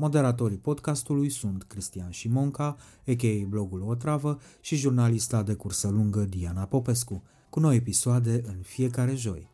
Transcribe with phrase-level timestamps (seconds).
[0.00, 2.76] Moderatorii podcastului sunt Cristian Șimonca,
[3.06, 3.46] a.k.a.
[3.48, 9.50] blogul Otravă și jurnalista de cursă lungă Diana Popescu, cu noi episoade în fiecare joi.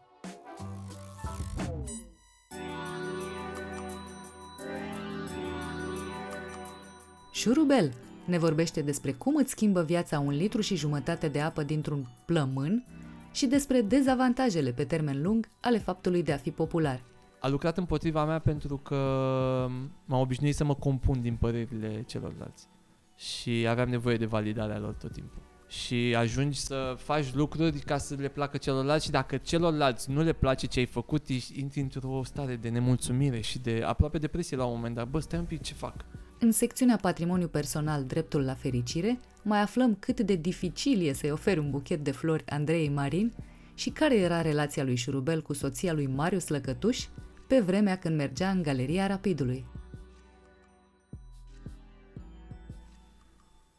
[7.32, 7.94] Șurubel
[8.26, 12.86] ne vorbește despre cum îți schimbă viața un litru și jumătate de apă dintr-un plămân
[13.32, 17.13] și despre dezavantajele pe termen lung ale faptului de a fi popular.
[17.44, 18.96] A lucrat împotriva mea pentru că
[20.04, 22.68] m-am obișnuit să mă compun din părerile celorlalți
[23.16, 25.42] și aveam nevoie de validarea lor tot timpul.
[25.68, 30.32] Și ajungi să faci lucruri ca să le placă celorlalți și dacă celorlalți nu le
[30.32, 34.74] place ce ai făcut, intri într-o stare de nemulțumire și de aproape depresie la un
[34.74, 35.08] moment dat.
[35.08, 35.94] Bă, stai un pic, ce fac?
[36.38, 41.58] În secțiunea Patrimoniu Personal Dreptul la Fericire, mai aflăm cât de dificil e să-i oferi
[41.58, 43.32] un buchet de flori Andrei Marin
[43.74, 47.06] și care era relația lui Șurubel cu soția lui Marius Lăcătuș
[47.46, 49.66] pe vremea când mergea în Galeria Rapidului.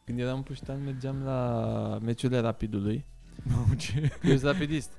[0.06, 3.06] Când eram puștan, mergeam la meciurile Rapidului.
[3.44, 4.12] Mamă, ce?
[4.24, 4.92] Eu sunt rapidist.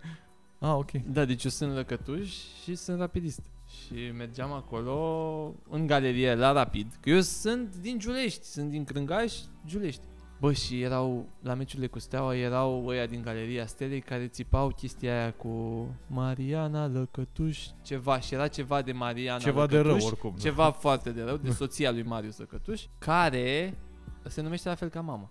[0.59, 0.91] Ah, ok.
[0.91, 3.41] Da, deci eu sunt lăcătuș și sunt rapidist.
[3.69, 9.35] Și mergeam acolo în galerie la Rapid, că eu sunt din Giulești, sunt din Crângaș,
[9.67, 10.03] Giulești.
[10.41, 15.21] Bă, și erau, la meciurile cu Steaua, erau ăia din Galeria Stelei care țipau chestia
[15.21, 20.33] aia cu Mariana Lăcătuș, ceva, și era ceva de Mariana Ceva Lăcătuș, de rău, oricum.
[20.37, 20.43] da.
[20.43, 23.79] Ceva foarte de rău, de soția lui Marius Lăcătuș, care
[24.27, 25.31] se numește la fel ca mama.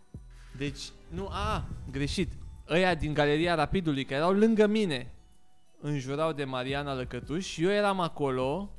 [0.57, 2.31] Deci, nu, a, greșit.
[2.69, 5.13] Ăia din Galeria Rapidului, care erau lângă mine,
[5.81, 8.69] înjurau de Mariana Lăcătuș și eu eram acolo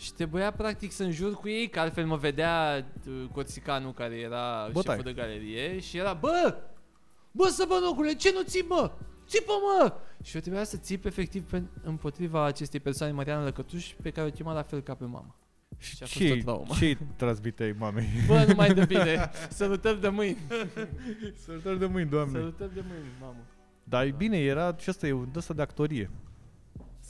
[0.00, 4.68] și trebuia practic să înjur cu ei, că altfel mă vedea uh, Corsicanul care era
[4.72, 4.98] Bătaie.
[4.98, 6.54] șeful de galerie și era Bă!
[7.32, 8.92] Bă, săbănocule, ce nu ții, mă?
[9.26, 9.92] Țipă, mă!
[10.22, 14.30] Și eu trebuia să țip efectiv pe, împotriva acestei persoane, Mariana Lăcătuș, pe care o
[14.30, 15.34] chema la fel ca pe mama.
[15.78, 16.74] Și a fost o Ce, traumă.
[16.78, 18.08] ce transmiteai mamei?
[18.26, 19.30] Bă, nu mai de bine.
[19.58, 20.38] Sărutări de mâini.
[21.44, 22.38] Sărutări de mâini, doamne.
[22.38, 23.44] Sărutări de mâini, mamă.
[23.84, 26.10] Dar e bine, era și asta e un ăsta de actorie.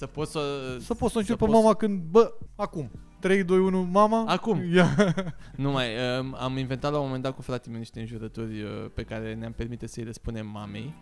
[0.01, 0.41] Să poți să...
[0.81, 2.91] Să poți să încerci pe poți- mama când, bă, acum.
[3.19, 4.25] 3, 2, 1, mama.
[4.27, 4.73] Acum.
[4.75, 5.15] Ia.
[5.57, 5.87] Nu mai,
[6.19, 9.35] um, am inventat la un moment dat cu fratele meu niște înjurături uh, pe care
[9.35, 10.95] ne-am permite să-i le spunem mamei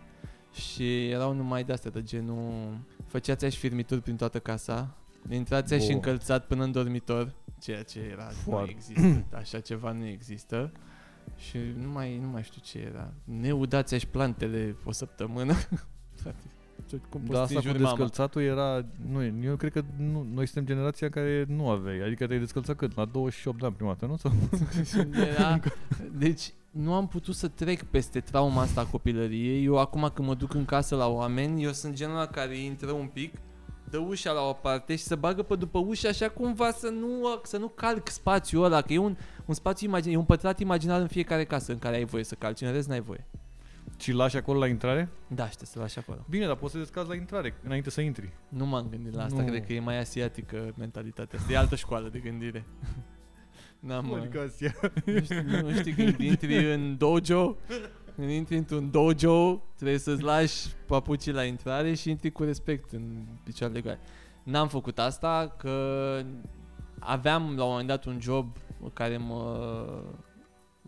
[0.52, 4.96] și erau numai de-astea de genul făceați-aș firmituri prin toată casa,
[5.30, 5.90] intrați-aș Wow.
[5.94, 8.70] încălțat până în dormitor, ceea ce era, nu Foarte.
[8.70, 10.72] există, așa ceva nu există
[11.36, 15.52] și nu mai, nu mai știu ce era, ne udați-aș plantele o săptămână,
[16.20, 16.48] frate, ce-
[17.08, 17.96] cum poți Dar să asta cu înjuri mama?
[17.96, 18.84] descălțatul era...
[19.10, 22.00] Nu, eu cred că nu, noi suntem generația în care nu aveai.
[22.06, 22.96] Adică te-ai descălțat cât?
[22.96, 24.16] La 28 de ani prima dată, nu?
[24.16, 24.32] Sau?
[25.30, 25.60] Era,
[26.18, 29.64] deci nu am putut să trec peste trauma asta a copilăriei.
[29.64, 32.90] Eu acum când mă duc în casă la oameni, eu sunt genul ăla care intră
[32.90, 33.34] un pic,
[33.90, 37.40] dă ușa la o parte și se bagă pe după ușă așa cumva să nu,
[37.42, 39.16] să nu calc spațiul ăla, că e un,
[39.46, 42.34] un spațiu imaginar, e un pătrat imaginar în fiecare casă în care ai voie să
[42.34, 43.26] calci, în rest n-ai voie.
[43.98, 45.08] Și lași acolo la intrare?
[45.26, 46.24] Da, și te să lași acolo.
[46.30, 48.32] Bine, dar poți să descalzi la intrare, înainte să intri.
[48.48, 49.46] Nu m-am gândit la asta, Nu.
[49.46, 51.52] cred că e mai asiatică mentalitatea asta.
[51.52, 52.64] E altă școală de gândire.
[53.80, 54.74] N-am, uh, Adică Asia.
[55.04, 57.56] Nu știi, nu știi când intri în dojo
[58.14, 63.26] Când intri într-un dojo Trebuie să-ți lași papucii la intrare Și intri cu respect în
[63.44, 63.98] picioarele goale
[64.42, 66.20] N-am făcut asta Că
[66.98, 68.56] aveam la un moment dat un job
[68.92, 69.86] Care mă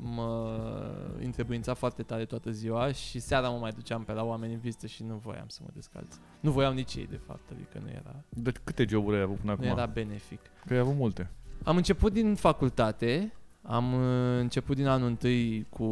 [0.03, 0.51] mă
[1.23, 4.87] întrebuința foarte tare toată ziua și seara mă mai duceam pe la oameni în vizită
[4.87, 6.15] și nu voiam să mă descalț.
[6.41, 9.53] Nu voiau nici ei, de fapt, adică nu era, De câte joburi ai avut până
[9.53, 9.79] nu acum?
[9.79, 10.41] era benefic.
[10.67, 11.31] Că ai avut multe.
[11.65, 13.33] Am început din facultate,
[13.63, 15.85] am uh, început din anul întâi cu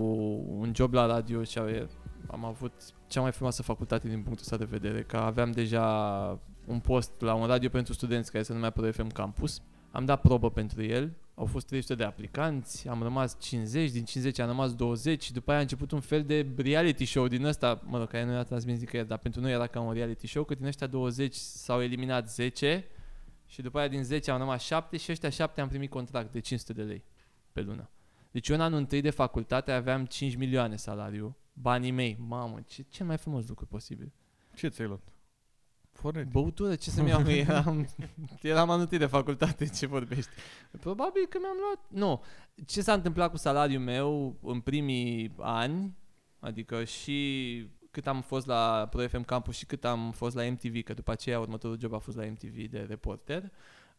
[0.59, 1.89] un job la radio și ave-
[2.27, 2.73] am avut
[3.07, 5.87] cea mai frumoasă facultate din punctul ăsta de vedere, că aveam deja
[6.67, 9.63] un post la un radio pentru studenți care se numea Pro FM Campus.
[9.91, 14.39] Am dat probă pentru el, au fost 300 de aplicanți, am rămas 50, din 50
[14.39, 17.81] am rămas 20 și după aia a început un fel de reality show din ăsta,
[17.85, 20.45] mă rog, care nu era transmis nicăieri, dar pentru noi era ca un reality show,
[20.45, 22.85] că din ăștia 20 s-au eliminat 10
[23.47, 26.41] și după aia din 10 am rămas 7 și ăștia 7 am primit contract de
[26.41, 27.05] 500 de lei
[27.53, 27.91] pe lună.
[28.31, 32.85] Deci eu în anul întâi de facultate aveam 5 milioane salariu, banii mei, mamă, ce,
[32.89, 34.13] cel mai frumos lucru posibil.
[34.55, 35.13] Ce ți-ai luat?
[36.01, 36.31] Fornet.
[36.31, 37.31] Băutură, ce să-mi iau?
[37.47, 37.89] eram,
[38.43, 40.31] eram anul întâi de facultate, ce vorbești?
[40.81, 41.81] Probabil că mi-am luat...
[41.89, 42.23] Nu.
[42.67, 45.97] Ce s-a întâmplat cu salariul meu în primii ani,
[46.39, 50.83] adică și cât am fost la Pro FM Campus și cât am fost la MTV,
[50.83, 53.53] că după aceea următorul job a fost la MTV de reporter,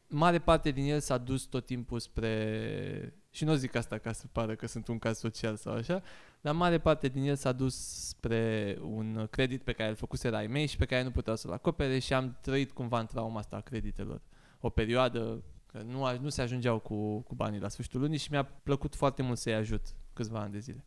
[0.10, 3.14] mare parte din el s-a dus tot timpul spre...
[3.32, 6.02] Și nu zic asta ca să pară că sunt un caz social sau așa,
[6.42, 7.76] dar mare parte din el s-a dus
[8.08, 11.52] spre un credit pe care îl făcuse ai mei și pe care nu puteau să-l
[11.52, 14.22] acopere și am trăit cumva în trauma asta a creditelor.
[14.60, 18.44] O perioadă că nu, nu se ajungeau cu, cu banii la sfârșitul lunii și mi-a
[18.44, 19.82] plăcut foarte mult să-i ajut
[20.14, 20.86] câțiva ani de zile.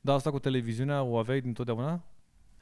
[0.00, 2.04] Dar asta cu televiziunea o aveai dintotdeauna?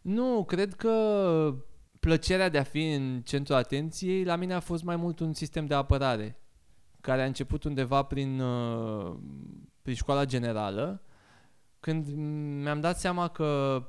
[0.03, 1.55] Nu, cred că
[2.03, 5.67] plăcerea de a fi în centrul atenției la mine a fost mai mult un sistem
[5.67, 6.39] de apărare
[7.01, 9.17] care a început undeva prin, uh,
[9.83, 11.03] prin școala generală
[11.81, 12.07] când
[12.63, 13.83] mi-am dat seama că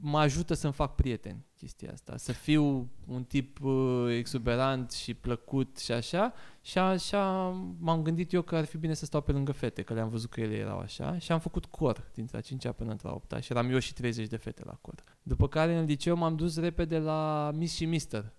[0.00, 5.78] mă ajută să-mi fac prieteni chestia asta, să fiu un tip uh, exuberant și plăcut
[5.78, 9.52] și așa și așa m-am gândit eu că ar fi bine să stau pe lângă
[9.52, 12.68] fete, că le-am văzut că ele erau așa și am făcut cor dintre a 5
[12.70, 15.04] până într-a 8 și eram eu și 30 de fete la cor.
[15.22, 18.32] După care în liceu m-am dus repede la Miss și Mister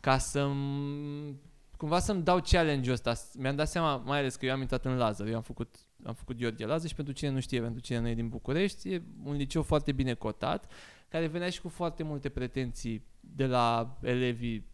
[0.00, 0.50] ca să
[1.76, 3.14] cumva să-mi dau challenge-ul ăsta.
[3.38, 5.74] Mi-am dat seama, mai ales că eu am intrat în Lazar, eu am făcut
[6.04, 8.92] am făcut Gheorghe Lazar și pentru cine nu știe, pentru cine nu e din București,
[8.92, 10.72] e un liceu foarte bine cotat,
[11.16, 14.66] care venea și cu foarte multe pretenții de la elevii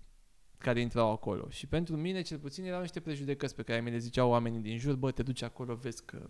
[0.59, 1.49] care intrau acolo.
[1.49, 4.79] Și pentru mine, cel puțin, erau niște prejudecăți pe care mi le ziceau oamenii din
[4.79, 6.29] jur, bă, te duci acolo, vezi că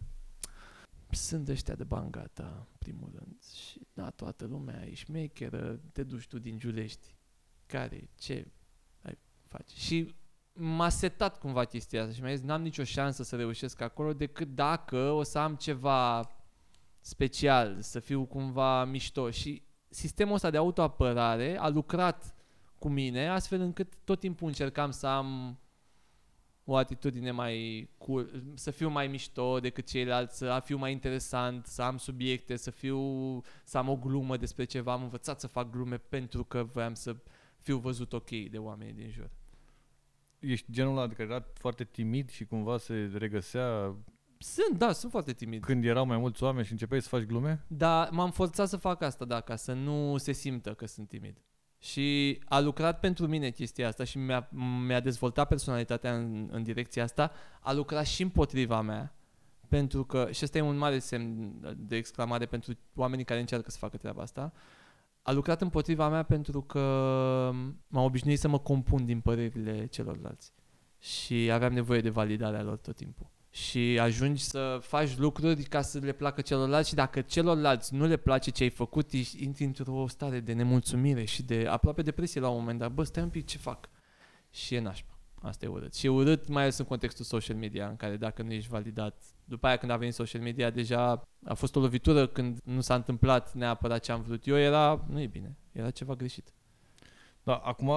[1.10, 3.42] sunt ăștia de bangata, primul rând.
[3.42, 7.14] Și da, toată lumea e șmecheră, te duci tu din Giulești.
[7.66, 8.50] Care, ce
[9.02, 9.76] ai face?
[9.76, 10.14] Și
[10.52, 14.54] m-a setat cumva chestia asta și mi-a zis n-am nicio șansă să reușesc acolo decât
[14.54, 16.30] dacă o să am ceva
[17.00, 22.34] special, să fiu cumva mișto și sistemul ăsta de autoapărare a lucrat
[22.78, 25.58] cu mine astfel încât tot timpul încercam să am
[26.64, 31.82] o atitudine mai cool, să fiu mai mișto decât ceilalți, să fiu mai interesant, să
[31.82, 33.00] am subiecte, să fiu
[33.64, 37.16] să am o glumă despre ceva, am învățat să fac glume pentru că voiam să
[37.58, 39.30] fiu văzut ok de oamenii din jur.
[40.38, 43.96] Ești genul ăla care era foarte timid și cumva se regăsea
[44.42, 45.64] sunt, da, sunt foarte timid.
[45.64, 47.64] Când erau mai mulți oameni și începeai să faci glume?
[47.66, 51.42] Da, m-am forțat să fac asta, da, ca să nu se simtă că sunt timid.
[51.78, 54.48] Și a lucrat pentru mine chestia asta și mi-a,
[54.86, 57.32] mi-a dezvoltat personalitatea în, în direcția asta.
[57.60, 59.14] A lucrat și împotriva mea.
[59.68, 63.78] Pentru că, și ăsta e un mare semn de exclamare pentru oamenii care încearcă să
[63.78, 64.52] facă treaba asta,
[65.22, 66.80] a lucrat împotriva mea pentru că
[67.86, 70.52] m-am obișnuit să mă compun din părerile celorlalți.
[70.98, 73.31] Și aveam nevoie de validarea lor tot timpul.
[73.54, 78.16] Și ajungi să faci lucruri ca să le placă celorlalți și dacă celorlalți nu le
[78.16, 82.58] place ce ai făcut, intri într-o stare de nemulțumire și de aproape depresie la un
[82.58, 82.92] moment dat.
[82.92, 83.88] Bă, stai un pic, ce fac?
[84.50, 85.18] Și e nașpa.
[85.42, 85.94] Asta e urât.
[85.94, 89.22] Și e urât mai ales în contextul social media, în care dacă nu ești validat,
[89.44, 92.94] după aia când a venit social media, deja a fost o lovitură când nu s-a
[92.94, 96.52] întâmplat neapărat ce am vrut eu, era, nu e bine, era ceva greșit.
[97.42, 97.88] Da, acum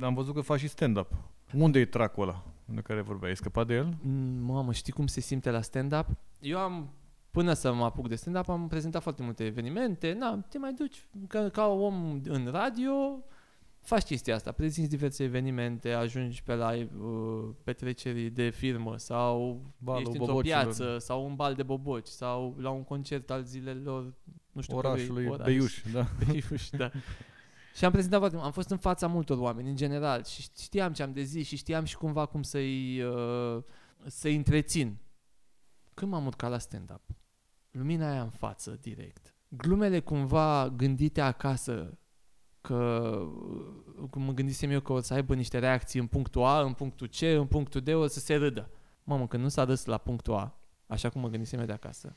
[0.00, 1.14] am văzut că faci și stand-up.
[1.52, 2.44] Unde e tracul ăla
[2.74, 3.30] de care vorbeai?
[3.30, 3.96] Ai scăpat de el?
[4.02, 6.06] Mm, mamă, știi cum se simte la stand-up?
[6.40, 6.92] Eu am
[7.30, 11.06] până să mă apuc de stand-up, am prezentat foarte multe evenimente, na, te mai duci
[11.28, 12.92] ca, ca om în radio,
[13.80, 20.00] faci chestia asta, prezinți diverse evenimente, ajungi pe la uh, petreceri de firmă sau Balul
[20.00, 24.14] ești într-o piață sau un bal de boboci sau la un concert al zilelor,
[24.52, 25.46] nu știu, orașului oraș.
[25.46, 26.06] Beiuș, da.
[26.26, 26.90] Beiuș, da.
[27.78, 31.02] și am prezentat foarte am fost în fața multor oameni în general și știam ce
[31.02, 33.62] am de zis și știam și cumva cum să-i, uh,
[34.06, 34.98] să-i întrețin.
[35.94, 37.02] Când m-am urcat la stand-up,
[37.70, 41.98] lumina aia în față, direct, glumele cumva gândite acasă
[42.60, 43.12] că
[44.10, 47.08] cum mă gândisem eu că o să aibă niște reacții în punctul A, în punctul
[47.08, 48.70] C, în punctul D, o să se râdă.
[49.04, 52.16] Mamă, când nu s-a râs la punctul A, așa cum mă gândisem eu de acasă,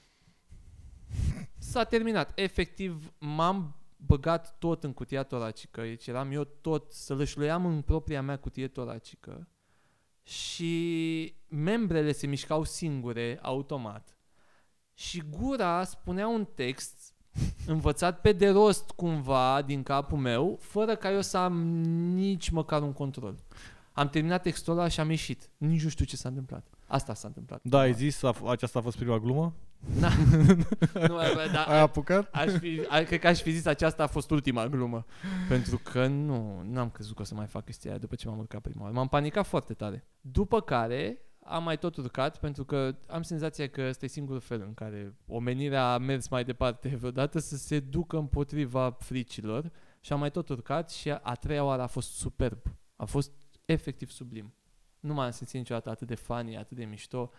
[1.57, 2.31] s-a terminat.
[2.35, 8.21] Efectiv, m-am băgat tot în cutia toracică, deci eram eu tot, să lășluiam în propria
[8.21, 9.47] mea cutie toracică
[10.23, 14.17] și membrele se mișcau singure, automat.
[14.93, 17.13] Și gura spunea un text
[17.67, 21.67] învățat pe de rost cumva din capul meu, fără ca eu să am
[22.13, 23.35] nici măcar un control.
[23.91, 25.49] Am terminat textul ăla și am ieșit.
[25.57, 26.67] Nici nu știu ce s-a întâmplat.
[26.85, 27.59] Asta s-a întâmplat.
[27.63, 29.53] Da, ai zis, a, f- aceasta a fost prima glumă?
[29.99, 30.09] Na.
[31.07, 32.29] nu, bă, da, Ai apucat?
[32.31, 35.05] Aș fi, a, cred că aș fi zis aceasta a fost ultima glumă.
[35.47, 38.37] Pentru că nu, n-am crezut că o să mai fac chestia aia după ce m-am
[38.37, 38.93] urcat prima oară.
[38.93, 40.05] M-am panicat foarte tare.
[40.21, 44.61] După care am mai tot urcat pentru că am senzația că ăsta e singurul fel
[44.61, 50.19] în care omenirea a mers mai departe vreodată să se ducă împotriva fricilor și am
[50.19, 52.61] mai tot urcat și a, a treia oară a fost superb.
[52.95, 53.31] A fost
[53.65, 54.53] efectiv sublim.
[54.99, 57.31] Nu m-am simțit niciodată atât de funny, atât de mișto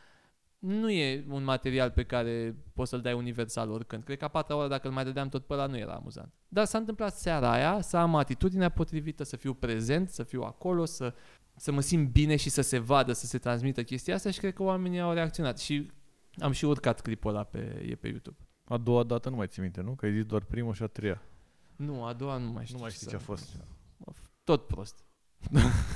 [0.62, 4.04] nu e un material pe care poți să-l dai universal oricând.
[4.04, 6.33] Cred că a patra oară, dacă îl mai dădeam tot pe ăla, nu era amuzant.
[6.49, 10.85] Dar s-a întâmplat seara aia să am atitudinea potrivită, să fiu prezent, să fiu acolo,
[10.85, 11.14] să,
[11.57, 14.54] să mă simt bine și să se vadă, să se transmită chestia asta și cred
[14.54, 15.59] că oamenii au reacționat.
[15.59, 15.90] Și
[16.38, 18.37] am și urcat clipul ăla pe, e pe YouTube.
[18.64, 19.95] A doua dată nu mai ții minte, nu?
[19.95, 21.23] Că ai zis doar prima și a treia.
[21.76, 22.76] Nu, a doua nu mai știu.
[22.76, 23.57] Nu mai știi să- ce a fost.
[24.45, 25.04] Tot prost.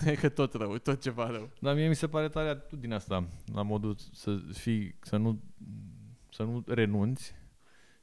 [0.01, 1.51] Cred că tot rău, tot ceva rău.
[1.61, 5.41] Dar mie mi se pare tare atitudinea asta, la modul să fii, să nu,
[6.31, 7.35] să nu renunți,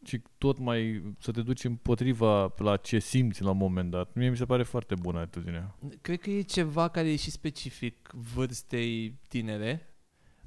[0.04, 4.14] ci tot mai să te duci împotriva la ce simți la un moment dat.
[4.14, 5.76] Mie mi se pare foarte bună atitudinea.
[6.02, 9.88] Cred că e ceva care e și specific vârstei tinere.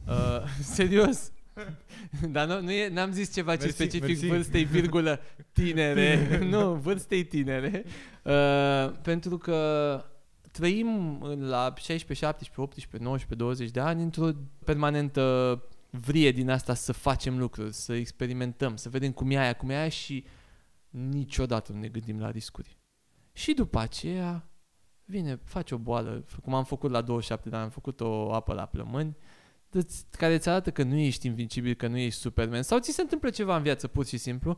[0.08, 0.42] Uh,
[0.76, 1.32] serios.
[2.32, 4.26] Dar nu, nu e, n-am zis ceva ce Mersi, specific mersi.
[4.26, 5.20] vârstei, virgulă,
[5.52, 6.38] tinere.
[6.50, 7.84] nu, vârstei tinere.
[8.22, 10.04] Uh, pentru că
[10.56, 14.30] trăim în- la 16, 17, 18, 19, 20 de ani într-o
[14.64, 19.70] permanentă vrie din asta să facem lucruri, să experimentăm, să vedem cum e aia, cum
[19.70, 20.24] e aia și
[20.90, 22.78] niciodată nu ne gândim la riscuri.
[23.32, 24.48] Și după aceea
[25.04, 28.52] vine, faci o boală, cum am făcut la 27 de ani, am făcut o apă
[28.52, 29.16] la plămâni,
[29.70, 33.00] îți- care îți arată că nu ești invincibil, că nu ești Superman, sau ți se
[33.00, 34.56] întâmplă ceva în viață pur și simplu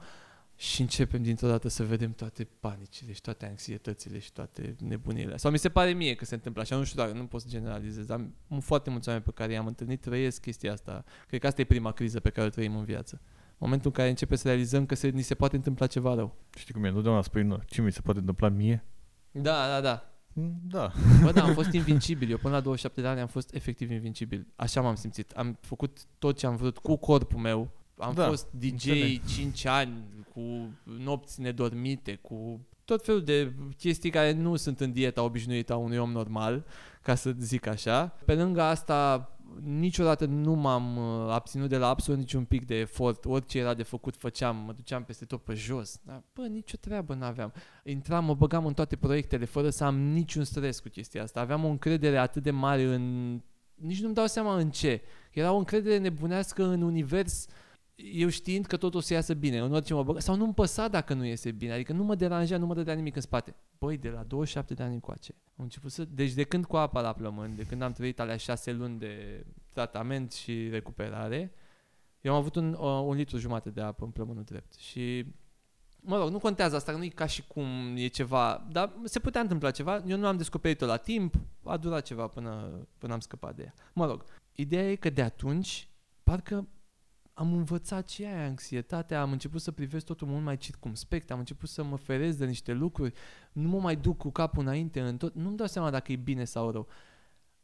[0.61, 5.37] și începem dintr-o dată să vedem toate panicile și toate anxietățile și toate nebunile.
[5.37, 7.47] Sau mi se pare mie că se întâmplă așa, nu știu dacă nu pot să
[7.51, 11.05] generalizez, dar m- foarte mulți oameni pe care i-am întâlnit trăiesc chestia asta.
[11.29, 13.21] Cred că asta e prima criză pe care o trăim în viață.
[13.59, 16.37] Momentul în care începe să realizăm că se, ni se poate întâmpla ceva rău.
[16.57, 16.89] Știi cum e?
[16.89, 18.85] Întotdeauna spui, nu, ce mi se poate întâmpla mie?
[19.31, 20.13] Da, da, da.
[20.33, 20.93] Mm, Da.
[21.23, 22.31] Bă, da, am fost invincibil.
[22.31, 24.47] Eu până la 27 de ani am fost efectiv invincibil.
[24.57, 25.31] Așa m-am simțit.
[25.31, 27.71] Am făcut tot ce am vrut cu corpul meu.
[27.99, 29.25] Am Da, fost DJ înțeleg.
[29.27, 35.23] 5 ani, cu nopți nedormite, cu tot felul de chestii care nu sunt în dieta
[35.23, 36.65] obișnuită a unui om normal,
[37.03, 38.07] ca să zic așa.
[38.25, 39.31] Pe lângă asta,
[39.63, 43.25] niciodată nu m-am uh, abținut de la absolut niciun pic de efort.
[43.25, 44.57] Orice era de făcut, făceam.
[44.57, 46.01] Mă duceam peste tot pe jos.
[46.03, 47.53] Dar, bă, nicio treabă n-aveam.
[47.85, 51.41] Intram, mă băgam în toate proiectele fără să am niciun stres cu chestia asta.
[51.41, 53.41] Aveam o încredere atât de mare în...
[53.75, 55.03] Nici nu-mi dau seama în ce.
[55.33, 57.47] Era o încredere nebunească în univers
[58.03, 60.89] eu știind că totul o să iasă bine, în orice mă băga, sau nu-mi păsa
[60.89, 63.55] dacă nu iese bine, adică nu mă deranja, nu mă dădea nimic în spate.
[63.79, 67.01] Băi, de la 27 de ani încoace, am început să, deci de când cu apa
[67.01, 71.53] la plămâni, de când am trăit alea șase luni de tratament și recuperare,
[72.21, 75.25] eu am avut un, uh, un litru jumate de apă în plămânul drept și
[76.01, 79.41] Mă rog, nu contează asta, nu e ca și cum e ceva, dar se putea
[79.41, 80.03] întâmpla ceva.
[80.07, 83.75] Eu nu am descoperit-o la timp, a durat ceva până, până am scăpat de ea.
[83.93, 85.89] Mă rog, ideea e că de atunci,
[86.23, 86.69] parcă
[87.39, 91.69] am învățat și aia anxietatea, am început să privesc totul mult mai circumspect, am început
[91.69, 93.13] să mă ferez de niște lucruri,
[93.53, 96.45] nu mă mai duc cu capul înainte în tot, nu-mi dau seama dacă e bine
[96.45, 96.89] sau rău.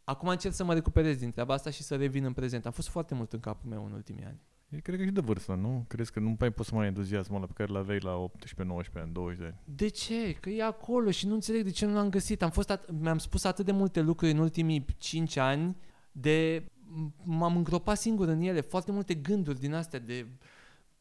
[0.04, 2.66] Acum încerc să mă recuperez din treaba asta și să revin în prezent.
[2.66, 4.40] Am fost foarte mult în capul meu în ultimii ani.
[4.68, 5.84] E, cred că și de vârstă, nu?
[5.88, 8.62] Crezi că nu mai poți să mai ai entuziasmul ăla pe care l-aveai la 18,
[8.62, 9.60] 19 ani, 20 de ani?
[9.76, 10.32] De ce?
[10.32, 12.42] Că e acolo și nu înțeleg de ce nu l-am găsit.
[12.42, 15.76] Am fost at- mi-am spus atât de multe lucruri în ultimii 5 ani
[16.12, 16.73] de m-
[17.22, 20.26] m-am îngropat singur în ele, foarte multe gânduri din astea de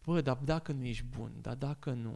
[0.06, 2.14] bă, dar dacă nu ești bun, dar dacă nu,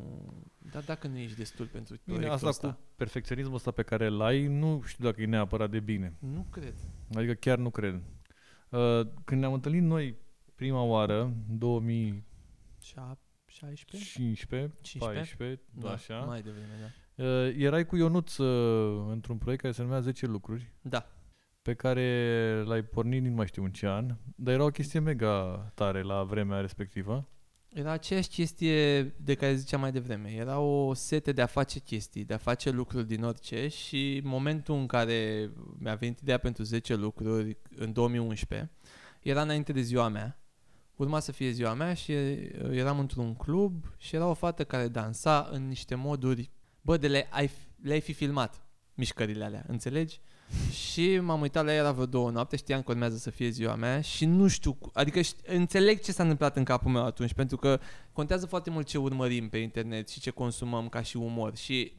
[0.71, 2.67] dar dacă nu ești destul pentru Bine, proiectul asta ăsta.
[2.79, 6.13] cu perfecționismul ăsta pe care îl ai, nu știu dacă e neapărat de bine.
[6.19, 6.73] Nu cred.
[7.15, 8.01] Adică chiar nu cred.
[8.69, 10.15] Uh, când ne-am întâlnit noi
[10.55, 14.09] prima oară, 2015, 16?
[14.11, 16.73] 15, 14, Da, așa, mai devreme,
[17.15, 17.23] da.
[17.23, 21.09] uh, erai cu Ionuț uh, într-un proiect care se numea 10 lucruri, Da.
[21.67, 25.71] Pe care l-ai pornit nu mai știu în ce an, dar era o chestie mega
[25.73, 27.27] tare la vremea respectivă.
[27.69, 30.29] Era aceeași chestie de care ziceam mai devreme.
[30.29, 34.75] Era o sete de a face chestii, de a face lucruri din orice și momentul
[34.75, 38.71] în care mi-a venit ideea pentru 10 lucruri în 2011
[39.21, 40.39] era înainte de ziua mea.
[40.95, 44.87] Urma să fie ziua mea și uh, eram într-un club și era o fată care
[44.87, 47.49] dansa în niște moduri, bă, de le, ai,
[47.81, 50.19] le-ai fi filmat mișcările alea, înțelegi?
[50.71, 53.75] Și m-am uitat la ea la vreo două noapte, știam că urmează să fie ziua
[53.75, 57.33] mea și nu știu, cu- adică ș- înțeleg ce s-a întâmplat în capul meu atunci,
[57.33, 57.79] pentru că
[58.11, 61.55] contează foarte mult ce urmărim pe internet și ce consumăm ca și umor.
[61.55, 61.93] Și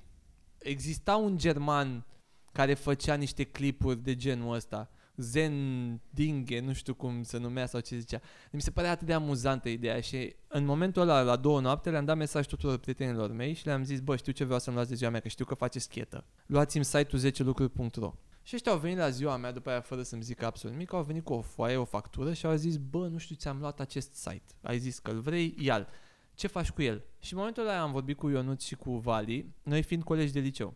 [0.58, 2.06] exista un german
[2.52, 7.80] care făcea niște clipuri de genul ăsta Zen Dinge, nu știu cum se numea sau
[7.80, 8.20] ce zicea.
[8.50, 12.04] Mi se părea atât de amuzantă ideea și în momentul ăla, la două noapte, le-am
[12.04, 14.96] dat mesaj tuturor prietenilor mei și le-am zis, bă, știu ce vreau să-mi luați de
[14.96, 16.24] ziua mea, că știu că faceți schetă.
[16.46, 20.46] Luați-mi site-ul 10lucruri.ro și ăștia au venit la ziua mea, după aia, fără să-mi zică
[20.46, 23.36] absolut nimic, au venit cu o foaie, o factură și au zis, bă, nu știu,
[23.36, 24.54] ți-am luat acest site.
[24.62, 25.88] Ai zis că îl vrei, ia
[26.34, 27.04] Ce faci cu el?
[27.20, 30.40] Și în momentul ăla am vorbit cu Ionut și cu Vali, noi fiind colegi de
[30.40, 30.74] liceu.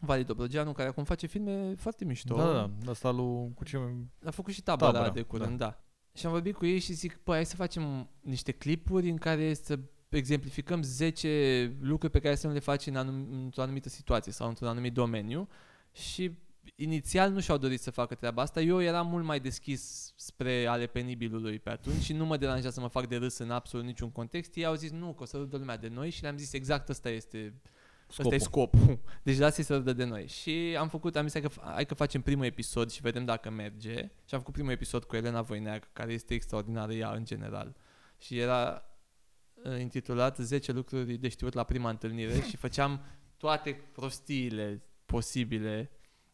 [0.00, 2.36] Vali Dobrogeanu, care acum face filme foarte mișto.
[2.36, 3.78] Da, da, da, asta lui, cu ce...
[4.24, 5.64] A făcut și tabăra, Tabăra, de curând, da.
[5.64, 5.84] da.
[6.14, 9.54] Și am vorbit cu ei și zic, păi hai să facem niște clipuri în care
[9.54, 9.78] să
[10.08, 14.48] exemplificăm 10 lucruri pe care să nu le faci în anum- într-o anumită situație sau
[14.48, 15.48] într-un anumit domeniu
[15.92, 16.38] și
[16.76, 18.60] inițial nu și-au dorit să facă treaba asta.
[18.60, 22.80] Eu eram mult mai deschis spre ale penibilului pe atunci și nu mă deranja să
[22.80, 24.56] mă fac de râs în absolut niciun context.
[24.56, 26.88] Ei au zis nu, că o să râdă lumea de noi și le-am zis exact
[26.88, 27.60] ăsta este
[28.18, 28.98] Asta e scopul.
[29.22, 30.26] Deci lasă să râdă de noi.
[30.26, 33.94] Și am făcut, am zis că hai că facem primul episod și vedem dacă merge.
[34.24, 37.76] Și am făcut primul episod cu Elena Voineac, care este extraordinară ea în general.
[38.18, 38.84] Și era
[39.64, 43.00] uh, intitulat 10 lucruri de știut la prima întâlnire și făceam
[43.36, 45.90] toate prostiile posibile.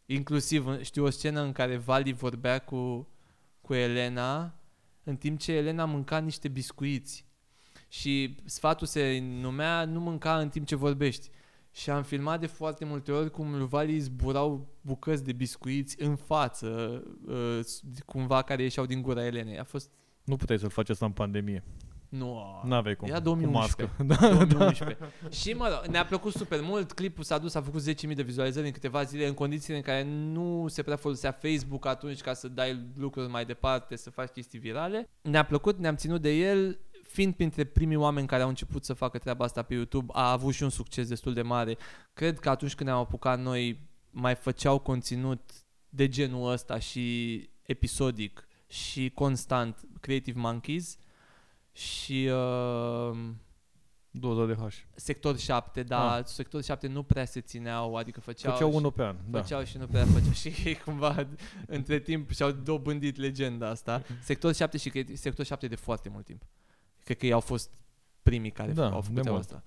[0.06, 3.08] Inclusiv știu o scenă în care Vali vorbea cu,
[3.60, 4.60] cu Elena
[5.02, 7.24] în timp ce Elena mânca niște biscuiți.
[7.88, 11.30] Și sfatul se numea nu mânca în timp ce vorbești.
[11.76, 16.16] Și am filmat de foarte multe ori cum lui Vali zburau bucăți de biscuiți în
[16.16, 17.60] față, uh,
[18.06, 19.58] cumva care ieșeau din gura Elenei.
[19.58, 19.90] A fost...
[20.24, 21.64] Nu puteai să-l faci asta în pandemie.
[22.08, 23.08] Nu, N-aveai cum.
[23.08, 23.94] Era Cu 2011.
[23.98, 24.44] mască.
[24.44, 24.98] 2011.
[25.40, 28.66] și mă rog, ne-a plăcut super mult, clipul s-a dus, a făcut 10.000 de vizualizări
[28.66, 32.48] în câteva zile, în condițiile în care nu se prea folosea Facebook atunci ca să
[32.48, 35.08] dai lucruri mai departe, să faci chestii virale.
[35.22, 36.78] Ne-a plăcut, ne-am ținut de el,
[37.08, 40.54] fiind printre primii oameni care au început să facă treaba asta pe YouTube, a avut
[40.54, 41.76] și un succes destul de mare.
[42.12, 45.50] Cred că atunci când ne-am apucat noi, mai făceau conținut
[45.88, 50.98] de genul ăsta și episodic și constant Creative Monkeys
[51.72, 53.18] și uh,
[54.10, 54.72] 20 de H.
[54.94, 56.24] Sector 7, dar Ah.
[56.24, 59.16] Sector 7 nu prea se țineau, adică făceau, Făceau și, unul pe an.
[59.30, 59.40] Da.
[59.40, 61.26] făceau și nu prea făceau și ei cumva
[61.66, 64.02] între timp și-au dobândit legenda asta.
[64.22, 66.42] Sector 7 și Creative- Sector 7 de foarte mult timp.
[67.06, 67.70] Cred că ei au fost
[68.22, 69.50] primii care Da, au de făcut treaba mult.
[69.52, 69.62] asta.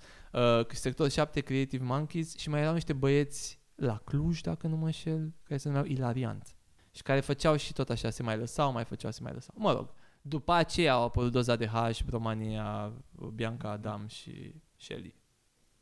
[0.60, 4.86] Uh, Sector 7, Creative Monkeys și mai erau niște băieți la Cluj, dacă nu mă
[4.86, 6.56] înșel, care se numeau Ilariant.
[6.91, 9.56] Și care făceau și tot așa, se mai lăsau, mai făceau, se mai lăsau.
[9.58, 12.93] Mă rog, după aceea au apărut doza de H, România,
[13.34, 15.15] Bianca Adam și Shelly.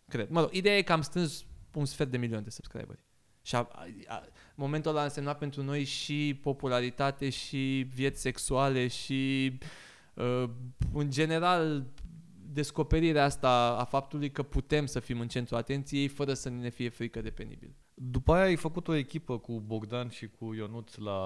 [0.08, 0.30] Cred.
[0.30, 3.06] Mă rog, ideea e că am strâns un sfert de milion de subscriberi.
[3.42, 4.24] Și a, a, a,
[4.56, 9.68] momentul ăla a însemnat pentru noi și popularitate și vieți sexuale și uh,
[10.94, 11.86] în general
[12.54, 16.90] descoperirea asta a faptului că putem să fim în centru atenției fără să ne fie
[16.90, 17.76] frică de penibil.
[17.94, 21.20] După aia ai făcut o echipă cu Bogdan și cu Ionuț la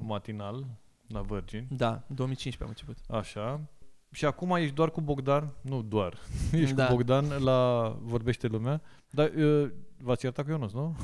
[0.00, 0.66] matinal,
[1.06, 1.66] la Virgin.
[1.70, 3.18] Da, în 2015 am început.
[3.20, 3.60] Așa.
[4.10, 6.18] Și acum ești doar cu Bogdan, nu doar,
[6.52, 6.86] ești Da.
[6.86, 10.96] cu Bogdan la Vorbește Lumea, dar uh, v-ați iertat cu Ionuț, nu?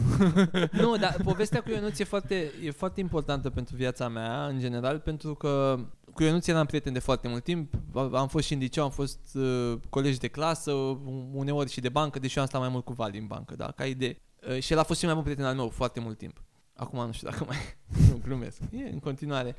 [0.83, 4.99] nu, dar povestea cu Ionuț e foarte, e foarte importantă pentru viața mea, în general,
[4.99, 5.79] pentru că
[6.19, 7.75] cu Ionuț eram prieten de foarte mult timp.
[7.95, 10.73] Am fost și în liceu, am fost uh, colegi de clasă,
[11.33, 13.71] uneori și de bancă, deși eu am stat mai mult cu Vali în bancă, da,
[13.71, 14.17] ca idee.
[14.49, 16.43] Uh, și el a fost și mai bun prieten al meu foarte mult timp.
[16.75, 17.57] Acum nu știu dacă mai
[18.11, 18.61] nu glumesc.
[18.71, 19.57] E în continuare.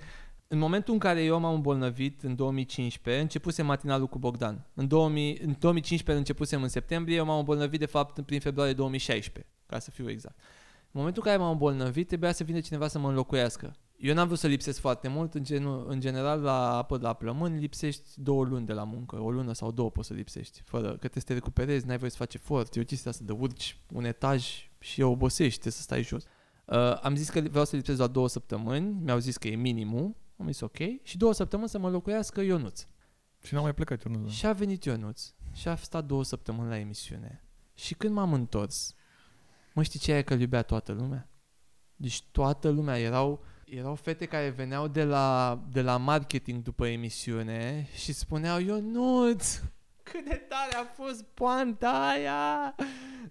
[0.48, 4.66] În momentul în care eu m-am îmbolnăvit, în 2015, începusem matinalul cu Bogdan.
[4.74, 9.52] În, 2000, în 2015 începusem în septembrie, eu m-am îmbolnăvit de fapt prin februarie 2016,
[9.66, 10.36] ca să fiu exact.
[10.82, 13.76] În momentul în care m-am îmbolnăvit, trebuia să vină cineva să mă înlocuiască.
[14.00, 17.60] Eu n-am vrut să lipsesc foarte mult, în, genu, în general la apă la plămâni
[17.60, 20.98] lipsești două luni de la muncă, o lună sau două poți să lipsești, fără că
[20.98, 23.78] trebuie să te recuperezi, n-ai voie să faci efort, e o chestie asta de urci
[23.94, 26.24] un etaj și obosești, trebuie să stai jos.
[26.66, 30.16] Uh, am zis că vreau să lipsesc la două săptămâni, mi-au zis că e minimul,
[30.38, 32.86] am zis ok, și două săptămâni să mă locuiască Ionuț.
[33.44, 34.22] Și n-am mai plecat Ionuț.
[34.26, 34.30] da.
[34.30, 37.44] Și a venit Ionuț și a stat două săptămâni la emisiune.
[37.74, 38.96] Și când m-am întors,
[39.74, 41.30] mă știi ce e că îl iubea toată lumea?
[41.96, 47.88] Deci toată lumea erau, erau fete care veneau de la, de la marketing după emisiune
[47.94, 49.60] și spuneau Ionuț,
[50.04, 52.76] cât de tare a fost poanta aia!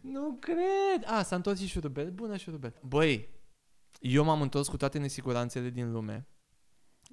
[0.00, 1.04] Nu cred!
[1.06, 2.10] A, s-a întors și șurubel.
[2.10, 2.74] Bună șurubel.
[2.82, 3.28] Băi,
[4.00, 6.28] eu m-am întors cu toate nesiguranțele din lume.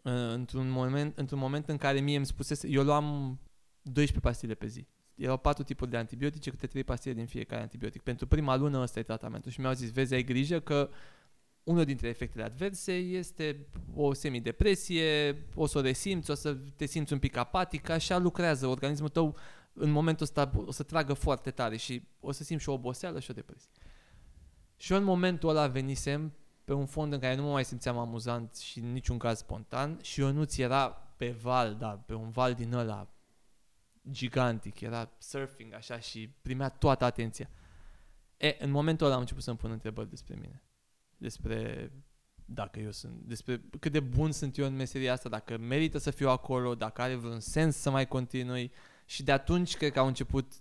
[0.03, 3.39] Uh, Într-un moment, într-un moment în care mie îmi spusese, eu luam
[3.81, 4.87] 12 pastile pe zi.
[5.15, 8.01] Erau patru tipuri de antibiotice, câte trei pastile din fiecare antibiotic.
[8.01, 10.89] Pentru prima lună ăsta e tratamentul și mi-au zis, vezi, ai grijă că
[11.65, 17.13] unul dintre efectele adverse este o semidepresie, o să o resimți, o să te simți
[17.13, 19.37] un pic apatic, așa lucrează organismul tău
[19.73, 23.19] în momentul ăsta o să tragă foarte tare și o să simți și o oboseală
[23.19, 23.69] și o depresie.
[24.77, 27.97] Și eu în momentul ăla venisem pe un fond în care nu mă mai simțeam
[27.97, 32.29] amuzant și în niciun caz spontan și eu nu-ți era pe val, da, pe un
[32.29, 33.09] val din ăla
[34.11, 37.49] gigantic, era surfing așa și primea toată atenția.
[38.37, 40.64] E, în momentul ăla am început să-mi pun întrebări despre mine.
[41.25, 41.91] Despre
[42.45, 46.11] dacă eu sunt, despre cât de bun sunt eu în meseria asta, dacă merită să
[46.11, 48.71] fiu acolo, dacă are vreun sens să mai continui.
[49.05, 50.53] Și de atunci cred că au început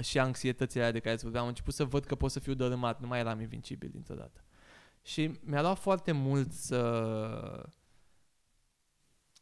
[0.00, 2.54] și anxietățile alea de care îți vorbeam, am început să văd că pot să fiu
[2.54, 4.44] dărâmat, nu mai eram invincibil dintr-o dată.
[5.02, 7.70] Și mi-a luat foarte mult să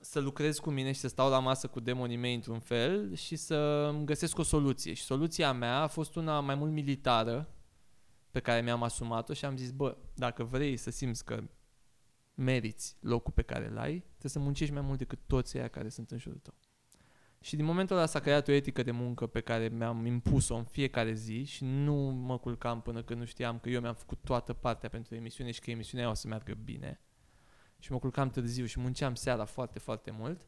[0.00, 3.36] să lucrez cu mine și să stau la masă cu demonii mei într-un fel și
[3.36, 4.92] să îmi găsesc o soluție.
[4.92, 7.57] Și soluția mea a fost una mai mult militară
[8.30, 11.42] pe care mi-am asumat-o și am zis, bă, dacă vrei să simți că
[12.34, 15.88] meriți locul pe care îl ai, trebuie să muncești mai mult decât toți aia care
[15.88, 16.54] sunt în jurul tău.
[17.40, 20.64] Și din momentul ăla s-a creat o etică de muncă pe care mi-am impus-o în
[20.64, 24.52] fiecare zi și nu mă culcam până când nu știam că eu mi-am făcut toată
[24.52, 27.00] partea pentru emisiune și că emisiunea o să meargă bine.
[27.78, 30.40] Și mă culcam târziu și munceam seara foarte, foarte mult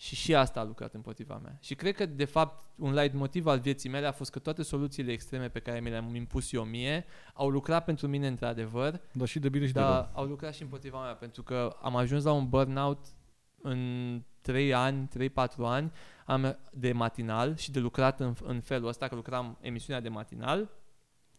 [0.00, 1.58] și și asta a lucrat împotriva mea.
[1.60, 4.62] Și cred că, de fapt, un light motiv al vieții mele a fost că toate
[4.62, 9.28] soluțiile extreme pe care mi le-am impus eu mie au lucrat pentru mine într-adevăr, Dar
[9.28, 10.10] și de bine și de dar rău.
[10.12, 13.06] au lucrat și împotriva mea, pentru că am ajuns la un burnout
[13.62, 15.92] în 3 ani, 3-4 ani
[16.24, 20.70] am de matinal și de lucrat în, în felul ăsta, că lucram emisiunea de matinal.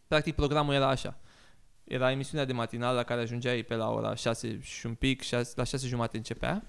[0.07, 1.19] Practic programul era așa.
[1.83, 5.53] Era emisiunea de matinal la care ajungeai pe la ora 6 și un pic, 6,
[5.55, 6.65] la 6 jumate începea.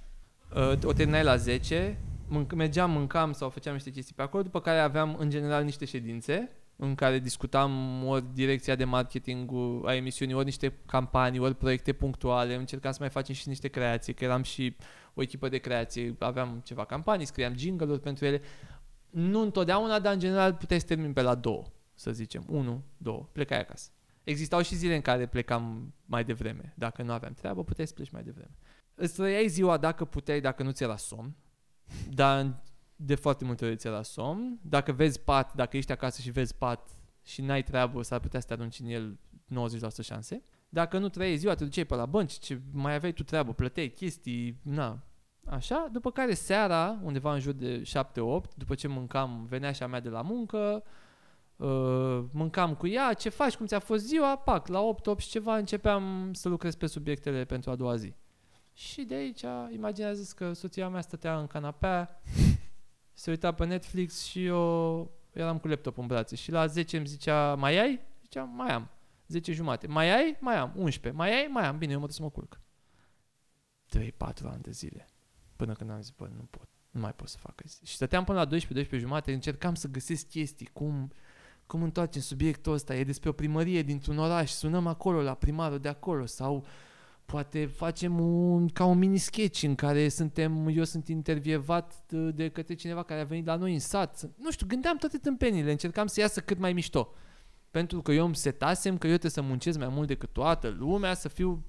[0.56, 4.60] Uh, O terminai la 10, mânc- mergeam, mâncam sau făceam niște chestii pe acolo, după
[4.60, 9.50] care aveam în general niște ședințe în care discutam ori direcția de marketing
[9.84, 14.14] a emisiunii, ori niște campanii, ori proiecte punctuale, încercam să mai facem și niște creații,
[14.14, 14.76] că eram și
[15.14, 18.40] o echipă de creație, aveam ceva campanii, scriam jingle-uri pentru ele.
[19.10, 21.62] Nu întotdeauna, dar în general puteai să termin pe la două,
[21.94, 22.44] să zicem.
[22.48, 23.90] Unu, două, plecai acasă.
[24.24, 26.72] Existau și zile în care plecam mai devreme.
[26.76, 28.56] Dacă nu aveam treabă, puteai să pleci mai devreme.
[28.94, 31.37] Îți trăiai ziua dacă puteai, dacă nu ți era somn,
[32.11, 32.62] dar
[32.96, 34.59] de foarte multe ori ți era somn.
[34.62, 36.88] Dacă vezi pat, dacă ești acasă și vezi pat
[37.22, 39.18] și n-ai treabă, s-ar putea să te arunci în el
[40.00, 40.42] 90% șanse.
[40.68, 43.88] Dacă nu trăiei ziua, te duceai pe la bănci, ce mai aveai tu treabă, plăteai
[43.88, 45.02] chestii, na,
[45.46, 45.88] așa.
[45.92, 50.00] După care seara, undeva în jur de 7-8, după ce mâncam, venea și a mea
[50.00, 50.83] de la muncă,
[51.57, 55.28] uh, mâncam cu ea, ce faci, cum ți-a fost ziua, pac, la 8, 8 și
[55.28, 58.14] ceva începeam să lucrez pe subiectele pentru a doua zi.
[58.72, 62.20] Și de aici imaginează că soția mea stătea în canapea,
[63.12, 66.37] se uita pe Netflix și eu eram cu laptop în brațe.
[66.37, 68.00] Și la 10 îmi zicea, mai ai?
[68.22, 68.88] Ziceam, mai am.
[69.26, 69.87] 10 jumate.
[69.87, 70.37] Mai ai?
[70.40, 70.72] Mai am.
[70.76, 71.22] 11.
[71.22, 71.46] Mai ai?
[71.46, 71.78] Mai am.
[71.78, 72.61] Bine, eu mă duc să mă culc.
[73.98, 74.12] 3-4
[74.44, 75.06] ani de zile.
[75.56, 76.68] Până când am zis, bă, nu pot.
[76.90, 77.80] Nu mai pot să fac azi.
[77.85, 81.12] Și stăteam până la 12-12 jumate, încercam să găsesc chestii, cum,
[81.66, 85.88] cum întoarcem subiectul ăsta, e despre o primărie dintr-un oraș, sunăm acolo la primarul de
[85.88, 86.66] acolo sau
[87.24, 92.48] poate facem un, ca un mini sketch în care suntem, eu sunt intervievat de, de
[92.48, 94.30] către cineva care a venit la noi în sat.
[94.37, 97.14] Nu știu, gândeam toate tâmpenile, încercam să iasă cât mai mișto.
[97.70, 101.14] Pentru că eu îmi setasem că eu trebuie să muncesc mai mult decât toată lumea,
[101.14, 101.64] să fiu,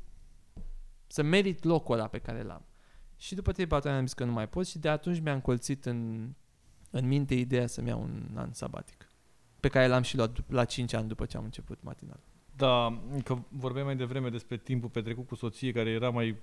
[1.07, 2.65] să merit locul ăla pe care l-am.
[3.17, 5.85] Și după 3-4 ani am zis că nu mai pot și de atunci mi-a încolțit
[5.85, 6.29] în,
[6.89, 9.07] în minte ideea să-mi iau un an sabatic.
[9.59, 12.19] Pe care l-am și luat dup- la 5 ani după ce am început matinal.
[12.55, 16.35] Da, că vorbeam mai devreme despre timpul petrecut cu soție, care era mai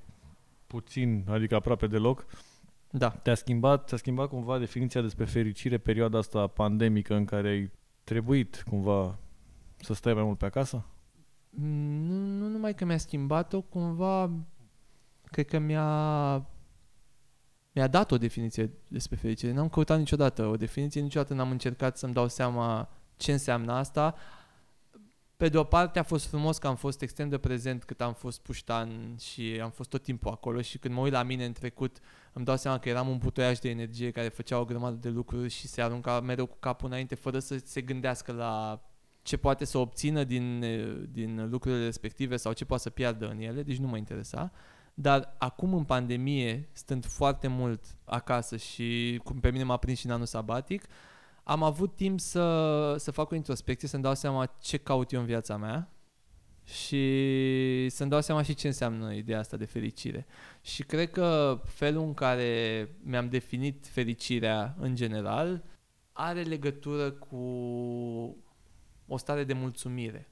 [0.66, 2.27] puțin, adică aproape deloc.
[2.90, 3.11] Da.
[3.11, 7.70] Te-a schimbat, te-a schimbat cumva definiția despre fericire perioada asta pandemică în care ai
[8.05, 9.18] trebuit cumva
[9.77, 10.87] să stai mai mult pe acasă?
[11.51, 14.31] Nu, nu numai că mi-a schimbat-o, cumva
[15.25, 16.46] cred că mi-a
[17.73, 19.53] mi-a dat o definiție despre fericire.
[19.53, 24.14] N-am căutat niciodată o definiție, niciodată n-am încercat să-mi dau seama ce înseamnă asta.
[25.40, 28.12] Pe de o parte a fost frumos că am fost extrem de prezent cât am
[28.12, 31.53] fost puștan și am fost tot timpul acolo și când mă uit la mine în
[31.53, 31.98] trecut
[32.33, 35.48] îmi dau seama că eram un butoiaș de energie care făcea o grămadă de lucruri
[35.48, 38.83] și se arunca mereu cu capul înainte fără să se gândească la
[39.22, 40.64] ce poate să obțină din,
[41.11, 44.53] din lucrurile respective sau ce poate să piardă în ele, deci nu mă interesa.
[44.94, 50.07] Dar acum în pandemie, stând foarte mult acasă și cum pe mine m-a prins și
[50.07, 50.85] în anul sabatic,
[51.51, 55.27] am avut timp să, să fac o introspecție, să-mi dau seama ce caut eu în
[55.27, 55.93] viața mea
[56.65, 60.27] și să-mi dau seama și ce înseamnă ideea asta de fericire.
[60.63, 65.65] Și cred că felul în care mi-am definit fericirea în general
[66.13, 67.37] are legătură cu
[69.07, 70.29] o stare de mulțumire.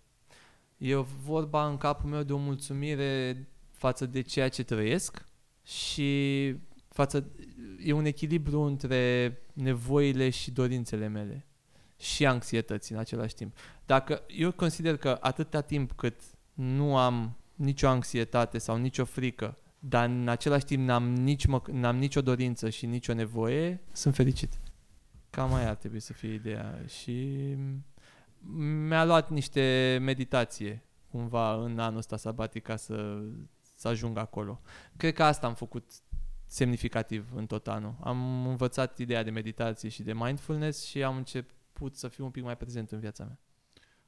[0.76, 5.28] E vorba în capul meu de o mulțumire față de ceea ce trăiesc
[5.62, 6.54] și
[6.98, 7.30] față,
[7.84, 11.46] e un echilibru între nevoile și dorințele mele
[11.96, 13.56] și anxietății în același timp.
[13.86, 16.20] Dacă eu consider că atâta timp cât
[16.54, 21.96] nu am nicio anxietate sau nicio frică, dar în același timp n-am, nici mă, n-am
[21.96, 24.60] nicio dorință și nicio nevoie, sunt fericit.
[25.30, 26.80] Cam aia ar trebui să fie ideea.
[26.86, 27.56] Și
[28.88, 33.22] mi-a luat niște meditație cumva în anul ăsta sabatic ca să,
[33.76, 34.60] să ajung acolo.
[34.96, 35.84] Cred că asta am făcut
[36.48, 37.94] semnificativ în tot anul.
[38.00, 42.42] Am învățat ideea de meditație și de mindfulness și am început să fiu un pic
[42.44, 43.38] mai prezent în viața mea.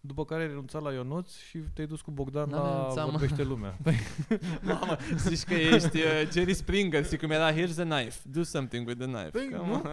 [0.02, 3.10] După care ai renunțat la Ionuț și te-ai dus cu Bogdan N-am la renunțat, mă.
[3.10, 3.76] Vorbește Lumea.
[4.62, 8.86] Mamă, zici că ești uh, Jerry Springer, știi cum era Here's a knife, do something
[8.86, 9.28] with the knife.
[9.28, 9.74] Păi, Come nu?
[9.74, 9.86] on.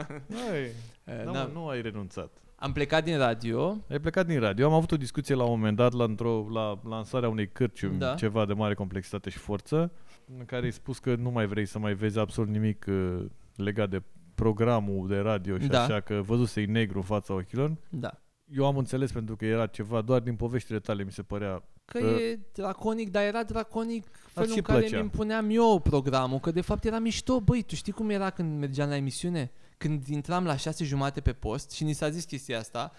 [0.51, 0.61] Ai,
[1.03, 1.43] Eh, da, da.
[1.43, 2.31] mă, nu ai renunțat.
[2.55, 4.65] Am plecat din radio, Ai plecat din radio.
[4.67, 8.13] Am avut o discuție la un moment dat la, într-o, la lansarea unei cărciumi, Da.
[8.13, 9.91] ceva de mare complexitate și forță,
[10.37, 13.89] în care ai spus că nu mai vrei să mai vezi absolut nimic uh, legat
[13.89, 14.01] de
[14.35, 15.83] programul de radio și Da.
[15.83, 17.77] așa, că văzusei negru în fața ochilor.
[17.89, 18.21] da.
[18.49, 21.99] Eu am înțeles pentru că era ceva, doar din poveștile tale mi se părea Că
[21.99, 24.95] Uh, e draconic, dar era draconic felul și în care plăcea.
[24.97, 27.39] mi impuneam eu programul, că de fapt era mișto.
[27.39, 29.51] Băi, tu știi cum era când mergeam la emisiune?
[29.77, 32.91] Când intram la șase jumate pe post și ni s-a zis chestia asta,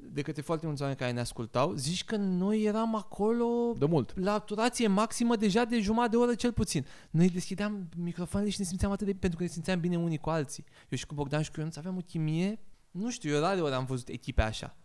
[0.00, 4.18] de către foarte mulți oameni care ne ascultau, zici că noi eram acolo de mult.
[4.20, 6.86] la turație maximă deja de jumătate de oră cel puțin.
[7.10, 10.30] Noi deschideam microfoanele și ne simțeam atât de pentru că ne simțeam bine unii cu
[10.30, 10.64] alții.
[10.88, 13.74] Eu și cu Bogdan și cu Ionuț aveam o chimie, nu știu, eu rare ori
[13.74, 14.76] am văzut echipe așa.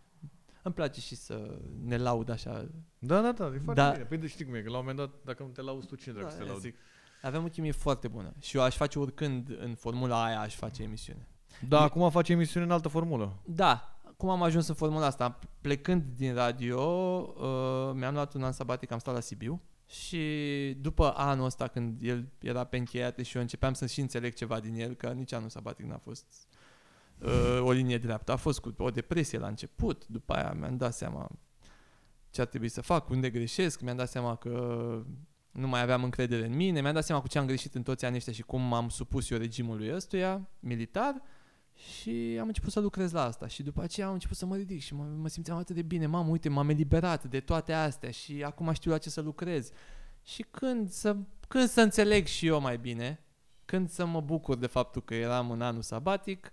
[0.62, 2.68] Îmi place și să ne laud așa.
[2.98, 3.90] Da, da, da, e foarte Da.
[3.90, 4.04] bine.
[4.04, 5.94] Păi de știi cum e, că la un moment dat, dacă nu te lauzi tu,
[5.94, 6.62] cine dracu să te Da, lauzi?
[6.66, 6.76] zic.
[7.22, 10.82] Aveam o chimie foarte bună și eu aș face oricând în formula aia aș face
[10.82, 11.28] emisiune.
[11.68, 13.42] Da, E- acum face emisiune în altă formulă.
[13.44, 15.38] Da, cum am ajuns în formula asta?
[15.60, 21.12] Plecând din radio, uh, mi-am luat un an sabatic, am stat la Sibiu și după
[21.16, 24.74] anul ăsta când el era pe încheiate și eu începeam să și înțeleg ceva din
[24.74, 26.26] el, că nici anul sabatic n-a fost
[27.18, 30.94] uh, o linie dreaptă, a fost cu o depresie la început, după aia mi-am dat
[30.94, 31.30] seama
[32.30, 34.50] ce ar trebui să fac, unde greșesc, mi-am dat seama că
[35.50, 38.04] nu mai aveam încredere în mine, mi-am dat seama cu ce am greșit în toți
[38.04, 41.22] anii ăștia și cum m-am supus eu regimului ăstuia, militar,
[41.74, 44.80] și am început să lucrez la asta și după aceea am început să mă ridic
[44.80, 46.06] și mă, mă simțeam atât de bine.
[46.06, 49.70] Mamă, uite, m-am eliberat de toate astea și acum știu la ce să lucrez.
[50.22, 51.16] Și când să,
[51.48, 53.24] când să înțeleg și eu mai bine,
[53.64, 56.52] când să mă bucur de faptul că eram în anul sabatic,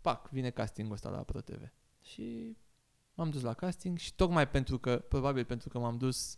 [0.00, 1.72] pac, vine castingul ăsta la ProTV.
[2.00, 2.56] Și
[3.14, 6.36] m-am dus la casting și tocmai pentru că, probabil pentru că m-am dus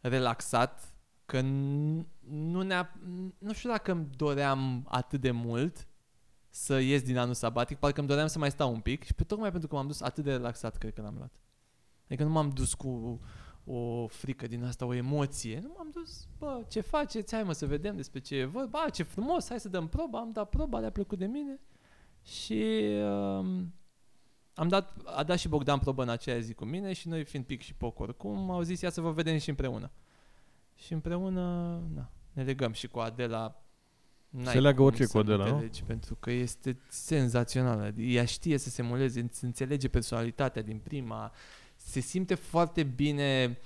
[0.00, 0.94] relaxat,
[1.26, 2.88] că n- nu, ne
[3.38, 5.88] nu știu dacă îmi doream atât de mult
[6.50, 9.24] să ies din anul sabatic, parcă îmi doream să mai stau un pic și pe
[9.24, 11.40] tocmai pentru că m-am dus atât de relaxat, cred că l-am luat.
[12.06, 13.20] Adică nu m-am dus cu
[13.64, 15.60] o frică din asta, o emoție.
[15.62, 17.34] Nu m-am dus, bă, ce faceți?
[17.34, 18.80] Hai mă să vedem despre ce e vorba.
[18.84, 20.18] Bă, ce frumos, hai să dăm proba.
[20.18, 21.60] Am dat proba, le-a plăcut de mine.
[22.22, 22.62] Și
[23.02, 23.74] um,
[24.54, 27.44] am dat, a dat și Bogdan probă în aceea zi cu mine și noi fiind
[27.44, 29.90] pic și poc oricum, au zis ia să vă vedem și împreună.
[30.74, 31.40] Și împreună,
[31.94, 33.62] na, ne legăm și cu Adela.
[34.30, 35.60] N-ai Se leagă cum orice să cu Adela, te nu?
[35.60, 37.92] legi, Pentru că este senzațională.
[37.96, 41.32] Ea știe să se moleze, îți înțelege personalitatea din prima.
[41.76, 43.58] Se simte foarte bine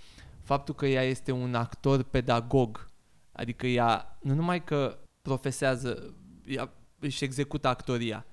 [0.42, 2.90] faptul că ea este un actor pedagog.
[3.32, 8.26] Adică ea nu numai că profesează, ea își execută actoria,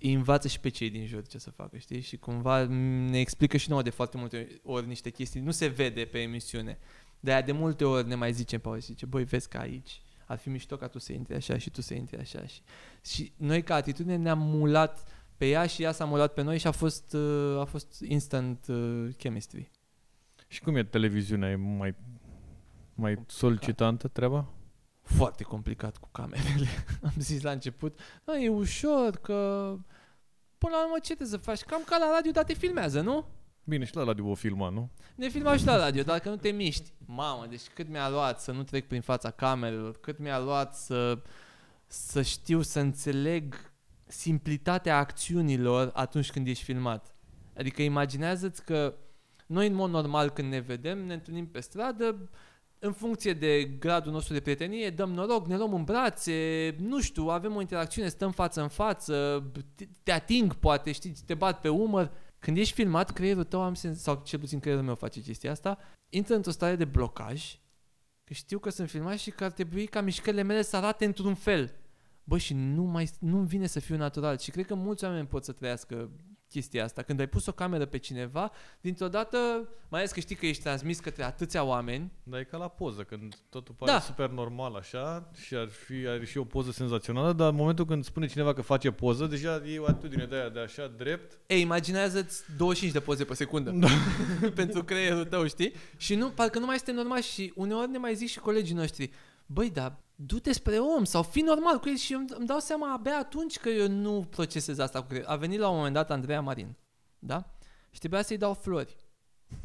[0.00, 2.00] îi învață și pe cei din jur ce să facă, știi?
[2.00, 2.64] Și cumva
[3.10, 5.40] ne explică și nouă de foarte multe ori niște chestii.
[5.40, 6.78] Nu se vede pe emisiune.
[7.20, 10.02] De aia de multe ori ne mai zicem pe și zice, băi, vezi că aici
[10.28, 12.46] ar fi mișto ca tu să intri așa și tu să intri așa.
[12.46, 12.60] Și,
[13.02, 16.66] și noi ca atitudine ne-am mulat pe ea și ea s-a mulat pe noi și
[16.66, 19.70] a fost, uh, a fost instant uh, chemistry.
[20.46, 21.50] Și cum e televiziunea?
[21.50, 21.94] E mai,
[22.94, 24.48] mai solicitantă treaba?
[25.02, 26.66] Foarte complicat cu camerele.
[27.02, 29.34] Am zis la început, da, e ușor că
[30.58, 31.60] până la urmă ce trebuie să faci?
[31.60, 33.26] Cam ca la radio, dar te filmează, nu?
[33.68, 34.90] Bine, și la radio o filma, nu?
[35.14, 36.92] Ne filmau și la radio, dar că nu te miști.
[37.06, 41.18] Mamă, deci cât mi-a luat să nu trec prin fața camerelor, cât mi-a luat să,
[41.86, 43.72] să știu, să înțeleg
[44.06, 47.14] simplitatea acțiunilor atunci când ești filmat.
[47.56, 48.94] Adică imaginează-ți că
[49.46, 52.30] noi în mod normal când ne vedem, ne întâlnim pe stradă,
[52.78, 57.22] în funcție de gradul nostru de prietenie, dăm noroc, ne luăm în brațe, nu știu,
[57.22, 61.68] avem o interacțiune, stăm față în față, te, te ating poate, știi, te bat pe
[61.68, 62.10] umăr.
[62.38, 65.78] Când ești filmat, creierul tău, am sens, sau cel puțin creierul meu face chestia asta,
[66.08, 67.58] intră într-o stare de blocaj,
[68.24, 71.34] că știu că sunt filmat și că ar trebui ca mișcările mele să arate într-un
[71.34, 71.74] fel.
[72.24, 75.44] Bă, și nu mai, nu vine să fiu natural și cred că mulți oameni pot
[75.44, 76.10] să trăiască
[76.48, 77.02] chestia asta.
[77.02, 80.62] Când ai pus o cameră pe cineva, dintr-o dată, mai ales că știi că ești
[80.62, 84.00] transmis către atâția oameni, Dar e ca la poză, când totul pare Da.
[84.00, 88.04] super normal așa și ar fi are și o poză senzațională, dar în momentul când
[88.04, 91.38] spune cineva că face poză, deja e o atitudine de aia de așa drept.
[91.46, 93.88] Ei, imaginează-ți 25 de poze pe secundă Da.
[94.54, 95.72] pentru creierul tău, știi?
[95.96, 99.10] Și nu, parcă nu mai este normal și uneori ne mai zic și colegii noștri,
[99.46, 102.92] băi, dar du-te spre om sau fi normal cu el și îmi, îmi dau seama
[102.92, 105.30] abia atunci că eu nu procesez asta cu creierul.
[105.30, 106.76] A venit la un moment dat Andreea Marin,
[107.18, 107.54] da?
[107.90, 108.96] Și trebuia să-i dau flori.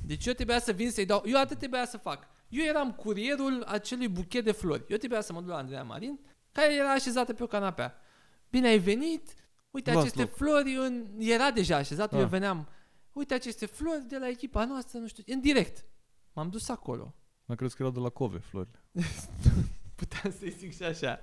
[0.05, 2.27] Deci eu trebuia să vin să-i dau, eu atât trebuia să fac.
[2.49, 4.83] Eu eram curierul acelui buchet de flori.
[4.87, 6.19] Eu trebuia să mă duc la Andreea Marin,
[6.51, 7.95] care era așezată pe o canapea.
[8.49, 9.33] Bine ai venit,
[9.71, 10.35] uite Luați aceste loc.
[10.35, 11.05] flori, în...
[11.17, 12.27] era deja așezat, eu Ah.
[12.27, 12.67] veneam,
[13.13, 15.85] uite aceste flori de la echipa noastră, nu știu, în direct.
[16.33, 17.15] M-am dus acolo.
[17.45, 18.79] Am crezut că erau de la Cove florile.
[19.95, 21.19] Puteam să-i zic și așa.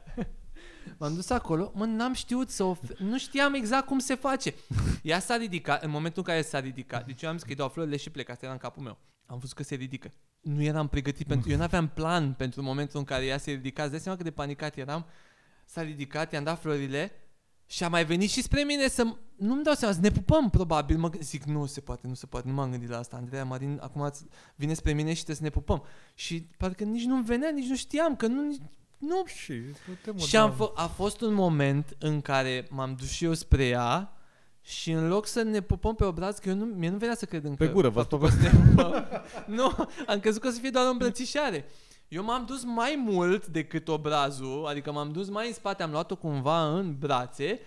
[0.98, 2.98] M-am dus acolo, mă, n-am știut să ofer...
[2.98, 4.54] Nu știam exact cum se face.
[5.02, 7.56] Ea s-a ridicat, în momentul în care s-a ridicat, deci eu am zis că îi
[7.56, 8.98] dau florile și plec, asta era în capul meu.
[9.26, 10.10] Am văzut că se ridică.
[10.40, 11.50] Nu eram pregătit pentru...
[11.50, 13.82] Eu n-aveam plan pentru momentul în care ea se ridica.
[13.82, 15.06] Îți dai seama cât de panicat eram?
[15.64, 17.12] S-a ridicat, i-am dat florile
[17.70, 19.02] și a mai venit și spre mine să...
[19.36, 20.98] Nu-mi dau seama, să ne pupăm probabil.
[20.98, 23.16] Mă gând- zic, nu se poate, nu se poate, nu m-am gândit la asta.
[23.16, 25.82] Andreea Marin acum ați- vine spre mine și trebuie să ne pupăm.
[26.14, 28.56] Și parcă nici nu venea, nici nu știam, că nu...
[28.98, 30.64] Nu Și, uite, mă, și am da.
[30.66, 34.12] fă- a fost un moment în care m-am dus și eu spre ea
[34.62, 37.24] și în loc să ne pupăm pe obraz, că eu nu, mie nu venea să
[37.24, 37.64] cred încă.
[37.64, 38.74] Pe gură, v-ați faptul că suntem-
[39.56, 41.64] Nu, am crezut că o să fie doar o îmbrățișare.
[42.10, 46.16] Eu m-am dus mai mult decât obrazul, adică m-am dus mai în spate, am luat-o
[46.16, 47.60] cumva în brațe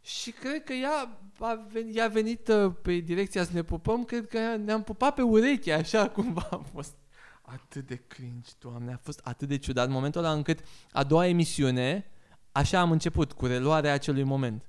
[0.00, 4.04] și cred că ea a venit, ea a venit uh, pe direcția să ne pupăm,
[4.04, 6.94] cred că ne-am pupat pe ureche, așa cumva a fost.
[7.42, 10.60] Atât de cringe, doamne, a fost atât de ciudat momentul ăla încât
[10.92, 12.10] a doua emisiune,
[12.52, 14.64] așa am început, cu reluarea acelui moment.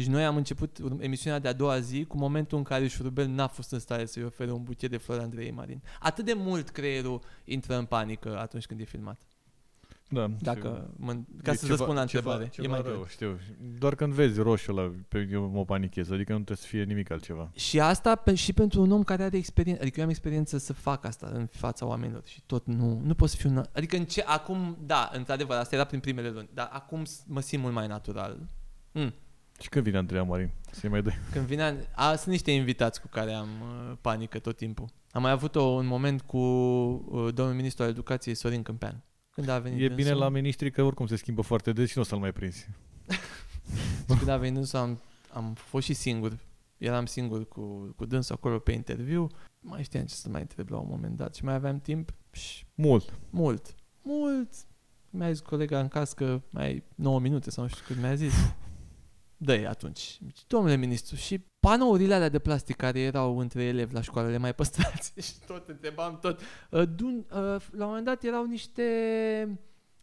[0.00, 3.46] Deci noi am început emisiunea de a doua zi cu momentul în care Șurubel n-a
[3.46, 5.82] fost în stare să-i ofere un buchet de flori Andrei Marin.
[6.00, 9.20] Atât de mult creierul intră în panică atunci când e filmat.
[10.12, 12.48] Da, Dacă, mă, ca E să ceva- răspund la ceva- întrebare.
[12.52, 13.06] Ceva, e mai rău, greu.
[13.06, 13.38] știu.
[13.78, 17.10] Doar când vezi roșiul ăla, pe, eu mă panichez, adică nu trebuie să fie nimic
[17.10, 17.50] altceva.
[17.54, 20.72] Și asta pe, și pentru un om care are experiență, adică eu am experiență să
[20.72, 23.64] fac asta în fața oamenilor și tot nu, nu poți fi un...
[23.72, 27.40] Adică în ce, acum, da, într-adevăr, asta era prin primele luni, dar acum s- mă
[27.40, 28.38] simt mult mai natural.
[28.92, 29.12] Mm.
[29.60, 30.50] Și când vine Andreea Marin?
[30.70, 31.14] Să-i mai dai.
[31.32, 34.88] Când vine, an- a, sunt niște invitați cu care am uh, panică tot timpul.
[35.10, 39.04] Am mai avut o, un moment cu uh, domnul ministru al educației Sorin Câmpean.
[39.30, 41.96] Când a venit E bine dânsul- la ministri că oricum se schimbă foarte des și
[41.96, 42.68] nu o să-l mai prinzi.
[44.08, 45.00] Și când a venit dânsul am,
[45.32, 46.38] am fost și singur.
[46.78, 49.26] Eram singur cu, cu dânsul acolo pe interviu.
[49.60, 52.64] Mai știam ce să mai întreb la un moment dat și mai aveam timp și
[52.74, 53.12] Mult.
[53.30, 54.48] mult, mult.
[55.10, 58.34] Mi-a zis colega în cască mai ai 9 minute sau nu știu cât mi-a zis.
[59.42, 60.18] Dă atunci.
[60.26, 64.36] Zice, Domnule ministru, și panourile alea de plastic care erau între elevi la școală, le
[64.36, 65.12] mai păstrați?
[65.26, 66.40] și tot întrebam tot.
[66.70, 67.36] Uh, dun, uh,
[67.70, 68.82] la un moment dat erau niște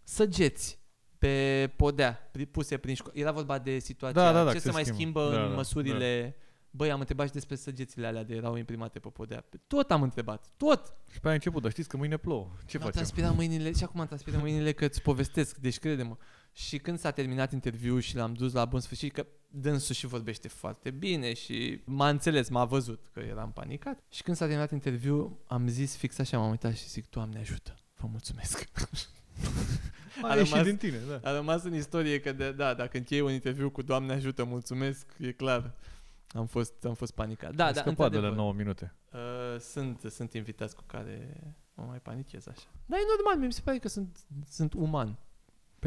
[0.03, 0.79] săgeți
[1.17, 3.19] pe podea, pri- puse prin școală.
[3.19, 5.19] Era vorba de situația, Da, da, da, ce că se se mai schimbă.
[5.21, 6.35] schimbă Da, în da, măsurile...
[6.71, 9.45] Băi, am întrebat și despre săgețile alea de erau imprimate pe podea.
[9.67, 10.93] Tot am întrebat, tot.
[11.11, 12.47] Și pe aia a început, dar știți că mâine plouă.
[12.65, 12.91] Ce Mi-au facem?
[12.91, 16.17] transpirat mâinile și acum am transpirat mâinile că îți povestesc, deci crede-mă.
[16.57, 20.47] Și când s-a terminat interviul și l-am dus la bun sfârșit, că dânsul și vorbește
[20.47, 23.99] foarte bine și m-a înțeles, m-a văzut că eram panicat.
[24.09, 27.75] Și când s-a terminat interviul, am zis fix așa, m-am uitat și zic, Doamne ajută,
[27.95, 28.63] vă mulțumesc.
[30.23, 31.29] A, A ieșit rămas- din tine, da.
[31.29, 35.05] A rămas în istorie că, de, da, dacă închei un interviu cu Doamne ajută, mulțumesc,
[35.19, 35.73] e clar.
[36.27, 37.55] Am fost, am fost panicat.
[37.55, 38.37] Da, Ai da, scăpat de la într-adevăr.
[38.37, 38.93] 9 minute.
[39.13, 41.41] Uh, sunt, sunt invitați cu care
[41.73, 42.67] mă mai panichez așa.
[42.85, 44.17] Dar e normal, mi se pare că sunt,
[44.49, 45.17] sunt uman.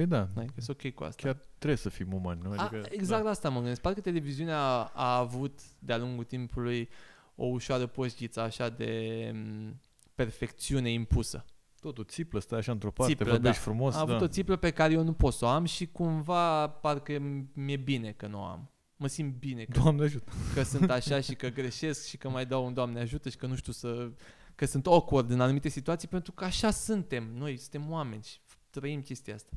[0.00, 1.22] Păi da, Adică sunt ok cu asta.
[1.22, 2.50] chiar trebuie să fim umani, nu?
[2.50, 3.80] A, Adică, exact la asta mă gândesc.
[3.80, 6.88] Parcă televiziunea a, a avut de-a lungul timpului
[7.34, 9.80] o ușoară poșghiță așa de m,
[10.14, 11.44] perfecțiune impusă.
[11.80, 13.62] Totul țiplă, stai așa într-o parte, Țiplă, vorbești da.
[13.62, 14.24] frumos, a avut da.
[14.24, 17.18] o țiplă pe care eu nu pot să o am și cumva parcă
[17.52, 18.70] mi-e bine că nu o am.
[18.96, 20.32] Mă simt bine că, Doamne ajută.
[20.54, 23.46] că sunt așa și că greșesc și că mai dau un Doamne ajută și că
[23.46, 24.10] nu știu să...
[24.54, 27.30] că sunt awkward în anumite situații pentru că așa suntem.
[27.34, 28.38] Noi suntem oameni și
[28.70, 29.50] trăim chestia asta.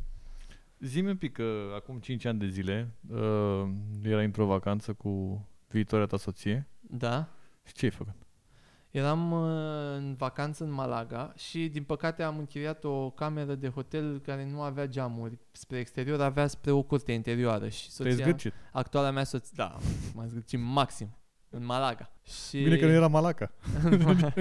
[0.86, 3.63] Zi-mi un pic că acum 5 ani de zile uh,
[4.04, 7.30] erai într-o vacanță cu viitoarea ta soție Da?
[7.65, 8.13] și ce ai făcut?
[8.91, 14.19] Eram uh, în vacanță în Malaga și din păcate am închiriat o cameră de hotel
[14.19, 18.53] care nu avea geamuri spre exterior, avea spre o curte interioară și Te-ai soția, zgârcit.
[18.72, 19.78] actuala mea soție, da,
[20.14, 21.18] m-am zgârcit maxim
[21.49, 22.12] în Malaga.
[22.24, 23.51] Și Bine că nu era Malaca.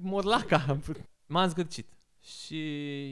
[0.00, 0.78] Morlaca.
[1.26, 1.86] M-am zgârcit.
[2.24, 2.58] Și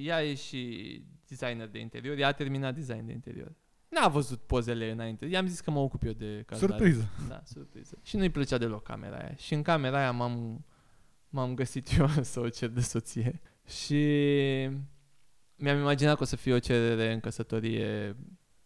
[0.07, 3.53] ea e și designer de interior, ea a terminat design de interior.
[3.89, 5.27] N-a văzut pozele înainte.
[5.27, 6.73] I-am zis că mă ocup eu de cazare.
[6.73, 7.09] Surpriză.
[7.29, 7.99] Da, surpriză.
[8.03, 9.35] Și nu-i plăcea deloc camera aia.
[9.35, 10.65] Și în camera aia m-am,
[11.29, 13.41] m-am găsit eu să o cer de soție.
[13.67, 14.03] Și
[15.57, 18.17] mi-am imaginat că o să fie o cerere în căsătorie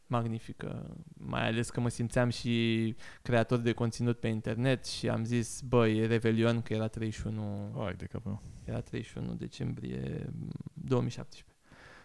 [0.07, 5.61] magnifică, mai ales că mă simțeam și creator de conținut pe internet și am zis,
[5.61, 8.43] băi, Revelion, că era 31, Hai de capul meu.
[8.65, 10.33] era 31 decembrie
[10.75, 11.57] 2017.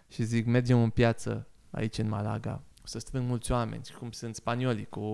[0.08, 4.12] Și zic, mergem în piață aici în Malaga, o să strâng mulți oameni, și cum
[4.12, 5.06] sunt spaniolii, cu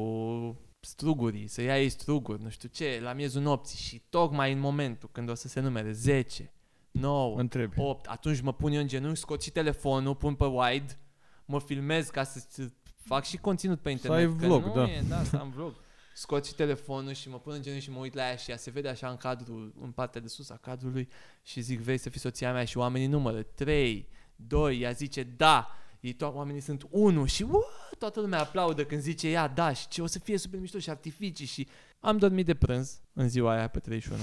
[0.79, 5.09] strugurii, să ia ei struguri, nu știu ce, la miezul nopții și tocmai în momentul
[5.11, 6.51] când o să se numere 10,
[6.91, 7.79] 9, Întrebi.
[7.79, 10.99] 8, atunci mă pun eu în genunchi, scot și telefonul, pun pe wide,
[11.45, 12.69] mă filmez ca să să
[13.07, 14.19] fac și conținut pe internet.
[14.19, 14.91] ai că vlog, nu da.
[14.91, 15.73] E, da, să am vlog.
[16.13, 18.57] Scot și telefonul și mă pun în genunchi și mă uit la ea și ea
[18.57, 21.09] se vede așa în cadrul, în partea de sus a cadrului
[21.43, 22.65] și zic, vrei să fii soția mea?
[22.65, 25.71] Și oamenii numără 3, 2, ea zice da.
[25.99, 27.63] Ei to- oamenii sunt 1 și ua,
[27.97, 30.89] toată lumea aplaudă când zice ea da și ce o să fie super mișto și
[30.89, 31.67] artificii și
[31.99, 34.21] am dormit de prânz în ziua aia pe 31.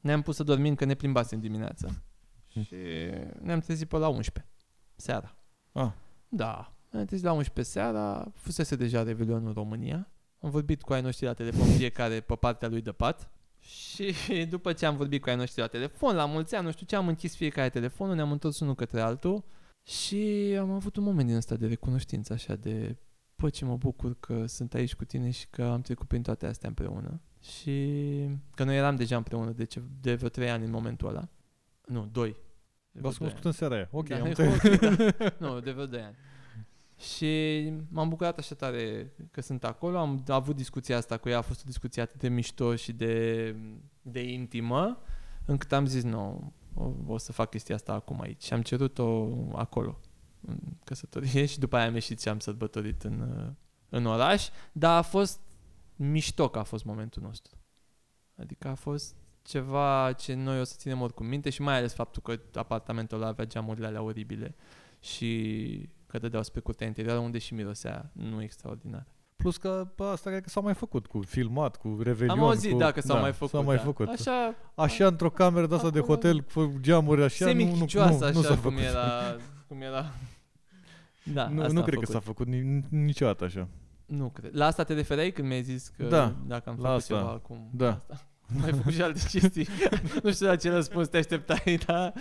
[0.00, 1.88] Ne-am pus să dormim că ne plimbasem dimineața.
[2.48, 2.74] Și
[3.40, 4.52] ne-am trezit pe la 11
[4.96, 5.36] seara.
[5.72, 5.90] Ah.
[6.28, 10.08] Da, ne-am trezit la 11 seara, fusese deja Revelionul în România.
[10.40, 13.30] Am vorbit cu ai noștri la telefon, fiecare pe partea lui de pat.
[13.58, 14.14] Și
[14.50, 16.96] după ce am vorbit cu ai noștri la telefon, la mulți ani, nu știu ce,
[16.96, 19.44] am închis fiecare telefonul, ne-am întors unul către altul
[19.82, 22.96] și am avut un moment din ăsta de recunoștință, așa de,
[23.36, 26.46] bă, ce mă bucur că sunt aici cu tine și că am trecut prin toate
[26.46, 27.20] astea împreună.
[27.40, 27.94] Și
[28.54, 31.28] că noi eram deja împreună de, ce, de vreo 3 ani în momentul ăla.
[31.86, 32.36] Nu, 2.
[32.92, 33.88] V-ați cunoscut în seara aia.
[33.90, 34.62] Ok, da, am e înțeles.
[34.62, 35.34] ok, da.
[35.46, 36.16] Nu, de vreo 2 ani.
[37.02, 39.98] Și m-am bucurat așa tare că sunt acolo.
[39.98, 43.56] Am avut discuția asta cu ea, a fost o discuție atât de mișto și de,
[44.02, 44.98] de intimă,
[45.44, 48.42] încât am zis, nu, o, o să fac chestia asta acum aici.
[48.42, 50.00] Și am cerut-o acolo,
[50.40, 53.50] în căsătorie și după aia am ieșit și am sărbătorit în,
[53.88, 55.40] în oraș, dar a fost
[55.96, 57.56] mișto că a fost momentul nostru.
[58.36, 62.22] Adică a fost ceva ce noi o să ținem oricum minte și mai ales faptul
[62.22, 64.54] că apartamentul ăla avea geamurile alea oribile
[65.00, 69.06] și că dădeau spre curtea interioară unde și mirosea nu extraordinar.
[69.36, 72.38] Plus că bă, asta cred că s-a mai făcut cu filmat, cu Revelion.
[72.38, 72.78] Am auzit, cu...
[72.78, 73.50] da, că s-au mai făcut.
[73.50, 73.82] S-a mai da.
[73.82, 74.08] făcut.
[74.08, 77.64] Așa, Așa într-o cameră de asta de Acolo- hotel cu geamuri așa, nu, nu, nu,
[77.64, 78.78] semichicioasă, nu așa s-a cum făcut.
[78.78, 79.36] era,
[79.68, 80.04] cum era.
[81.32, 82.08] Da, nu, asta nu am cred că făcut.
[82.08, 83.68] s-a făcut ni- niciodată așa.
[84.06, 84.50] Nu cred.
[84.56, 87.14] La asta te referai când mi-ai zis că Da, dacă am la făcut asta.
[87.14, 87.68] ceva acum?
[87.72, 88.04] Da.
[88.10, 88.26] Asta.
[88.58, 89.68] Mai ai făcut și alte chestii.
[90.22, 92.12] nu știu la ce răspuns te așteptai, dar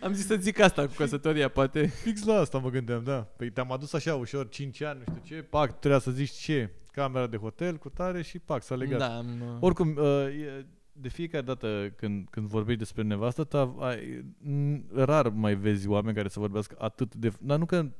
[0.00, 1.86] am zis să zic asta cu căsătoria, poate.
[1.86, 3.18] Fix la asta mă gândeam, da.
[3.36, 6.70] Păi te-am adus așa ușor, 5 ani, nu știu ce, pac, trebuia să zici ce,
[6.92, 8.98] camera de hotel cu tare și pac, s-a legat.
[8.98, 13.74] Da, am, uh, Oricum, uh, e- de fiecare dată când, când vorbești despre nevastă ta,
[13.78, 17.32] ai, n- rar mai vezi oameni care să vorbească atât de...
[17.40, 17.90] Dar nu că,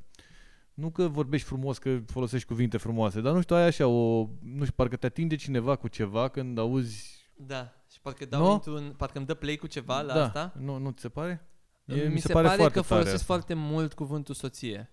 [0.74, 4.28] nu că vorbești frumos, că folosești cuvinte frumoase, dar nu știu, ai așa o...
[4.42, 7.16] Nu știu, parcă te atinge cineva cu ceva când auzi...
[7.36, 8.52] Da, și parcă dau Nu?
[8.52, 10.52] într-un, parcă îmi dă play cu ceva la da, asta.
[10.60, 11.48] Nu, nu ți se pare?
[11.94, 13.26] Mi, se, pare, foarte că tare folosesc asta.
[13.26, 14.92] foarte mult cuvântul soție.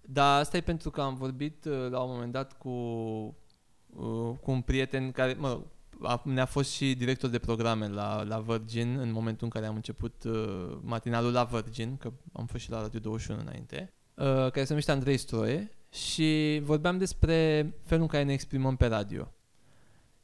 [0.00, 4.50] Dar asta e pentru că am vorbit uh, la un moment dat cu, uh, cu
[4.50, 5.62] un prieten care, mă rog,
[6.02, 9.74] a, ne-a fost și director de programe la, la Virgin în momentul în care am
[9.74, 14.60] început uh, matinalul la Virgin, că am fost și la Radio 21 înainte, uh, care
[14.60, 19.32] se numește Andrei Stroie și vorbeam despre felul în care ne exprimăm pe radio.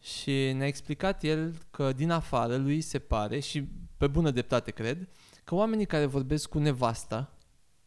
[0.01, 5.09] Și ne-a explicat el că din afară lui se pare, și pe bună dreptate cred,
[5.47, 7.37] că oamenii care vorbesc cu nevasta,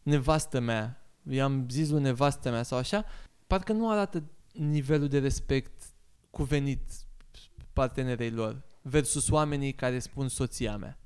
[0.02, 3.04] nevastă mea, i-am zis lui nevastă mea sau așa,
[3.46, 5.82] parcă nu arată nivelul de respect
[6.30, 6.80] cuvenit
[7.72, 10.98] partenerei lor versus oamenii care spun soția mea.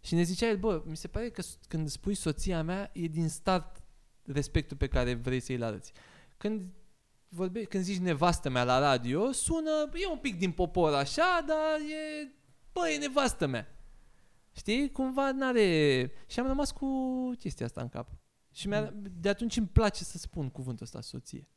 [0.00, 3.06] Și ne zicea el, bă, mi se pare că s- când spui soția mea, e
[3.06, 3.82] din start
[4.24, 5.92] respectul pe care vrei să-i arăți.
[6.36, 6.62] Când
[7.28, 11.78] vorbe, când zici nevastă mea la radio, sună, e un pic din popor așa, dar
[11.78, 12.28] e,
[12.72, 13.66] bă, e nevastă mea.
[14.60, 14.90] Știi?
[14.90, 16.10] Cumva n-are...
[16.26, 16.86] Și am rămas cu
[17.38, 18.08] chestia asta în cap.
[18.52, 21.48] Și mi-a, de atunci îmi place să spun cuvântul ăsta soție.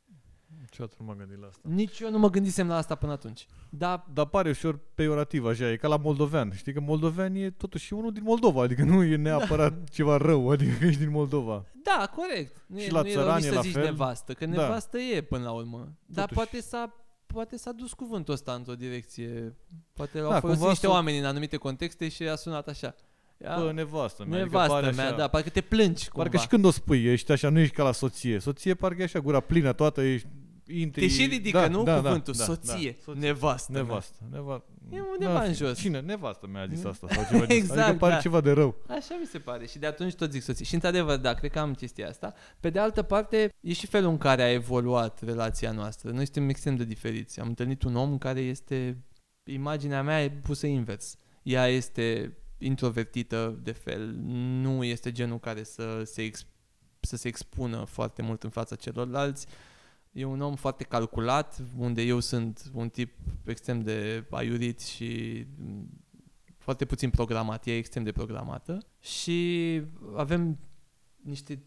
[0.60, 1.62] Niciodată nu m-am gândit la asta.
[1.70, 3.48] Nici eu nu mă gândisem la asta până atunci.
[3.70, 6.52] Dar Dar pare ușor peiorativ așa, e ca la moldovean.
[6.56, 9.84] Știi că moldovean e totuși unul din Moldova, adică nu e neapărat da.
[9.96, 11.66] ceva rău, adică că ești din Moldova.
[11.84, 12.64] da, corect.
[12.68, 13.84] Nu Și e, la nu e rău țărani nici e să la zici fel.
[13.84, 14.52] nevastă, că Da.
[14.52, 15.98] nevastă e până la urmă.
[16.06, 16.34] Dar Totuși.
[16.50, 17.03] poate s-a
[17.34, 19.56] poate s-a dus cuvântul ăsta într-o direcție.
[19.94, 22.96] Poate Da, au folosit cumva niște s-o- oameni în anumite contexte și a sunat așa.
[23.44, 26.24] Ia, Bă, nevastă mea, adică nevastă pare mea, așa, da, parcă te plângi cumva.
[26.24, 28.40] Parcă și când o spui, ești așa, nu ești ca la soție.
[28.40, 30.28] Soție parcă e așa, gura plină toată, ești
[30.68, 31.02] intri...
[31.02, 31.84] Te și ridică, da, nu?
[31.84, 33.72] da, Cuvântul, da, soție, da, nevastă.
[33.72, 33.82] mea.
[33.82, 34.18] Nevastă.
[34.32, 34.64] Neva...
[34.92, 35.80] E undeva în jos.
[35.80, 36.00] Cine?
[36.00, 38.20] Nevastă mi-a zis asta sau ceva de Exact, Adică pare da.
[38.20, 38.76] ceva de rău.
[38.88, 40.66] Așa mi se pare și de atunci tot zic soție.
[40.66, 42.34] Și într-adevăr, da, cred că am chestia asta.
[42.60, 46.12] Pe de altă parte, e și felul în care a evoluat relația noastră.
[46.12, 47.40] Noi suntem extrem de diferiți.
[47.40, 49.04] Am întâlnit un om care este,
[49.44, 51.16] imaginea mea e pusă invers.
[51.44, 54.14] Ea este introvertită de fel,
[54.62, 56.46] nu este genul care să se, ex-
[57.00, 59.48] să se expună foarte mult în fața celorlalți.
[60.14, 63.14] E un om foarte calculat, unde eu sunt un tip
[63.46, 65.90] extrem de aiurit și mm,
[66.58, 69.82] foarte puțin programat, ea e extrem de programată și
[70.16, 70.60] avem
[71.24, 71.64] niște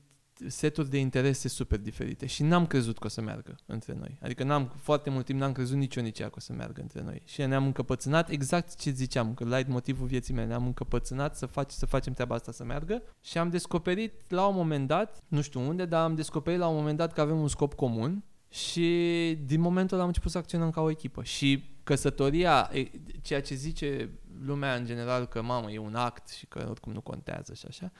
[0.47, 4.19] seturi de interese super diferite și n-am crezut că o să meargă între noi.
[4.23, 6.81] Adică n-am, foarte mult timp n-am crezut nici eu nici ea că o să meargă
[6.81, 7.23] între noi.
[7.25, 11.71] Și ne-am încăpățânat exact ce ziceam, că light motivul vieții mele, ne-am încăpățânat să, faci,
[11.71, 15.61] să facem treaba asta să meargă și am descoperit la un moment dat, nu știu
[15.61, 18.25] unde, dar am descoperit la un moment dat că avem un scop comun
[18.57, 21.23] și din momentul ăla am început să acționăm ca o echipă.
[21.23, 22.91] Și căsătoria, e,
[23.23, 27.01] ceea ce zice lumea în general că mamă e un act și că oricum nu
[27.01, 27.93] contează și așa,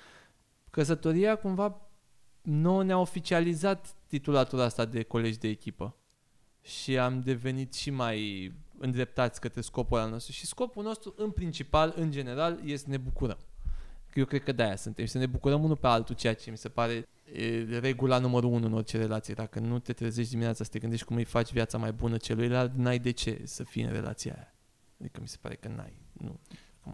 [0.71, 1.81] căsătoria cumva
[2.43, 5.97] nouă ne-a oficializat titulatura asta de colegi de echipă
[6.63, 10.33] și am devenit și mai îndreptați către scopul al nostru.
[10.33, 13.39] Și scopul nostru, în principal, în general, este să ne bucurăm.
[14.15, 16.57] Eu cred că de-aia suntem și să ne bucurăm unul pe altul, ceea ce mi
[16.57, 19.35] se pare e, regula numărul unu în orice relație.
[19.35, 22.75] Dacă nu te trezești dimineața să te gândești cum îi faci viața mai bună celuilalt,
[22.75, 24.55] n-ai de ce să fii în relația aia.
[25.01, 26.01] Adică mi se pare că n-ai.
[26.13, 26.41] Nu.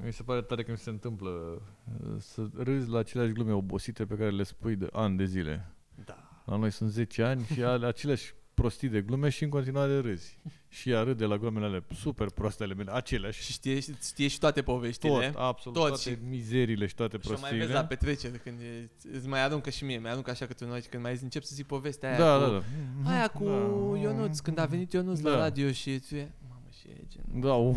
[0.05, 4.07] Mi se pare tare că mi se întâmplă uh, să râzi la aceleași glume obosite
[4.07, 5.75] pe care le spui de ani de zile.
[6.05, 6.43] Da.
[6.47, 10.39] La noi sunt 10 ani și ale aceleași prostii de glume și în continuare râzi.
[10.69, 13.43] Și ea râde la glumele alea super proaste ale mele, aceleași.
[13.43, 15.31] Și știe, știe și toate poveștile.
[15.31, 17.65] Tot, absolut, Tot toate și- mizerile și toate Și o mai prostiile.
[17.65, 20.81] vezi la petrecere când e, îți mai aruncă și mie, mai aruncă așa câte noi
[20.81, 22.63] când mai încep să zic povestea aia da, cu, da,
[23.05, 23.11] da.
[23.11, 23.99] aia cu Da.
[24.01, 25.37] Ionuț, când a venit Ionuț la Da.
[25.39, 27.77] radio și tu e, mamă și e gen, Da, uh,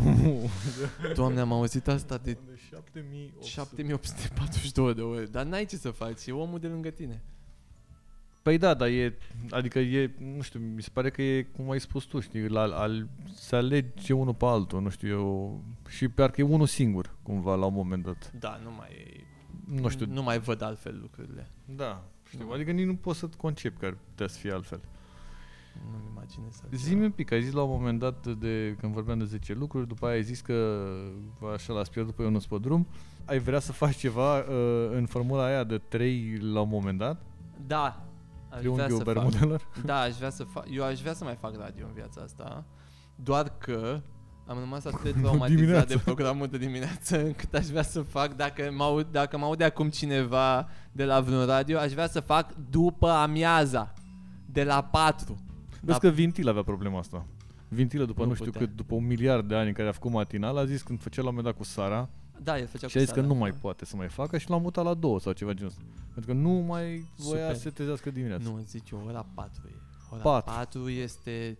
[1.14, 2.36] doamne am auzit asta de
[2.68, 3.46] 7800.
[3.48, 7.22] 7842 de ore, dar n-ai ce să faci, e omul de lângă tine.
[8.46, 9.18] Păi da, dar e,
[9.50, 12.60] adică e, nu știu, mi se pare că e, cum ai spus tu, știi, la,
[12.60, 17.54] al, se alege unul pe altul, nu știu, eu, și parcă e unul singur, cumva,
[17.54, 18.32] la un moment dat.
[18.38, 19.24] Da, nu mai,
[19.82, 21.48] Nu știu, nu mai văd altfel lucrurile.
[21.64, 22.52] da, știu, Nu.
[22.52, 24.80] adică nici nu poți să concep că ar putea să fie altfel.
[25.90, 26.82] Nu-mi imaginez altceva.
[26.82, 29.88] Zi-mi un pic, ai zis la un moment dat de când vorbeam de 10 lucruri,
[29.88, 30.86] după aia ai zis că
[31.54, 32.86] așa l-ați pierdut pe Ionuț pe drum.
[33.24, 34.44] Ai vrea să faci ceva uh,
[34.92, 37.22] în formula aia de 3 la un moment dat?
[37.66, 38.06] Da,
[38.56, 39.14] aș vrea Triunghiul să fac.
[39.14, 39.68] Bermudelor?
[39.84, 40.64] Da, aș vrea să fac.
[40.70, 42.64] Eu aș vrea să mai fac radio în viața asta.
[43.14, 44.00] Doar că
[44.46, 45.84] am rămas atât de traumatizat Dimineața.
[45.86, 49.64] de programul de dimineață încât aș vrea să fac, dacă mă, aud, dacă mă aude
[49.64, 53.92] acum cineva de la vreun radio, aș vrea să fac după amiaza,
[54.46, 55.36] de la 4.
[55.70, 56.08] Vezi Da.
[56.08, 57.26] că Vintil avea problema asta.
[57.68, 58.60] Vintilă după nu, Nu știu putea.
[58.66, 61.22] cât, după un miliard de ani în care a făcut matinal, a zis când făcea
[61.22, 62.08] la un moment dat cu Sara
[62.42, 63.32] Da, el făcea și a zis cu că Sara.
[63.32, 65.82] nu mai poate să mai facă și l-a mutat la două sau ceva genul ăsta.
[66.14, 67.54] Pentru că nu mai voia Super.
[67.54, 68.48] să se trezească dimineața.
[68.50, 69.74] Nu, zic eu, ora 4 e.
[70.10, 70.52] Ora Patru.
[70.54, 71.58] 4 este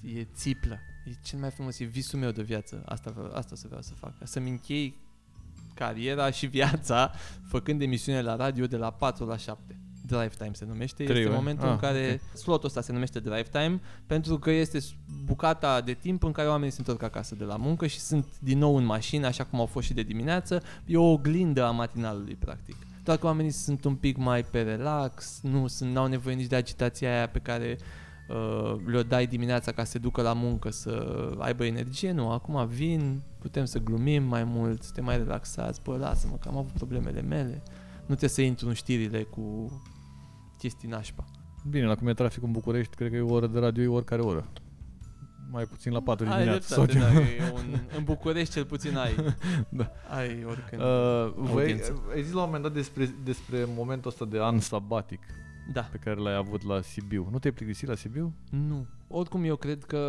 [0.00, 0.78] e țiplă.
[1.06, 2.82] E cel mai frumos, e visul meu de viață.
[2.86, 4.12] Asta, vreau- asta să vreau să fac.
[4.22, 4.96] Să-mi închei
[5.74, 7.12] cariera și viața
[7.48, 9.80] făcând emisiune la radio de la 4 la 7.
[10.06, 11.04] Drive Time se numește.
[11.04, 11.36] Trei este ore?
[11.36, 14.94] momentul Ah, în care slotul ăsta se numește Drive Time pentru că este s-
[15.24, 18.58] bucata de timp în care oamenii se întorc acasă de la muncă și sunt din
[18.58, 20.62] nou în mașină, așa cum au fost și de dimineață.
[20.86, 22.76] E o oglindă a matinalului, practic.
[23.04, 26.56] Doar că oamenii sunt un pic mai pe relax, nu sunt, n-au nevoie nici de
[26.56, 27.78] agitația aia pe care
[28.28, 32.12] uh, le-o dai dimineața ca să se ducă la muncă, să aibă energie.
[32.12, 35.80] Nu, acum vin, putem să glumim mai mult, suntem mai relaxați.
[35.82, 37.62] Bă, lasă-mă că am avut problemele mele.
[38.00, 39.70] Nu trebuie să intru în știrile cu
[40.66, 41.24] chestii nașpa.
[41.70, 43.86] Bine, la cum e traficul în București, cred că e o oră de radio, e
[43.88, 44.48] oricare oră.
[45.50, 46.74] Mai puțin la 4 Ai dimineața.
[46.74, 47.20] Sau dreptate, ceva.
[47.20, 49.14] da, e un, în București cel puțin ai.
[49.68, 49.92] Da.
[50.16, 50.82] Ai oricând.
[50.82, 52.02] Uh, voi, Audiență.
[52.14, 55.20] ai zis la un moment dat despre, despre momentul ăsta de an sabatic
[55.72, 55.80] da.
[55.80, 57.28] pe care l-ai avut la Sibiu.
[57.30, 58.34] Nu te-ai plictisit la Sibiu?
[58.50, 58.86] Nu.
[59.08, 60.00] Oricum eu cred că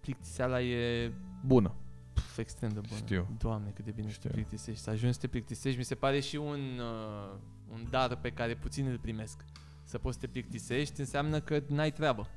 [0.00, 1.12] plictiseala e
[1.46, 1.74] Bună.
[2.12, 3.00] pf, extrem de bună.
[3.00, 3.26] Știu.
[3.38, 4.28] Doamne, cât de bine Știu.
[4.28, 4.82] te plictisești.
[4.82, 7.38] Să ajungi să te plictisești, mi se pare și un, uh,
[7.72, 9.44] un dar pe care puțin îl primesc.
[9.84, 12.28] Să poți să te plictisești înseamnă că n-ai treabă.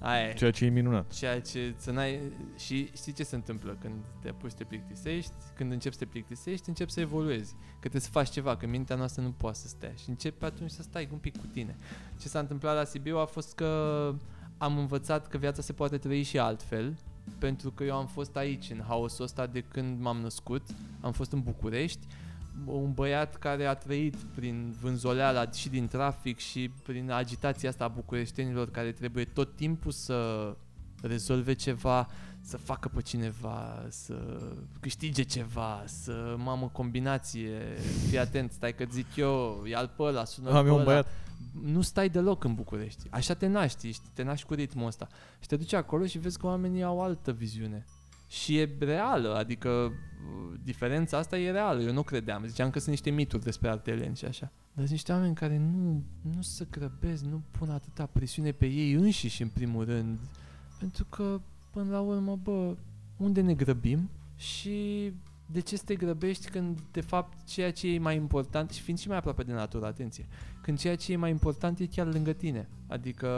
[0.00, 0.34] Aia e.
[0.34, 1.12] Ceea ce e minunat.
[1.12, 2.20] Ceea ce să n-ai...
[2.56, 5.32] Și știi ce se întâmplă când te apuci să te plictisești?
[5.54, 7.52] Când începi să te plictisești, începi să evoluezi.
[7.52, 9.92] Că trebuie să faci ceva, că mintea noastră nu poate să stea.
[9.94, 11.76] Și începi atunci să stai un pic cu tine.
[12.20, 14.14] Ce s-a întâmplat la Sibiu a fost că
[14.58, 16.98] am învățat că viața se poate trăi și altfel.
[17.38, 20.62] Pentru că eu am fost aici, în haosul ăsta, de când m-am născut.
[21.00, 22.06] Am fost în București.
[22.64, 27.88] Un băiat care a trăit prin vânzoleala și din trafic și prin agitația asta a
[27.88, 30.50] bucureștenilor care trebuie tot timpul să
[31.02, 32.08] rezolve ceva,
[32.40, 34.40] să facă pe cineva, să
[34.80, 37.58] câștige ceva, să mamă combinație,
[38.08, 40.90] fii atent, stai că zic eu, ia-l pe ăla, sună Am pe eu un ăla.
[40.90, 41.06] băiat.
[41.62, 43.06] Nu stai deloc în București.
[43.10, 45.08] Așa te naști, ești, te naști cu ritmul ăsta.
[45.40, 47.84] Și te duci acolo și vezi că oamenii au altă viziune.
[48.26, 51.80] Și e reală, adică uh, diferența asta e reală.
[51.80, 52.44] Eu nu credeam.
[52.46, 54.52] Ziceam că sunt niște mituri despre arteleni și așa.
[54.72, 56.02] Dar sunt niște oameni care nu,
[56.34, 60.18] nu se grăbesc, nu pun atâta presiune pe ei înșiși în primul rând.
[60.78, 62.76] Pentru că, până la urmă, bă,
[63.16, 64.10] unde ne grăbim?
[64.36, 65.12] Și
[65.46, 68.98] de ce să te grăbești când, de fapt, ceea ce e mai important, și fiind
[68.98, 70.26] și mai aproape de natură, atenție,
[70.64, 72.68] când ceea ce e mai important e chiar lângă tine.
[72.88, 73.28] Adică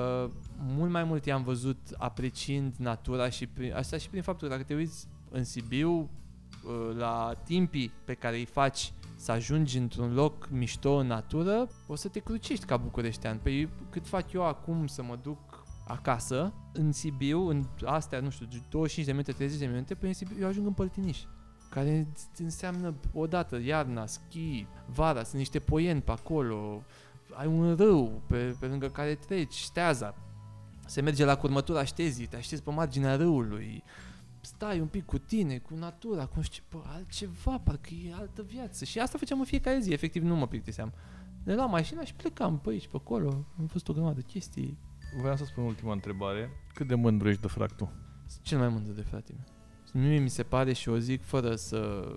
[0.58, 4.66] mult mai mult i-am văzut apreciind natura și prin, asta și prin faptul că dacă
[4.66, 10.48] te uiți în Sibiu uh, la timpii pe care îi faci să ajungi într-un loc
[10.50, 13.38] mișto în natură, o să te crucești ca bucureștean.
[13.42, 18.46] Păi cât fac eu acum să mă duc acasă, în Sibiu, în astea, nu știu,
[18.70, 21.18] 25 de minute, 30 de minute, păi în Sibiu eu ajung în Păltiniș
[21.76, 22.06] care
[22.38, 26.82] înseamnă odată iarna, schi, vara, sunt niște poieni pe acolo,
[27.36, 30.14] ai un râu pe, pe lângă care treci, șteaza,
[30.86, 33.82] se merge la curmătura ștezii, te aștepți pe marginea râului,
[34.40, 38.84] stai un pic cu tine, cu natura, cum știu, bă, altceva, parcă e altă viață.
[38.84, 40.92] Și asta făceam în fiecare zi, efectiv nu mă plictiseam.
[41.44, 44.78] Ne luam mașina și plecam pe aici, pe acolo, am fost o grămadă de chestii.
[45.20, 46.50] Vreau să spun ultima întrebare.
[46.74, 47.88] Cât de mândru ești de fractul?
[48.26, 49.55] Sunt cel mai mândru de frate meu.
[49.98, 52.08] Mie mi se pare și o zic fără să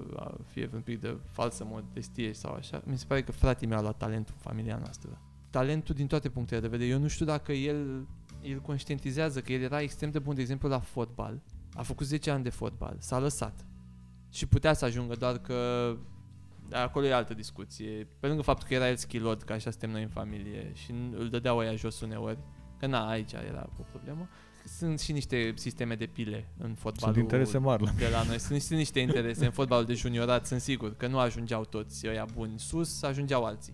[0.46, 3.82] fie un pic de falsă modestie sau așa, mi se pare că fratele meu a
[3.82, 5.22] luat talentul în familia noastră.
[5.50, 6.90] Talentul din toate punctele de vedere.
[6.90, 8.08] Eu nu știu dacă el,
[8.42, 11.42] el conștientizează că el era extrem de bun, de exemplu, la fotbal.
[11.74, 13.66] A făcut 10 ani de fotbal, s-a lăsat.
[14.30, 15.96] Și putea să ajungă, doar că
[16.72, 18.08] acolo e altă discuție.
[18.20, 21.30] Pe lângă faptul că era el skillod, că așa suntem noi în familie și îl
[21.30, 22.40] dădeau aia jos uneori,
[22.78, 24.30] că na, aici era o problemă.
[24.78, 28.40] Sunt și niște sisteme de pile în fotbalul Sunt interese mari la de la noi.
[28.40, 32.26] Sunt, sunt niște interese în fotbalul de juniorat, sunt sigur că nu ajungeau toți ăia
[32.34, 33.74] buni sus, ajungeau alții.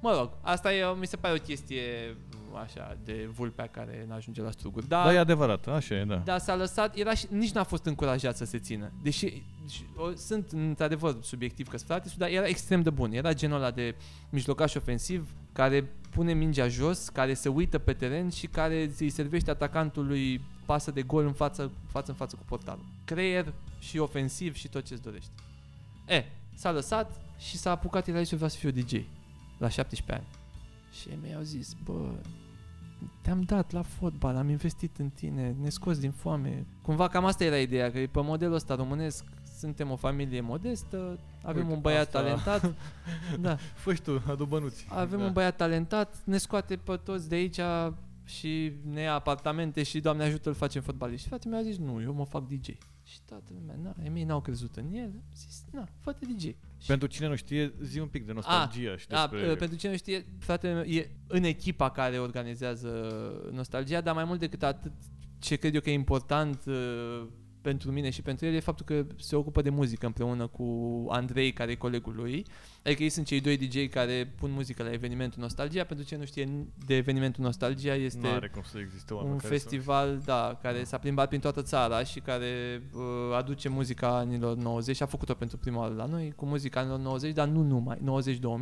[0.00, 2.16] Mă rog, asta e, mi se pare o chestie
[2.60, 4.88] așa de vulpea care n-ajunge la struguri.
[4.88, 6.16] Dar, Da, e adevărat, așa e, da.
[6.16, 8.92] dar s-a lăsat, era și, nici n-a fost încurajat să se țină.
[9.02, 13.12] Deși și, o, sunt într-adevăr subiectiv că frate, dar era extrem de bun.
[13.12, 13.94] Era genul ăla de
[14.30, 19.50] mijlocaș ofensiv care pune mingea jos, care se uită pe teren și care îi servește
[19.50, 22.84] atacantului pasă de gol în față, față în față cu portalul.
[23.04, 25.30] Creier și ofensiv și tot ce-ți dorești.
[26.08, 28.92] E, s-a lăsat și s-a apucat el aici să vrea să fiu DJ
[29.58, 30.26] la 17 ani.
[31.00, 32.10] Și ei mi-au zis, bă,
[33.20, 36.66] te-am dat la fotbal, am investit în tine, ne scoți din foame.
[36.82, 39.24] Cumva cam asta era ideea, că pe modelul ăsta românesc
[39.58, 42.74] suntem o familie modestă, avem Uite, un băiat asta- talentat,
[43.40, 44.86] da, Fă și tu, adu bănuți.
[44.88, 45.24] avem da.
[45.24, 47.60] un băiat talentat, ne scoate pe toți de aici
[48.24, 51.22] și ne ia apartamente și Doamne ajută îl facem fotbalist.
[51.22, 52.68] Și fratele meu a zis, nu, eu mă fac DJ.
[53.06, 56.42] Și toată lumea, na, ei mei n-au crezut în el, am zis, na, fă-te DJ.
[56.42, 59.50] Și Pentru cine nu știe, zi un pic de nostalgia și a, despre...
[59.50, 62.90] uh, pentru cine nu știe, fratele meu e în echipa care organizează
[63.52, 64.92] Nostalgia, dar mai mult decât atât,
[65.38, 67.26] ce cred eu că e important uh,
[67.66, 70.66] pentru mine și pentru el e faptul că se ocupă de muzică împreună cu
[71.08, 72.46] Andrei, care e colegul lui.
[72.84, 75.84] Adică ei sunt cei doi DJ care pun muzică la evenimentul Nostalgia.
[75.84, 79.38] Pentru cine nu știe de evenimentul Nostalgia, este Nu are cum să existe oameni un
[79.38, 84.56] care festival, da, care s-a plimbat prin toată țara și care uh, aduce muzica anilor
[84.56, 87.62] 90 și a făcut-o pentru prima oară la noi cu muzica anilor 90, dar nu
[87.62, 87.98] numai,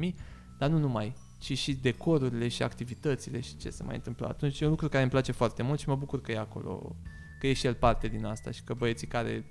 [0.09, 0.15] 90-2000,
[0.59, 4.61] dar nu numai, ci și decorurile și activitățile și ce se mai întâmplă atunci.
[4.61, 6.97] E un lucru care îmi place foarte mult și mă bucur că e acolo,
[7.45, 9.45] că e și el parte din asta și că băieții care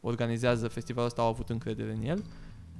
[0.00, 2.24] organizează festivalul ăsta au avut încredere în el.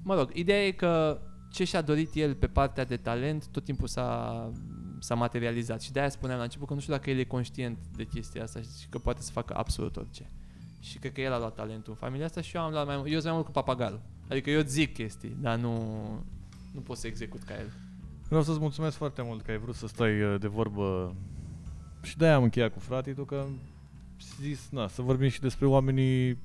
[0.02, 1.20] Mă rog, ideea e că
[1.52, 4.50] ce și-a dorit el pe partea de talent tot timpul s-a,
[4.98, 8.04] s-a materializat și de-aia spuneam la început că nu știu dacă el e conștient de
[8.04, 10.30] chestia asta și că poate să facă absolut orice.
[10.80, 12.96] Și cred că el a luat talentul în familia asta și eu am luat mai
[12.96, 14.00] mult, eu sunt mai mult cu papagalul.
[14.28, 15.74] Adică eu zic chestii, dar nu,
[16.72, 17.72] nu pot să execut ca el.
[18.26, 21.14] Vreau să-ți mulțumesc foarte mult că ai vrut să stai uh, de vorbă
[22.02, 23.58] și de-aia am încheiat cu fratii tu că am
[24.40, 26.38] zis, na, să vorbim și despre oamenii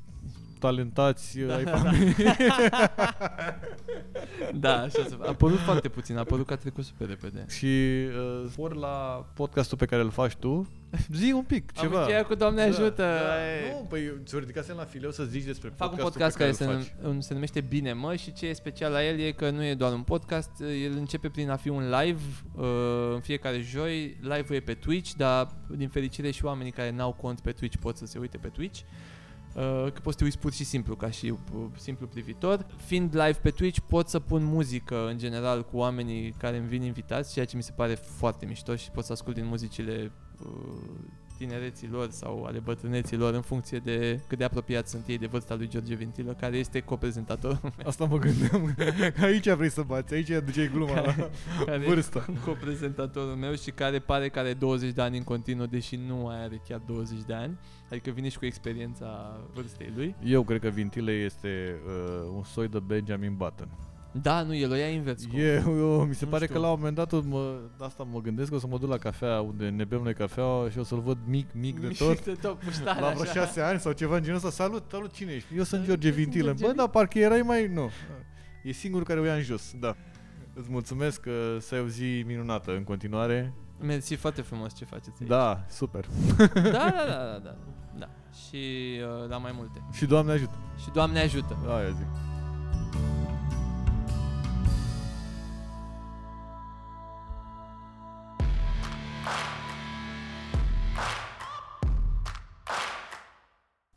[0.59, 2.15] talentați da, ai familiei.
[4.53, 7.45] Da, așa se A părut foarte puțin, a părut că a trecut super repede.
[7.49, 7.65] și
[8.45, 10.67] uh, ori la podcastul pe care îl faci tu,
[11.19, 11.99] zi un pic, Am ceva.
[11.99, 13.01] încheiat cu Doamne ajută.
[13.03, 16.57] Da, e- Nu, păi ți-o ridicasem la fileu să zici despre Fac un podcastul podcast
[16.57, 17.15] pe care care, se, îl faci.
[17.15, 19.73] num- se numește Bine mă și ce e special la el e că nu e
[19.73, 20.49] doar un podcast,
[20.83, 22.21] el începe prin a fi un live
[22.55, 22.65] uh,
[23.13, 27.39] în fiecare joi, live-ul e pe Twitch, dar din fericire și oamenii care n-au cont
[27.39, 28.79] pe Twitch pot să se uite pe Twitch.
[29.57, 32.65] Uh, că poți să te uiți pur și simplu ca și uh, simplu privitor.
[32.85, 36.81] Fiind live pe Twitch pot să pun muzică în general cu oamenii care îmi vin
[36.81, 40.11] invitați, ceea ce mi se pare foarte mișto și pot să ascult din muzicile
[40.45, 40.49] uh,
[41.37, 45.25] tinereții lor sau ale bătrâneții lor în funcție de cât de apropiat sunt ei de
[45.25, 47.87] vârsta lui George Ventilă, care este coprezentatorul meu.
[47.87, 48.75] Asta mă gândeam.
[49.15, 51.15] Că aici vrei să bați, aici duceai gluma la
[51.65, 52.25] care vârstă.
[52.29, 56.15] e coprezentatorul meu și care pare că are 20 de ani în continuu, deși nu
[56.15, 57.57] mai are chiar 20 de ani.
[57.91, 60.15] Adică vine și cu experiența vârstei lui.
[60.23, 63.69] Eu cred că Vintile este uh, un soi de Benjamin Button.
[64.21, 65.25] Da, nu, el o ia invers.
[65.25, 66.55] cum- E, eu, mi se Nu pare știu.
[66.55, 68.97] că la un moment dat mă, asta mă gândesc că o să mă duc la
[68.97, 72.23] cafea unde ne bem noi cafea și o să-l văd mic, mic de tot.
[72.25, 73.31] de tot, puștare, La vreo așa.
[73.33, 75.57] șase ani sau ceva în genul ăsta, salut, salut, cine ești?
[75.57, 76.45] Eu sunt Eu George sunt Vintilă.
[76.45, 77.67] George Bă, dar parcă erai mai...
[77.67, 77.89] Nu.
[78.63, 79.95] E singurul care o ia în jos, da.
[80.53, 83.53] Îți mulțumesc că să ai o zi minunată în continuare.
[83.81, 85.29] Mersi foarte frumos ce faceți aici.
[85.29, 86.05] Da, super.
[86.37, 86.71] da, da,
[87.07, 87.55] da, da, da.
[87.99, 88.09] da.
[88.47, 88.57] Și
[89.23, 89.81] uh, la mai multe.
[89.91, 90.57] Și Doamne ajută.
[90.83, 91.57] Și Doamne ajută.
[91.67, 92.07] Aia zic.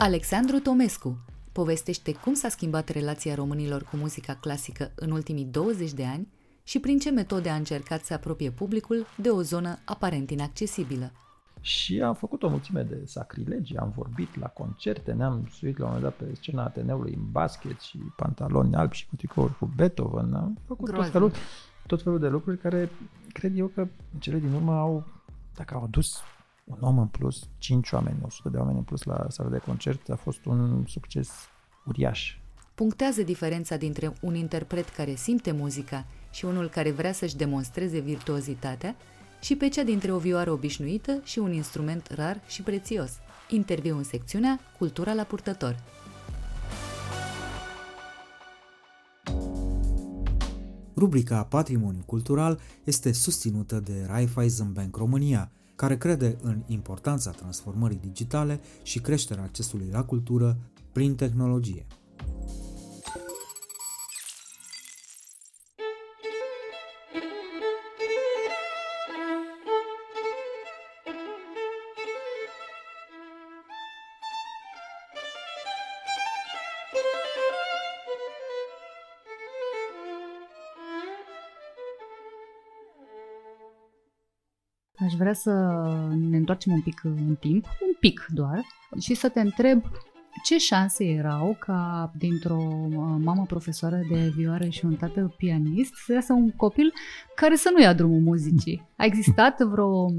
[0.02, 1.18] Alexandru Tomescu
[1.52, 6.28] povestește cum s-a schimbat relația românilor cu muzica clasică în ultimii 20 de ani
[6.62, 11.12] și prin ce metode a încercat să apropie publicul de o zonă aparent inaccesibilă.
[11.60, 15.92] Și am făcut o mulțime de sacrilegi, am vorbit la concerte, ne-am suit la un
[15.92, 20.34] moment dat pe scena Ateneului în basket și pantaloni albi și cu tricouri cu Beethoven,
[20.34, 21.12] am făcut tot Groaznic.
[21.12, 21.32] felul,
[21.86, 22.90] tot felul de lucruri care
[23.32, 23.80] cred eu că
[24.12, 25.04] în cele din urmă au,
[25.54, 26.22] dacă au adus
[26.70, 30.10] un om în plus, 5 oameni, 100 de oameni în plus la sala de concert,
[30.10, 31.30] a fost un succes
[31.86, 32.36] uriaș.
[32.74, 38.96] Punctează diferența dintre un interpret care simte muzica și unul care vrea să-și demonstreze virtuozitatea
[39.40, 43.12] și pe cea dintre o vioară obișnuită și un instrument rar și prețios.
[43.48, 45.82] Interviu în secțiunea Cultura la purtător.
[50.96, 55.50] Rubrica Patrimoniu Cultural este susținută de Raiffeisenbank România,
[55.80, 60.56] care crede în importanța transformării digitale și creșterea accesului la cultură
[60.92, 61.86] prin tehnologie.
[85.10, 85.50] Aș vrea să
[86.30, 88.60] ne întoarcem un pic în timp, un pic doar,
[89.00, 89.82] și să te întreb
[90.44, 96.12] ce șanse erau ca dintr-o uh, mamă profesoară de vioară și un tată pianist să
[96.12, 96.92] iasă un copil
[97.34, 98.88] care să nu ia drumul muzicii.
[98.96, 100.10] A existat vreo,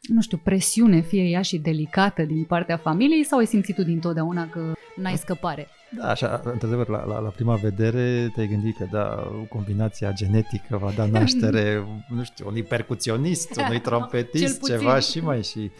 [0.00, 4.48] nu știu, presiune, fie ea și delicată din partea familiei sau ai simțit tu dintotdeauna
[4.48, 5.68] că n-ai scăpare?
[5.96, 10.92] Da, așa, într-adevăr, la, la, la prima vedere te-ai gândit că da, combinația genetică va
[10.96, 11.84] da naștere,
[12.16, 14.78] nu știu, unui percuționist, unui Cel trompetist, puțin.
[14.78, 15.70] ceva și mai și...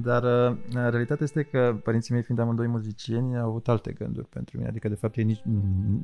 [0.00, 4.56] Dar uh, realitatea este că părinții mei, fiind amândoi muzicieni, au avut alte gânduri pentru
[4.56, 4.68] mine.
[4.68, 5.42] Adică, de fapt, ei nici,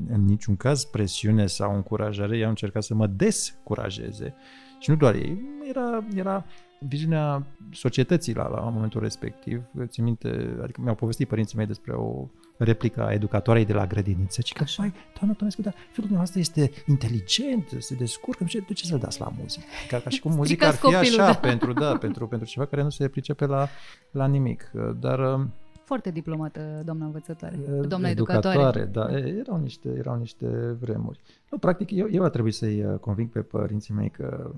[0.08, 4.34] în niciun caz presiune sau încurajare, ei au încercat să mă descurajeze.
[4.78, 5.38] Și nu doar ei,
[5.68, 6.44] era, era
[6.88, 9.62] viziunea societății la, la momentul respectiv.
[9.86, 14.40] Țin minte, adică mi-au povestit părinții mei despre o replică a educatoarei de la grădiniță,
[14.40, 14.82] ci că, Așa.
[14.82, 18.98] băi, doamna Tomescu, dar fiul dumneavoastră este inteligent, se descurcă, nu știu, de ce să-l
[18.98, 19.64] dați la muzică?
[19.88, 21.38] Ca, ca și cum muzica ar fi Stricați copilul, așa da.
[21.48, 23.68] pentru, da, pentru, pentru ceva care nu se pricepe la,
[24.10, 24.70] la nimic.
[25.00, 25.48] Dar
[25.84, 28.84] Foarte diplomată, doamna învățătoare, uh, doamna educatoare.
[28.84, 31.20] da, e, erau niște, erau niște vremuri.
[31.50, 34.50] Nu, practic, eu, eu a trebuit să-i uh, conving pe părinții mei că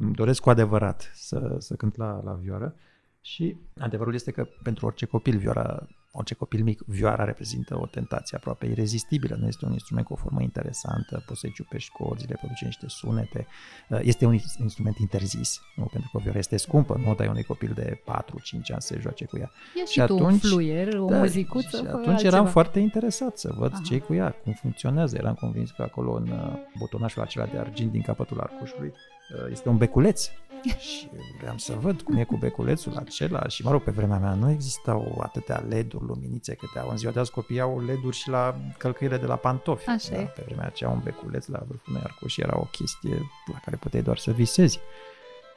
[0.00, 2.74] îmi doresc cu adevărat să, să cânt la, la vioară
[3.20, 5.86] și adevărul este că pentru orice copil, vioara,
[6.16, 9.36] orice copil mic, vioara reprezintă o tentație aproape irezistibilă.
[9.40, 13.46] Nu este un instrument cu o formă interesantă, poți să-i ciupești corzile, produce niște sunete.
[13.88, 15.84] Uh, Este un instrument interzis, nu?
[15.84, 18.98] pentru că vioara este scumpă, nu o dai unui copil de 4-5 ani să se
[19.00, 19.50] joace cu ea.
[19.76, 22.36] Ia și, Și tu un atunci- fluier, o Da, muzicuță, Și fă atunci altceva.
[22.36, 23.82] eram foarte interesat să văd Aha.
[23.84, 25.16] ce cu ea, cum funcționează.
[25.16, 29.68] Eram convins că acolo în uh, butonașul acela de argint din capătul arcușului uh, este
[29.68, 30.28] un beculeț.
[30.78, 31.08] Și
[31.40, 34.50] vreau să văd cum e cu beculețul acela și mă rog, pe vremea mea nu
[34.50, 36.88] existau atâtea LED-uri, luminițe câte au.
[36.90, 39.88] În ziua de azi copiii au LED-uri și la călcâiele de la pantofi.
[39.88, 40.24] Așa da, e.
[40.24, 43.18] pe vremea aceea un beculeț la vârful unui arcuș era o chestie
[43.52, 44.80] la care puteai doar să visezi.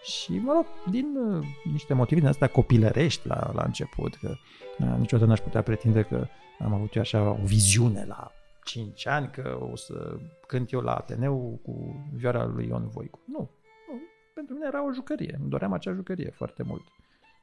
[0.04, 4.36] Și, mă rog, din uh, niște motive din astea copilărești la, la început, că
[4.80, 6.28] uh, niciodată n-aș putea pretinde că
[6.60, 8.32] am avut eu așa o viziune la
[8.64, 13.20] 5 ani că o să cânt eu la Ateneu cu vioara lui Ion Voicu.
[13.26, 13.50] Nu, nu,
[14.34, 16.84] pentru mine era o jucărie, îmi doream acea jucărie foarte mult.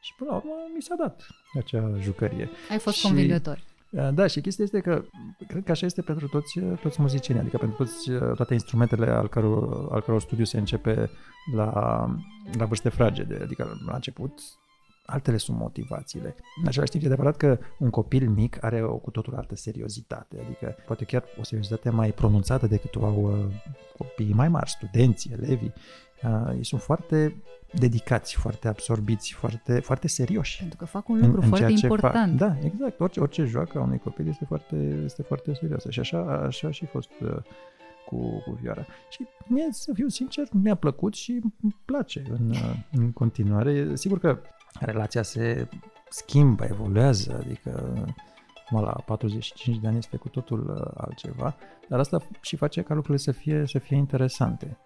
[0.01, 1.26] Și până la urmă mi s-a dat
[1.59, 2.49] acea jucărie.
[2.70, 3.62] Ai fost Și- convingător.
[4.14, 5.05] Da, și chestia este că
[5.47, 9.89] cred că așa este pentru toți, toți muzicienii, adică pentru toți, toate instrumentele al căror,
[9.93, 11.11] al căror studiu se începe
[11.55, 11.70] la,
[12.59, 14.41] la vârste fragede, adică la început
[15.07, 16.34] altele sunt motivațiile.
[16.61, 20.41] În același timp, e adevărat că un copil mic are o cu totul altă seriozitate,
[20.45, 23.55] adică poate chiar o seriozitate mai pronunțată decât o au uh,
[23.97, 25.72] copiii mai mari, studenții, elevii.
[26.23, 27.43] Uh, ei sunt foarte
[27.73, 30.59] dedicați, foarte absorbiți, foarte, foarte serioși.
[30.59, 32.39] Pentru că fac un lucru în, în foarte important.
[32.39, 32.49] Fac.
[32.49, 33.01] Da, exact.
[33.01, 35.91] Orice, orice joacă a unui copil este foarte, este foarte serioasă.
[35.91, 37.37] Și așa, așa a și fost uh,
[38.07, 38.87] cu, cu vioara.
[39.09, 43.95] Și mie, să fiu sincer, mi-a plăcut și îmi place în, uh, în continuare.
[43.95, 44.39] Sigur că
[44.81, 45.69] relația se
[46.09, 48.05] schimbă, evoluează, adică
[48.71, 51.57] mă, la 45 de ani este cu totul uh, altceva,
[51.89, 54.79] dar asta și face ca lucrurile să fie, să fie interesante.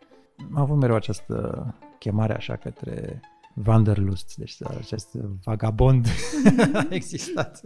[0.54, 1.66] Am avut mereu această
[1.98, 3.20] chemare așa către
[3.66, 5.14] Wanderlust, deci acest
[5.44, 6.06] vagabond
[6.74, 7.60] a existat,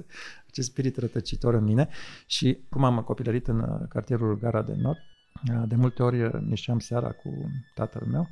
[0.48, 1.88] acest spirit rătăcitor în mine.
[2.26, 4.98] Și cum am copilărit în uh, cartierul Gara de Nord,
[5.50, 6.18] uh, de multe ori
[6.48, 8.28] ieșeam seara cu tatăl meu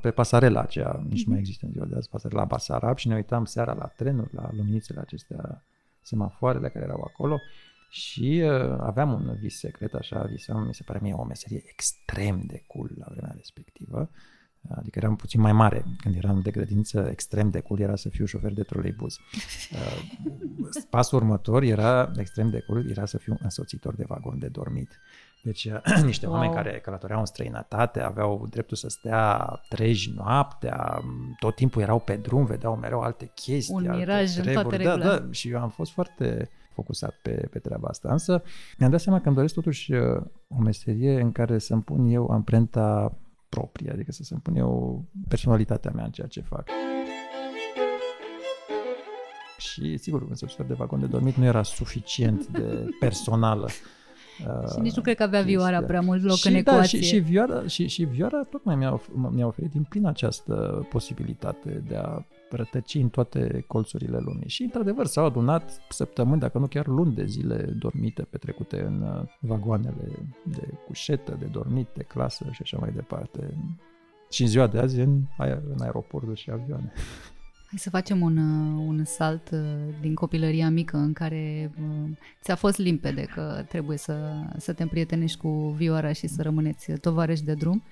[0.00, 3.14] pe pasarela aceea, nici nu mai există în ziua de azi, pasarela Basarab și ne
[3.14, 5.64] uitam seara la trenuri, la luminițele acestea,
[6.02, 7.40] semafoarele care erau acolo
[7.88, 12.42] și uh, aveam un vis secret, așa, visam, mi se pare mie o meserie extrem
[12.46, 14.10] de cool la vremea respectivă,
[14.68, 18.24] adică eram puțin mai mare când eram de grădință, extrem de cool era să fiu
[18.24, 19.16] șofer de troleibuz.
[19.72, 25.00] Uh, pasul următor era extrem de cool, era să fiu însoțitor de vagon de dormit.
[25.42, 25.68] Deci
[26.04, 26.34] niște wow.
[26.34, 31.02] oameni care călătoreau în străinătate aveau dreptul să stea treji noaptea,
[31.38, 33.74] tot timpul erau pe drum, vedeau mereu alte chestii.
[33.74, 36.48] Un miraj în toate Da, da, și eu am fost foarte
[36.78, 38.08] focusat pe, pe treaba asta.
[38.12, 38.42] Însă
[38.78, 42.30] mi-am dat seama că îmi doresc totuși uh, o meserie în care să-mi pun eu
[42.30, 43.18] amprenta
[43.48, 46.68] proprie, adică să-mi pun eu personalitatea mea în ceea ce fac.
[49.58, 53.68] Și sigur, un de vagon de dormit nu era suficient de personală
[54.72, 56.98] și nici nu cred că avea vioara prea mult loc și, în ecuație.
[56.98, 59.00] Da, și, și, vioara, și, și vioara tocmai mi-a,
[59.30, 64.48] mi-a oferit din plin această posibilitate de a rătăci în toate colțurile lumii.
[64.48, 69.22] Și, într-adevăr, s-au adunat săptămâni, dacă nu chiar luni de zile dormite, petrecute în uh,
[69.40, 73.54] vagoanele de cușetă, de dormit, de clasă și așa mai departe.
[74.30, 76.92] Și în ziua de azi în, în aeroporturi și avioane.
[77.70, 79.60] Hai să facem un, uh, un salt uh,
[80.00, 82.10] din copilăria mică în care uh,
[82.42, 87.44] ți-a fost limpede că trebuie să, să te împrietenești cu vioara și să rămâneți tovarăși
[87.44, 87.82] de drum.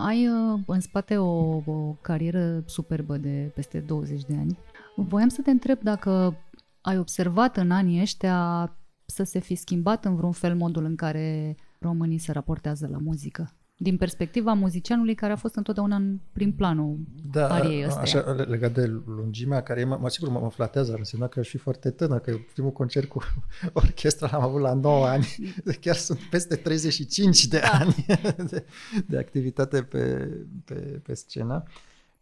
[0.00, 0.24] Ai
[0.66, 4.58] în spate o, o carieră superbă de peste 20 de ani.
[4.96, 6.36] Voiam să te întreb dacă
[6.80, 8.70] ai observat în anii ăștia
[9.06, 13.54] să se fi schimbat în vreun fel modul în care românii se raportează la muzică
[13.82, 16.98] din perspectiva muzicianului care a fost întotdeauna în prim planul
[17.32, 18.02] da, ariei astea.
[18.02, 21.48] Așa, legat de lungimea, care mă, mă sigur mă, mă flatează, ar însemna că aș
[21.48, 23.22] fi foarte tânăr, că primul concert cu
[23.72, 25.26] orchestra l-am avut la 9 ani,
[25.80, 27.68] chiar sunt peste 35 de da.
[27.68, 28.06] ani
[28.50, 28.64] de,
[29.06, 30.28] de activitate pe,
[30.64, 31.62] pe, pe scenă.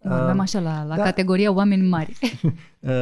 [0.03, 1.03] Avem așa la, la da.
[1.03, 2.19] categoria oameni mari.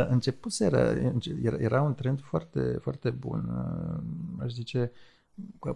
[0.09, 3.51] Începuseră, era, era un trend foarte, foarte bun,
[4.43, 4.91] aș zice,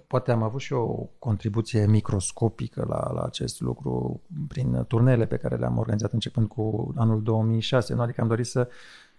[0.06, 0.86] poate am avut și o
[1.18, 7.22] contribuție microscopică la, la acest lucru prin turnele pe care le-am organizat începând cu anul
[7.22, 7.94] 2006.
[7.94, 8.00] Nu?
[8.00, 8.68] Adică am dorit să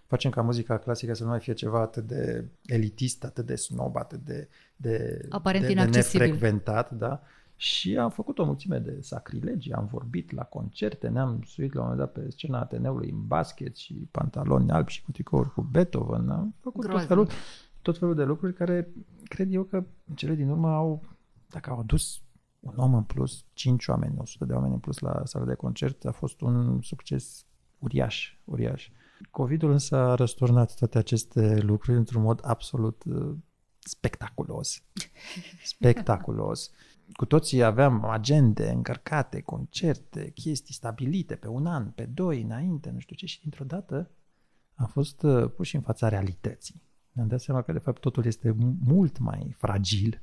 [0.06, 3.96] facem ca muzica clasică să nu mai fie ceva atât de elitist, atât de snob,
[3.96, 6.90] atât de, de, Aparent de, de nefrecventat.
[6.90, 7.22] Da?
[7.56, 11.88] Și am făcut o mulțime de sacrilegi, am vorbit la concerte, ne-am suit la un
[11.88, 16.28] moment dat pe scena Ateneului în basket și pantaloni albi și cu tricouri cu Beethoven.
[16.28, 17.28] Am făcut tot felul,
[17.82, 18.88] tot felul de lucruri care
[19.24, 19.76] cred eu că
[20.08, 21.02] în cele din urmă au,
[21.48, 22.22] dacă au adus
[22.60, 26.04] un om în plus, 5 oameni, 100 de oameni în plus la sala de concert,
[26.04, 27.46] a fost un succes
[27.78, 28.90] uriaș, uriaș.
[29.30, 33.36] Covid-ul însă a răsturnat toate aceste lucruri într-un mod absolut uh,
[33.78, 34.82] spectaculos.
[35.74, 36.70] Spectaculos.
[37.12, 42.98] Cu toții aveam agende încărcate, concerte, chestii stabilite pe un an, pe doi, înainte, nu
[42.98, 44.10] știu ce, și dintr-o dată
[44.74, 46.82] am fost uh, puși în fața realității
[47.12, 48.54] ne-am dat seama că de fapt totul este
[48.84, 50.22] mult mai fragil,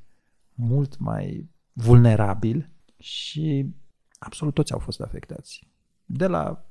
[0.54, 3.74] mult mai vulnerabil și
[4.18, 5.68] absolut toți au fost afectați.
[6.04, 6.64] De la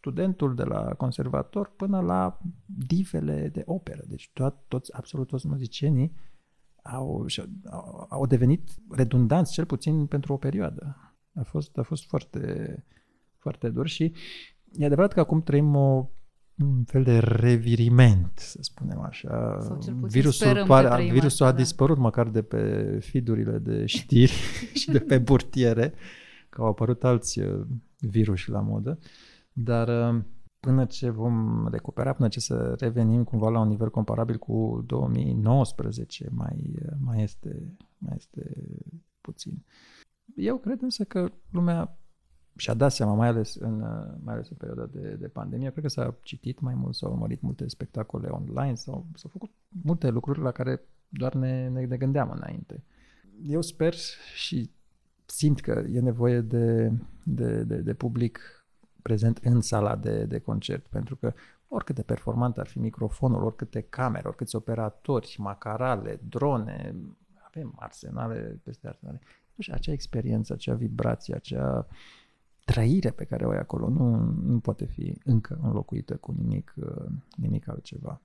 [0.00, 4.02] studentul de la conservator până la divele de operă.
[4.06, 6.12] Deci tot, toți, absolut toți muzicienii
[6.82, 7.26] au,
[7.70, 10.96] au, au devenit redundanți, cel puțin pentru o perioadă.
[11.34, 12.84] A fost, a fost foarte,
[13.36, 14.12] foarte dur și
[14.72, 16.08] e adevărat că acum trăim o
[16.60, 19.58] un fel de reviriment, să spunem așa.
[20.00, 21.56] Virusul, pare, virusul asta, a da.
[21.56, 24.32] dispărut măcar de pe fidurile de știri
[24.80, 25.94] și de pe burtiere,
[26.48, 27.66] că au apărut alți uh,
[27.98, 28.98] virus la modă,
[29.52, 30.22] dar uh,
[30.60, 36.28] până ce vom recupera, până ce să revenim cumva la un nivel comparabil cu 2019,
[36.32, 38.64] mai, mai, este, mai este
[39.20, 39.64] puțin.
[40.34, 41.99] Eu cred însă că lumea
[42.60, 43.78] și-a dat seama, mai ales în,
[44.24, 47.40] mai ales în perioada de, de pandemie, cred că s-a citit mai mult, s-au urmărit
[47.40, 52.30] multe spectacole online, s-au, s-au făcut multe lucruri la care doar ne, ne, ne gândeam
[52.30, 52.82] înainte.
[53.42, 53.94] Eu sper
[54.34, 54.70] și
[55.26, 56.92] simt că e nevoie de,
[57.24, 58.40] de, de, de public
[59.02, 61.32] prezent în sala de, de concert, pentru că
[61.68, 66.94] oricât de performant ar fi microfonul, oricâte camere, oricâți operatori, macarale, drone,
[67.46, 69.20] avem arsenale peste arsenale.
[69.58, 71.86] Și acea experiență, acea vibrație, acea
[72.64, 76.74] trăire pe care o ai acolo nu, nu poate fi încă înlocuită cu nimic,
[77.36, 78.20] nimic altceva.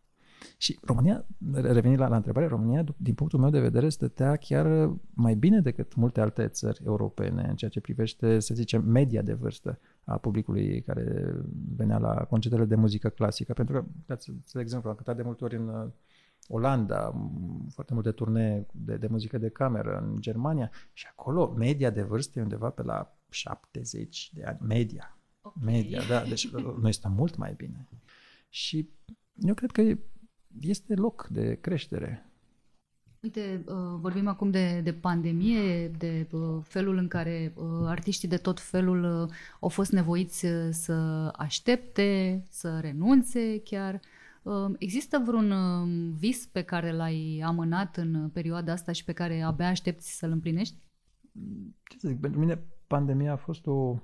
[0.58, 5.36] Și România, revenind la, la întrebare, România, din punctul meu de vedere, stătea chiar mai
[5.36, 9.80] bine decât multe alte țări europene în ceea ce privește, să zicem, media de vârstă
[10.04, 11.36] a publicului care
[11.76, 13.54] venea la concertele de muzică clasică.
[13.54, 15.88] Pentru că, dați, de exemplu, am cântat de multe ori în uh,
[16.48, 17.14] Olanda,
[17.70, 22.40] foarte multe turnee de, de muzică de cameră în Germania și acolo media de vârstă
[22.40, 25.18] e undeva pe la 70 de ani, media.
[25.42, 25.74] Okay.
[25.74, 26.50] Media, da, deci
[26.82, 27.88] noi stăm mult mai bine.
[28.50, 28.90] Și
[29.36, 29.82] eu cred că
[30.60, 32.30] este loc de creștere.
[33.26, 38.38] Uite, uh, vorbim acum de, de pandemie, de uh, felul în care uh, artiștii de
[38.38, 39.30] tot felul
[39.60, 40.94] au fost nevoiți să
[41.36, 44.00] aștepte, să renunțe chiar.
[44.78, 45.54] Există vreun
[46.14, 50.78] vis pe care l-ai amânat în perioada asta și pe care abia aștepți să-l împlinești?
[51.84, 54.00] Ce să zic, pentru mine pandemia a fost o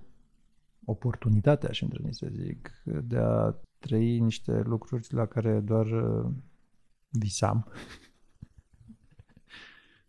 [0.86, 6.32] oportunitate, aș îndrăzni să zic, de a trăi niște lucruri la care doar uh,
[7.10, 7.68] visam.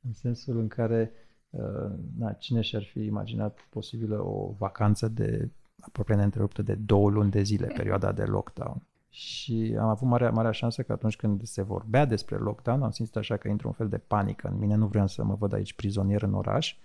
[0.06, 1.12] în sensul în care
[1.50, 7.30] uh, na, cine și-ar fi imaginat posibilă o vacanță de aproape neîntreruptă de două luni
[7.30, 8.82] de zile, perioada de lockdown.
[9.14, 13.16] Și am avut marea, marea șansă că atunci când se vorbea despre lockdown, am simțit
[13.16, 15.74] așa că intră un fel de panică în mine, nu vreau să mă văd aici
[15.74, 16.76] prizonier în oraș.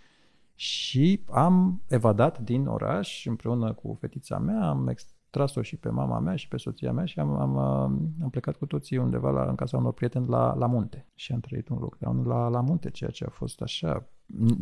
[0.56, 6.20] Și am evadat din oraș împreună cu fetița mea, am ex- tras-o și pe mama
[6.20, 9.46] mea și pe soția mea și am, am, uh, am plecat cu toții undeva la,
[9.50, 11.08] în casa unor prieteni la, la munte.
[11.16, 14.10] Și am trăit un lockdown la, la munte, ceea ce a fost așa.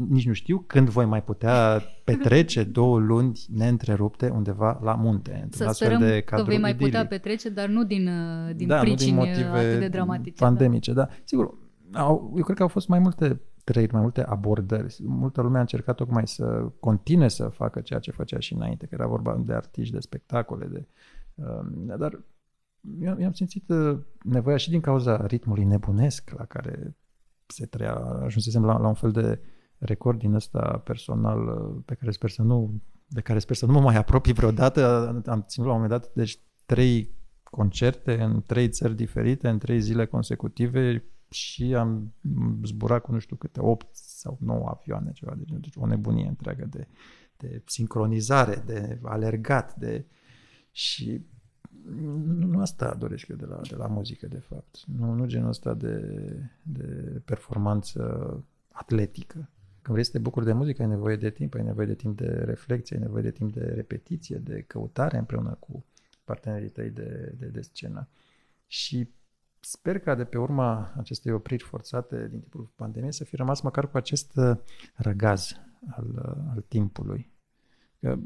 [0.10, 5.48] Nici nu știu când voi mai putea petrece două luni neîntrerupte undeva la munte.
[5.52, 6.92] Să sperăm de că vei mai idilic.
[6.92, 10.44] putea petrece, dar nu din, uh, din da, pricini nu din motive atât de dramatice.
[10.44, 11.02] Pandemice, da.
[11.02, 11.10] da.
[11.24, 11.58] Sigur,
[11.94, 14.96] au, eu cred că au fost mai multe trăiri, mai multe abordări.
[15.04, 18.96] Multă lume a încercat tocmai să continue să facă ceea ce făcea și înainte, că
[18.96, 20.88] era vorba de artiști, de spectacole, de,
[21.36, 22.24] uh, dar
[23.00, 26.96] eu, eu am simțit uh, nevoia și din cauza ritmului nebunesc la care
[27.46, 27.94] se trăia,
[28.24, 29.40] ajunsesem la, la un fel de
[29.78, 33.72] record din ăsta personal uh, pe care sper să nu, de care sper să nu
[33.72, 35.08] mă mai apropii vreodată.
[35.26, 37.10] Am ținut la un moment dat, deci trei
[37.44, 42.14] concerte în trei țări diferite, în trei zile consecutive, și am
[42.64, 45.62] zburat cu nu știu câte 8 sau 9 avioane, ceva de genul.
[45.62, 46.88] Deci o nebunie întreagă de,
[47.38, 50.06] de sincronizare, de alergat, de...
[50.72, 51.26] Și
[51.86, 54.84] nu, nu asta dorești eu de la, de la muzică, de fapt.
[54.86, 56.00] Nu, nu genul ăsta de,
[56.62, 59.50] de performanță atletică.
[59.82, 62.18] Când vrei să te bucuri de muzică, ai nevoie de timp, ai nevoie de timp
[62.18, 65.86] de reflexie, ai nevoie de timp de repetiție, de căutare împreună cu
[66.24, 68.08] partenerii tăi de, de, de scenă.
[68.68, 69.10] Și
[69.68, 73.90] Sper ca de pe urma acestei opriri forțate din timpul pandemiei să fi rămas măcar
[73.90, 74.58] cu acest uh,
[74.96, 75.52] răgaz
[75.90, 77.34] al, uh, al timpului.
[78.00, 78.18] Că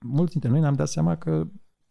[0.00, 1.46] mulți dintre noi ne-am dat seama că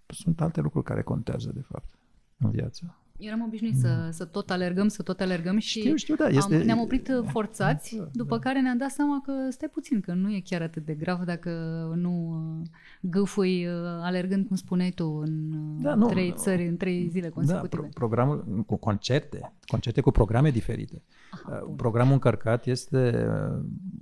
[0.07, 1.93] sunt alte lucruri care contează, de fapt,
[2.37, 3.02] în viață.
[3.25, 4.11] Eram obișnuit să, mm.
[4.11, 6.55] să tot alergăm, să tot alergăm și știu, știu, da, este...
[6.55, 8.41] am, ne-am oprit uh, forțați, da, după da.
[8.41, 11.49] care ne-am dat seama că stai puțin, că nu e chiar atât de grav dacă
[11.95, 12.67] nu uh,
[13.01, 15.51] gâfui uh, alergând, cum spuneai tu, în
[15.81, 17.81] da, nu, trei țări, în trei zile da, consecutive.
[17.81, 21.01] Da, pro- programul cu concerte, concerte cu programe diferite.
[21.33, 23.27] Aha, Programul încărcat este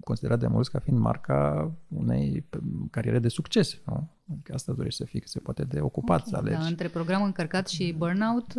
[0.04, 2.46] considerat de mulți ca fiind marca unei
[2.90, 3.82] cariere de succes.
[3.86, 4.10] Nu?
[4.32, 6.62] Adică asta dorești să fii, că se poate de ocupat okay, să alegi.
[6.62, 8.54] Da, între program încărcat și burnout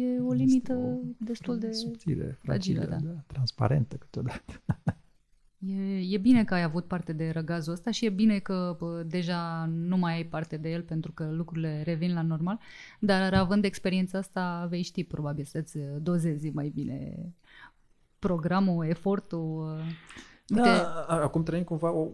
[0.00, 2.96] e o limită o, destul de subțire, fragilă, da.
[2.96, 3.24] da.
[3.26, 4.62] transparentă câteodată.
[5.58, 9.02] E, e bine că ai avut parte de răgazul ăsta și e bine că bă,
[9.06, 12.60] deja nu mai ai parte de el pentru că lucrurile revin la normal,
[12.98, 17.14] dar având experiența asta vei ști probabil să-ți dozezi mai bine
[18.18, 19.80] programul, efortul.
[20.46, 22.08] Da, Uite, acum trăim cumva o,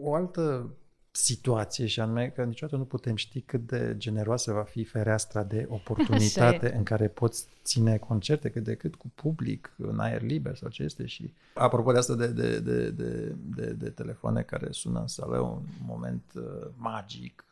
[0.00, 0.70] o altă
[1.10, 5.66] situație și anume că niciodată nu putem ști cât de generoasă va fi fereastra de
[5.68, 10.68] oportunitate în care poți ține concerte, cât de cât cu public, în aer liber sau
[10.68, 15.00] ce este și apropo de asta de, de, de, de, de, de telefoane care sună
[15.00, 17.44] în sală, un moment uh, magic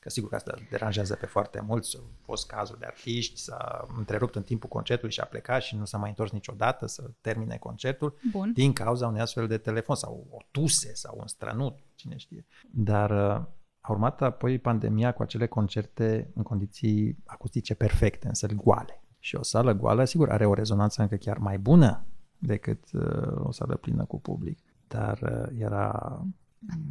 [0.00, 1.96] Că sigur că asta deranjează pe foarte mulți.
[1.96, 5.84] Au fost cazuri de artiști, s-a întrerupt în timpul concertului și a plecat și nu
[5.84, 8.52] s-a mai întors niciodată să termine concertul Bun.
[8.52, 12.46] din cauza unui astfel de telefon sau o tuse sau un strănut, cine știe.
[12.70, 13.44] Dar uh,
[13.80, 19.02] a urmat apoi pandemia cu acele concerte în condiții acustice perfecte, în săli goale.
[19.18, 22.06] Și o sală goală, sigur, are o rezonanță încă chiar mai bună
[22.38, 24.58] decât uh, o sală plină cu public.
[24.86, 26.20] Dar uh, era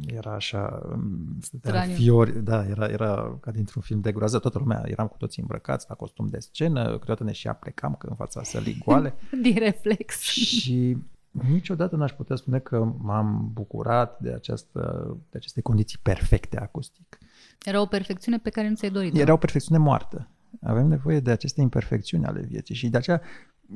[0.06, 1.94] era așa, um, stătea Straniu.
[1.94, 5.86] fiori, da, era, era ca dintr-un film de groază, toată lumea, eram cu toții îmbrăcați
[5.88, 10.20] la costum de scenă, câteodată ne și aplecam că în fața sălii goale Din reflex.
[10.20, 10.96] și
[11.30, 17.18] niciodată n-aș putea spune că m-am bucurat de, această, de aceste condiții perfecte acustic.
[17.64, 19.16] Era o perfecțiune pe care nu ți-ai dorit.
[19.16, 20.28] Era o perfecțiune moartă.
[20.62, 23.20] Avem nevoie de aceste imperfecțiuni ale vieții și de aceea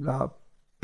[0.01, 0.37] la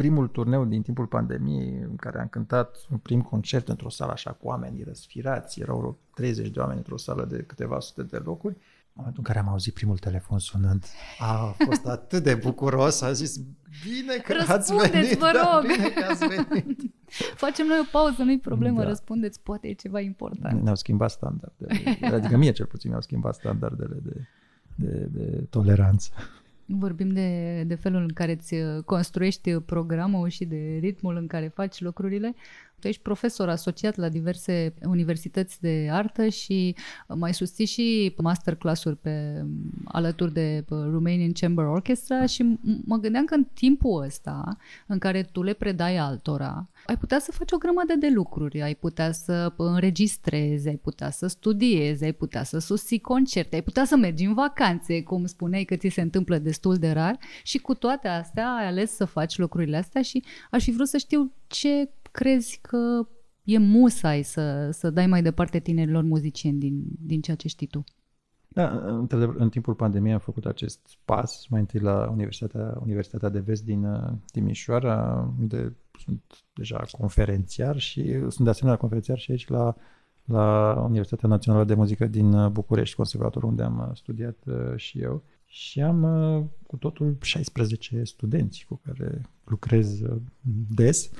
[0.02, 4.30] primul turneu din timpul pandemiei în care am cântat un prim concert într-o sală așa
[4.30, 8.54] cu oameni răsfirați, erau vreo 30 de oameni într-o sală de câteva sute de locuri,
[8.54, 10.84] în momentul în care am auzit primul telefon sunând,
[11.18, 13.36] a fost atât de bucuros, a zis,
[13.84, 16.80] bine că ați Răspundeți, venit, vă da, rog." bine că ați venit.
[17.44, 18.88] Facem noi o pauză, nu-i problemă, Da.
[18.88, 20.62] răspundeți, poate e ceva important.
[20.62, 21.98] Ne-au schimbat standardele.
[22.16, 24.26] Adică mie cel puțin mi-au schimbat standardele de,
[24.74, 26.10] de, de toleranță.
[26.70, 31.48] Vorbim de, de felul în care îți uh, construiești programul și de ritmul în care
[31.48, 32.34] faci lucrurile.
[32.80, 36.74] Tu ești profesor asociat la diverse universități de artă și
[37.06, 39.44] mai susții și masterclass-uri pe,
[39.84, 44.56] alături de uh, Romanian Chamber Orchestra și m- mă gândeam că în timpul ăsta
[44.86, 48.74] în care tu le predai altora, ai putea să faci o grămadă de lucruri, ai
[48.74, 53.96] putea să înregistrezi, ai putea să studiezi, ai putea să susții concerte, ai putea să
[53.96, 57.18] mergi în vacanțe, cum spuneai că ți se întâmplă destul de rar.
[57.42, 60.96] Și cu toate astea ai ales să faci lucrurile astea și aș fi vrut să
[60.96, 63.08] știu ce crezi că
[63.44, 67.84] e musai să, să dai mai departe tinerilor muzicieni din, din ceea ce știi tu.
[68.48, 73.38] Da, într-adevăr, în timpul pandemiei am făcut acest pas, mai întâi la Universitatea, Universitatea de
[73.38, 79.48] Vest din uh, Timișoara, unde sunt deja conferențiar și sunt de asemenea conferențiar și aici
[79.48, 79.76] la,
[80.24, 85.00] la Universitatea Națională de Muzică din uh, București, conservatorul unde am uh, studiat uh, și
[85.00, 85.22] eu.
[85.44, 90.16] Și am uh, cu totul 16 studenți cu care lucrez uh,
[90.74, 91.10] des.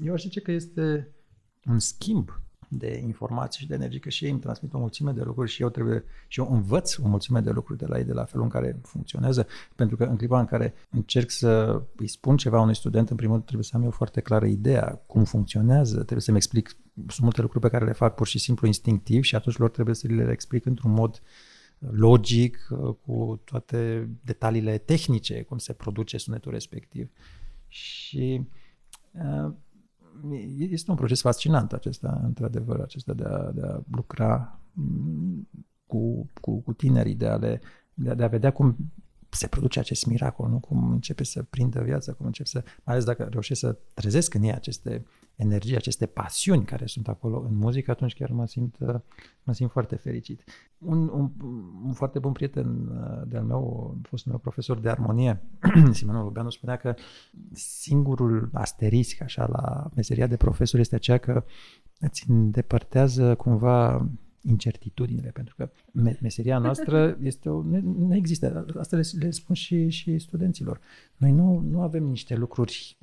[0.00, 1.08] Eu aș zice că este
[1.66, 5.22] un schimb de informații și de energie, că și ei îmi transmit o mulțime de
[5.22, 8.12] lucruri și eu trebuie și eu învăț o mulțime de lucruri de la ei, de
[8.12, 12.36] la felul în care funcționează, pentru că în clipa în care încerc să îi spun
[12.36, 15.94] ceva unui student, în primul rând trebuie să am eu foarte clară ideea cum funcționează,
[15.94, 19.34] trebuie să-mi explic, sunt multe lucruri pe care le fac pur și simplu instinctiv și
[19.34, 21.22] atunci lor trebuie să le explic într-un mod
[21.78, 22.68] logic,
[23.04, 27.10] cu toate detaliile tehnice, cum se produce sunetul respectiv.
[27.68, 28.46] Și
[29.12, 29.52] uh,
[30.56, 35.48] este un proces fascinant acesta, într-adevăr, acesta de a, de a lucra mm,
[35.86, 37.60] cu, cu, cu tinerii, de a, le,
[37.94, 38.76] de, a, de a vedea cum
[39.28, 40.58] se produce acest miracol, nu?
[40.58, 44.42] cum începe să prindă viața, cum începe să, mai ales dacă reușesc să trezesc în
[44.42, 45.04] ei aceste
[45.38, 48.76] energii, aceste pasiuni care sunt acolo în muzică, atunci chiar mă simt,
[49.42, 50.44] mă simt foarte fericit.
[50.78, 51.30] Un, un,
[51.84, 52.88] un foarte bun prieten
[53.26, 55.42] de-al meu, fostul meu profesor de armonie,
[55.90, 56.94] Simonul Lubeanu, spunea că
[57.52, 61.44] singurul asterisc așa la meseria de profesor este aceea că
[62.00, 64.08] îți îndepărtează cumva
[64.40, 65.70] incertitudinile, pentru că
[66.20, 70.80] meseria noastră este o, nu există, asta le, le spun și, și studenților.
[71.16, 72.98] Noi nu, nu avem niște lucruri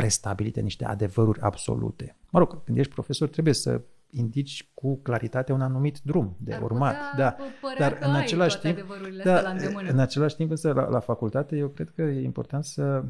[0.00, 2.16] prestabilite, niște adevăruri absolute.
[2.30, 3.80] Mă rog, când ești profesor trebuie să
[4.10, 6.94] indici cu claritate un anumit drum de Dar urmat.
[7.16, 7.36] Da.
[7.78, 8.78] Dar în același timp,
[9.24, 9.54] da,
[9.88, 13.04] în același timp însă la, la facultate eu cred că e important să,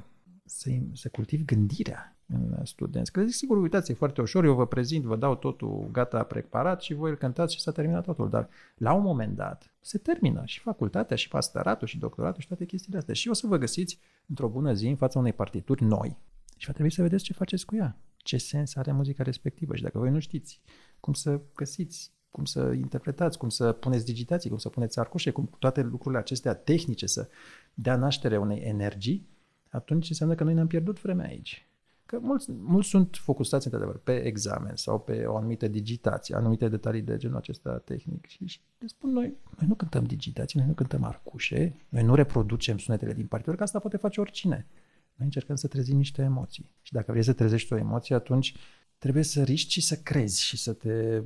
[0.44, 3.12] să, să cultivi gândirea în studenți.
[3.12, 6.82] Că zic, sigur, uitați, e foarte ușor, eu vă prezint, vă dau totul gata preparat
[6.82, 8.30] și voi îl cântați și s-a terminat totul.
[8.30, 12.64] Dar la un moment dat se termină și facultatea, și pastăratul, și doctoratul, și toate
[12.64, 13.14] chestiile astea.
[13.14, 16.16] Și o să vă găsiți într-o bună zi în fața unei partituri noi.
[16.56, 17.98] Și va trebui să vedeți ce faceți cu ea.
[18.16, 19.76] Ce sens are muzica respectivă.
[19.76, 20.60] Și dacă voi nu știți
[21.00, 25.50] cum să găsiți, cum să interpretați, cum să puneți digitații, cum să puneți arcușe, cum
[25.58, 27.28] toate lucrurile acestea tehnice să
[27.74, 29.28] dea naștere unei energii,
[29.68, 31.68] atunci înseamnă că noi ne-am pierdut vremea aici.
[32.06, 37.02] Că mulți, mulți sunt focusați, într-adevăr, pe examen sau pe o anumită digitație, anumite detalii
[37.02, 38.26] de genul acesta tehnic.
[38.26, 42.14] Și, și le spun noi, noi nu cântăm digitații, noi nu cântăm arcușe, noi nu
[42.14, 44.66] reproducem sunetele din partitură, că asta poate face oricine.
[45.16, 46.70] Noi încercăm să trezim niște emoții.
[46.82, 48.56] Și dacă vrei să trezești o emoție, atunci
[48.98, 51.22] trebuie să riști și să crezi și să te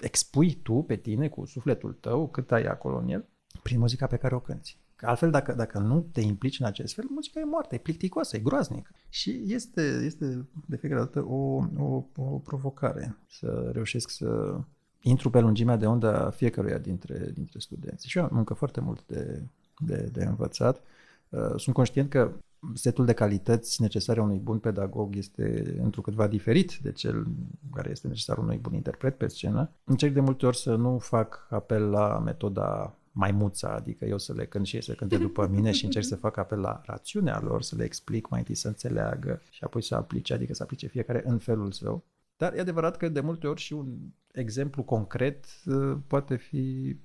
[0.00, 3.24] expui tu pe tine cu sufletul tău, cât ai acolo în el,
[3.62, 4.76] prin muzica pe care o cânti.
[4.96, 8.36] Că altfel, dacă, dacă nu te implici în acest fel, muzica e moartă, e plicticoasă,
[8.36, 8.90] e groaznică.
[9.08, 14.60] Și este, este de fiecare dată o, o, o provocare să reușesc să
[15.00, 18.08] intru pe lungimea de undă a fiecăruia dintre, dintre studenți.
[18.08, 19.42] Și eu am încă foarte mult de,
[19.78, 20.82] de, de învățat.
[21.28, 22.32] Uh, sunt conștient că
[22.74, 27.26] setul de calități necesare unui bun pedagog este întrucâtva diferit de cel
[27.72, 29.70] care este necesar unui bun interpret pe scenă.
[29.84, 34.46] Încerc de multe ori să nu fac apel la metoda maimuța, adică eu să le
[34.46, 37.62] cânt și ei să cânte după mine și încerc să fac apel la rațiunea lor,
[37.62, 41.22] să le explic mai întâi să înțeleagă și apoi să aplice, adică să aplice fiecare
[41.26, 42.04] în felul său.
[42.36, 43.96] Dar e adevărat că de multe ori și un
[44.32, 46.96] exemplu concret uh, poate fi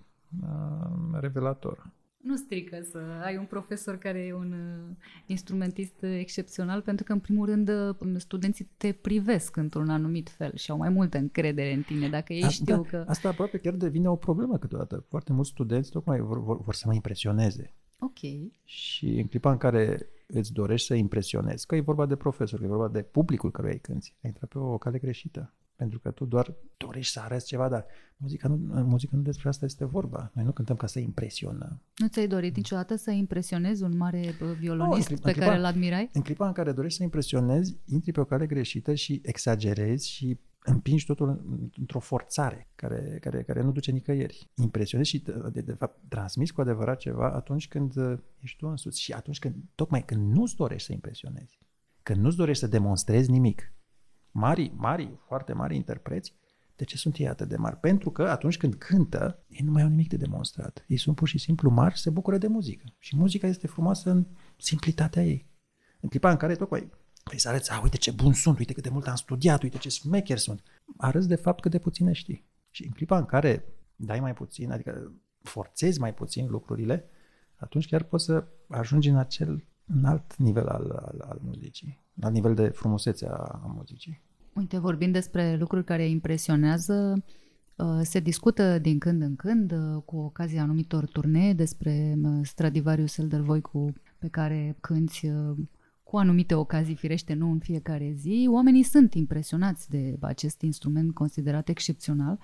[0.41, 1.89] uh, revelator.
[2.25, 4.95] Nu strică să ai un profesor care e un uh,
[5.25, 7.71] instrumentist excepțional, pentru că, în primul rând,
[8.19, 12.09] studenții te privesc într-un anumit fel și au mai multă încredere în tine.
[12.09, 13.03] Dacă ei A, știu da, că...
[13.07, 15.05] Asta aproape chiar devine o problemă câteodată.
[15.09, 17.73] Foarte mulți studenți tocmai vor, vor, vor să mă impresioneze.
[17.99, 18.19] Ok.
[18.63, 22.65] Și în clipa în care îți dorești să impresionezi, că e vorba de profesor, că
[22.65, 25.53] e vorba de publicul căruia îi cânti, ai intrat pe o cale greșită.
[25.75, 27.85] Pentru că tu doar dorești să arăți ceva, dar
[28.17, 30.31] muzica nu, muzica nu despre asta este vorba.
[30.33, 31.81] Noi nu cântăm ca să impresionăm.
[31.97, 36.09] Nu ți-ai dorit niciodată să impresionezi un mare violonist no, pe clipa, care îl admirai?
[36.13, 40.39] În clipa în care dorești să impresionezi, intri pe o cale greșită și exagerezi și
[40.65, 41.43] împingi totul
[41.77, 44.49] într-o forțare care, care, care nu duce nicăieri.
[44.55, 49.01] Impresionezi și, de, de fapt, transmiți cu adevărat ceva atunci când uh, ești tu însuți
[49.01, 51.59] și atunci când, tocmai când nu-ți dorești să impresionezi,
[52.03, 53.73] când nu-ți dorești să demonstrezi nimic.
[54.37, 56.33] Mari, mari, foarte mari interpreți,
[56.75, 57.77] de ce sunt ei atât de mari?
[57.77, 60.85] Pentru că atunci când cântă, ei nu mai au nimic de demonstrat.
[60.87, 62.83] Ei sunt pur și simplu mari, se bucură de muzică.
[62.99, 64.25] Și muzica este frumoasă în
[64.57, 65.45] simplitatea ei.
[65.99, 66.91] În clipa în care tocmai
[67.23, 69.77] Păi să arăți, a, uite ce bun sunt, uite cât de mult am studiat, uite
[69.77, 70.63] ce smecher sunt.
[70.97, 72.45] Arăți de fapt cât de puține știi.
[72.69, 77.09] Și în clipa în care dai mai puțin, adică forțezi mai puțin lucrurile,
[77.55, 82.29] atunci chiar poți să ajungi în acel în alt nivel al, al, al muzicii, la
[82.29, 84.21] nivel de frumusețe a, a muzicii.
[84.53, 87.23] Uite, vorbind despre lucruri care impresionează,
[87.75, 93.17] uh, se discută din când în când, uh, cu ocazia anumitor turnee, despre uh, Stradivarius
[93.17, 95.31] Eldervoicu pe care cânti
[96.05, 101.69] cu anumite ocazii, firește, nu în fiecare zi, oamenii sunt impresionați de acest instrument considerat
[101.69, 102.39] excepțional,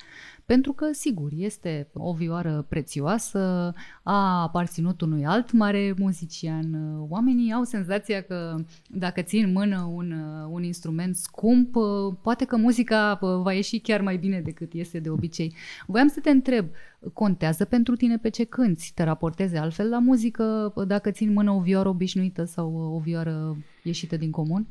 [0.46, 3.74] pentru că, sigur, este o vioară prețioasă,
[4.04, 6.98] a aparținut unui alt mare muzician.
[7.10, 8.56] Oamenii au senzația că
[8.90, 10.12] dacă țin în mână un,
[10.50, 11.76] un instrument scump,
[12.22, 15.56] poate că muzica va ieși chiar mai bine decât este de obicei.
[15.88, 16.66] Voiam să te întreb,
[17.14, 18.92] contează pentru tine pe ce cânti?
[18.94, 23.58] Te raporteze altfel la muzică dacă țin în mână o vioară obișnuită sau o vioară
[23.84, 24.68] ieșită din comun?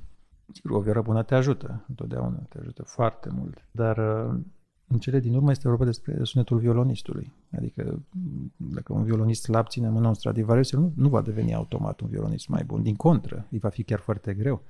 [0.53, 4.41] Sigur, o vioară bună te ajută, întotdeauna te ajută foarte mult, dar uh,
[4.87, 7.33] în cele din urmă este vorba despre sunetul violonistului.
[7.57, 8.03] Adică
[8.57, 12.09] dacă un violonist slab ține mâna un Stradivarius, el nu, nu va deveni automat un
[12.09, 12.83] violonist mai bun.
[12.83, 14.63] Din contră, îi va fi chiar foarte greu.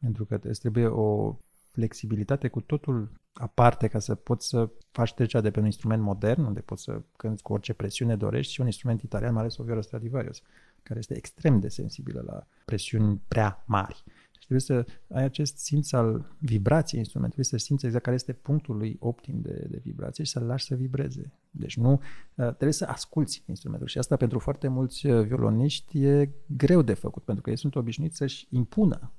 [0.00, 1.36] Pentru că îți trebuie o
[1.72, 6.44] flexibilitate cu totul aparte ca să poți să faci trecerea de pe un instrument modern,
[6.44, 9.62] unde poți să cânti cu orice presiune dorești, și un instrument italian, mai ales o
[9.62, 10.42] vioară Stradivarius,
[10.82, 14.02] care este extrem de sensibilă la presiuni prea mari.
[14.32, 18.76] Deci trebuie să ai acest simț al vibrației instrumentului, să simți exact care este punctul
[18.76, 21.32] lui optim de, de vibrație și să-l lași să vibreze.
[21.50, 26.30] Deci nu, uh, trebuie să asculți instrumentul și asta pentru foarte mulți uh, violoniști e
[26.46, 29.12] greu de făcut, pentru că ei sunt obișnuiți să-și impună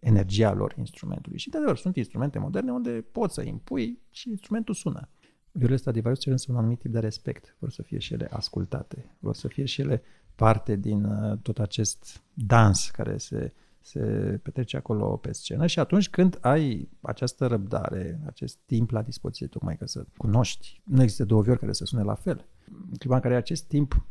[0.00, 1.38] energia lor instrumentului.
[1.38, 5.08] Și de adevăr, sunt instrumente moderne unde poți să impui și instrumentul sună.
[5.52, 7.56] Violele Stradivarius cer însă un anumit tip de respect.
[7.58, 10.02] Vor să fie și ele ascultate, vor să fie și ele
[10.34, 14.00] parte din uh, tot acest dans care se, se
[14.42, 19.76] petrece acolo pe scenă și atunci când ai această răbdare, acest timp la dispoziție, tocmai
[19.76, 22.46] ca să cunoști, nu există două viori care să sune la fel.
[22.90, 24.06] În clipa în care acest timp,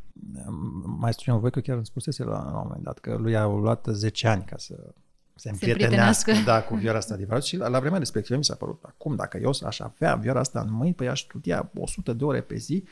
[0.84, 3.88] maestrul Ion Voică chiar îmi spusese la, la un moment dat că lui a luat
[3.92, 4.94] 10 ani ca să
[5.40, 8.80] se împrietenească da, cu vioara asta adevărat și la, la vremea respectivă mi s-a părut
[8.82, 12.42] acum, dacă eu aș avea vioara asta în mâini, păi aș studia 100 de ore
[12.42, 12.84] pe zi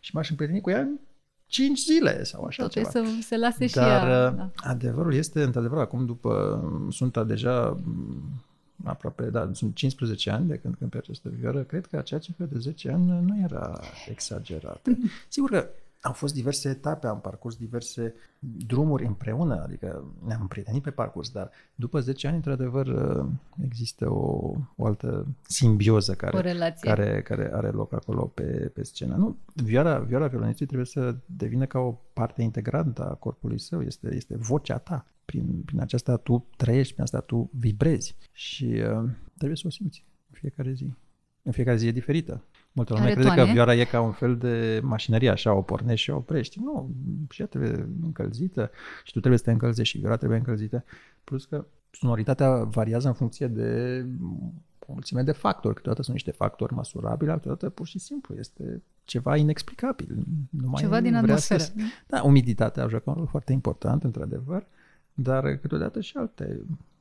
[0.00, 0.98] și m-aș împrieteni cu ea în
[1.46, 2.90] 5 zile sau așa Tot ceva.
[2.90, 4.28] să se lase și Dar ea.
[4.30, 4.50] Uh, da.
[4.56, 7.80] adevărul este, într-adevăr, acum după, sunt deja
[8.84, 12.44] aproape, da, sunt 15 ani de când cânt pe această vioară, cred că acea cifră
[12.44, 14.98] de 10 ani nu era exagerată.
[15.28, 15.68] Sigur că
[16.02, 21.50] au fost diverse etape, am parcurs diverse drumuri împreună, adică ne-am împrietenit pe parcurs, dar
[21.74, 22.86] după 10 ani, într-adevăr,
[23.64, 26.32] există o, o altă simbioză care,
[26.80, 29.16] care, care are loc acolo pe, pe scenă.
[29.16, 34.14] Nu, vioara, vioara violonistului trebuie să devină ca o parte integrantă a corpului său, este,
[34.14, 35.06] este vocea ta.
[35.24, 40.04] Prin, prin aceasta tu trăiești, prin asta tu vibrezi și uh, trebuie să o simți
[40.30, 40.92] în fiecare zi.
[41.42, 42.44] În fiecare zi e diferită.
[42.72, 46.10] Multă lume crede că vioara e ca un fel de mașinărie, așa, o pornești și
[46.10, 46.58] o oprești.
[46.58, 46.90] Nu,
[47.30, 48.70] și ea trebuie încălzită
[49.04, 50.84] și tu trebuie să te încălzești și vioara trebuie încălzită.
[51.24, 54.04] Plus că sonoritatea variază în funcție de
[54.86, 55.74] o mulțime de factori.
[55.74, 60.24] Câteodată sunt niște factori măsurabili, alteodată pur și simplu este ceva inexplicabil.
[60.50, 61.62] Nu mai Ceva din vrea atmosferă.
[61.62, 61.72] Să...
[62.06, 64.66] Da, umiditatea joacă un rol foarte important, într-adevăr,
[65.14, 66.60] dar câteodată și alte,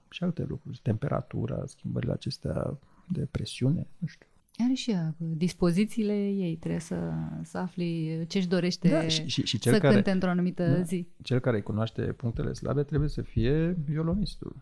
[0.09, 0.79] și alte lucruri.
[0.83, 2.77] Temperatura, schimbările acestea
[3.07, 4.27] de presiune, nu știu.
[4.63, 7.11] Are și ea dispozițiile ei, trebuie să,
[7.43, 10.81] să afli ce-și dorește Da, și, și, și cel să care, cânte într-o anumită da.
[10.81, 11.07] zi.
[11.23, 14.55] cel care îi cunoaște punctele slabe trebuie să fie violonistul.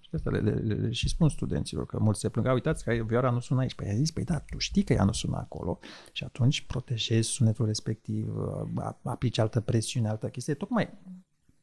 [0.00, 2.84] Și asta le, le, le, le și spun studenților, că mulți se plâng, "A, uitați
[2.84, 3.74] că vioara nu sună aici.
[3.74, 5.78] Păi ai zis, păi da, tu știi că ea nu sună acolo
[6.12, 8.36] și atunci protejezi sunetul respectiv,
[8.76, 10.54] a- aplici altă presiune, altă chestie.
[10.54, 10.88] Tocmai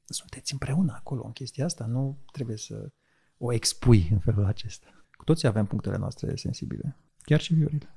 [0.06, 2.90] sunteți împreună acolo în chestia asta, nu trebuie să
[3.38, 4.88] o expui în felul acesta.
[5.18, 7.88] Cu toții avem punctele noastre sensibile, chiar și viorile.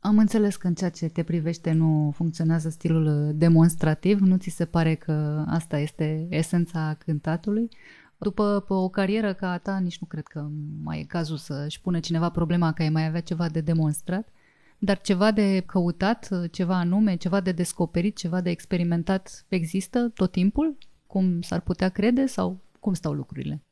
[0.00, 4.64] Am înțeles că în ceea ce te privește nu funcționează stilul demonstrativ, nu ți se
[4.64, 7.68] pare că asta este esența cântatului?
[8.18, 10.48] După pe o carieră ca a ta, nici nu cred că
[10.82, 14.28] mai e cazul să-și pune cineva problema că ai mai avea ceva de demonstrat,
[14.78, 20.78] dar ceva de căutat, ceva anume, ceva de descoperit, ceva de experimentat există tot timpul?
[21.06, 23.62] Cum s-ar putea crede sau cum stau lucrurile?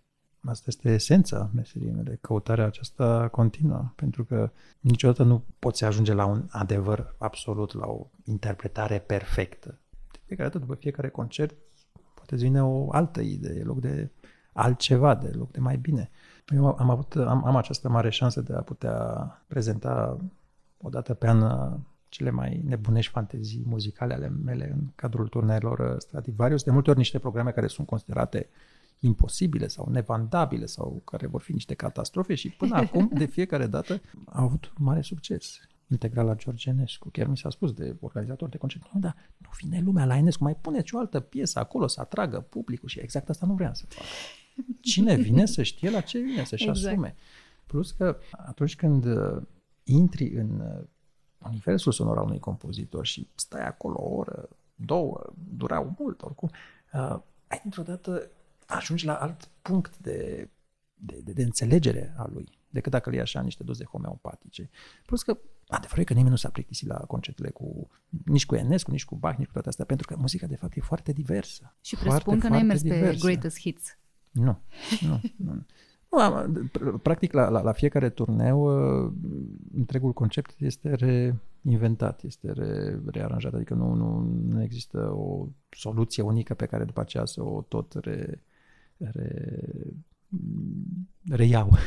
[0.45, 4.51] Asta este esența meseriei mele, căutarea aceasta continuă, pentru că
[4.81, 9.79] niciodată nu poți ajunge la un adevăr absolut, la o interpretare perfectă.
[10.13, 11.57] De fiecare dată, după fiecare concert,
[12.15, 14.11] poate îți vine o altă idee, în loc de
[14.53, 16.11] altceva, de loc de mai bine.
[16.55, 18.97] Eu am, avut, am, am această mare șansă de a putea
[19.47, 20.19] prezenta
[20.77, 21.79] o dată pe an uh,
[22.09, 26.63] cele mai nebunești fantezii muzicale ale mele în cadrul turneelor Stradivarius.
[26.63, 28.49] De multe ori niște programe care sunt considerate
[29.01, 34.01] imposibile sau nevandabile sau care vor fi niște catastrofe și până acum, de fiecare dată,
[34.25, 35.61] au avut mare succes.
[35.91, 37.09] Integral la George Enescu.
[37.09, 40.43] Chiar mi s-a spus de organizator de concert, nu, dar nu vine lumea la Enescu,
[40.43, 43.85] mai puneți o altă piesă acolo să atragă publicul și exact asta nu vreau să
[43.89, 44.05] fac.
[44.81, 46.87] Cine vine să știe la ce vine, să-și Exact.
[46.87, 47.15] asume.
[47.67, 49.43] Plus că atunci când uh,
[49.85, 50.85] intri în uh,
[51.47, 56.51] universul sonor al unui compozitor și stai acolo o oră, două, durau mult oricum,
[56.93, 58.31] uh, ai dintr-o dată
[58.69, 60.49] ajungi la alt punct de,
[60.95, 64.71] de, de, de înțelegere a lui decât dacă le iei așa niște doze homeopatice.
[65.07, 65.39] Plus că
[65.69, 67.91] adevărul e că nimeni nu s-a plictisit la concertele cu,
[68.25, 70.77] nici cu Enescu, nici cu Bach, nici cu toate astea, pentru că muzica de fapt
[70.77, 71.75] e foarte diversă.
[71.81, 73.27] Și Foarte, presupun că n-ai foarte mers pe diversă.
[73.27, 73.99] Greatest Hits.
[74.31, 74.59] Nu,
[75.01, 75.65] nu, nu.
[76.11, 78.61] Nu, am, pr- practic, la, la, la fiecare turneu,
[79.05, 79.13] uh,
[79.75, 86.55] întregul concept este reinventat, este re, rearanjat, adică nu, nu, nu există o soluție unică
[86.55, 88.43] pe care după aceea să o tot re,
[88.99, 89.63] re,
[91.29, 91.73] reiau.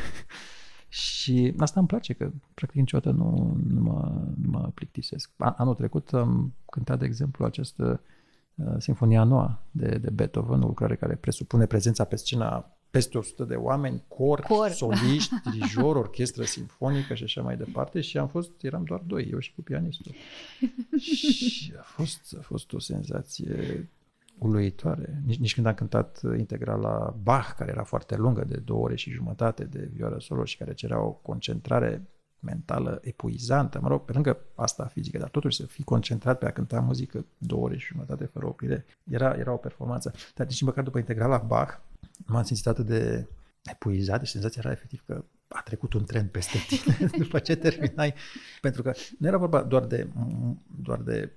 [0.90, 5.32] Și asta îmi place, că practic niciodată nu, nu, mă, nu mă plictisesc.
[5.38, 8.02] A- Anul trecut am cântat, de exemplu, această
[8.56, 13.44] uh, Sinfonia Noua de, de Beethoven, o lucrare care presupune prezența pe scena peste 100
[13.44, 14.70] de oameni, cor, Cor.
[14.70, 19.40] soliști, dirijor, orchestră simfonică și așa mai departe și am fost, eram doar doi, eu
[19.40, 20.12] și cu pianistul.
[21.00, 23.90] și a fost, a fost o senzație
[24.42, 25.22] uluitoare.
[25.26, 28.84] Nici, nici când am cântat uh, integral la Bach, care era foarte lungă, de două
[28.84, 32.08] ore și jumătate de vioară solo și care cerea o concentrare
[32.40, 36.52] mentală epuizantă, mă rog, pe lângă asta fizică, dar totuși să fii concentrat pe a
[36.52, 40.14] cânta muzică două ore și jumătate fără oprire, era, era o performanță.
[40.36, 41.80] Dar nici măcar după integral la Bach,
[42.26, 43.28] nu m-am simțit atât de
[43.64, 48.14] epuizat, deci senzația era efectiv că a trecut un tren peste tine după ce terminai.
[48.62, 50.08] Pentru că nu era vorba doar de,
[50.82, 51.32] doar de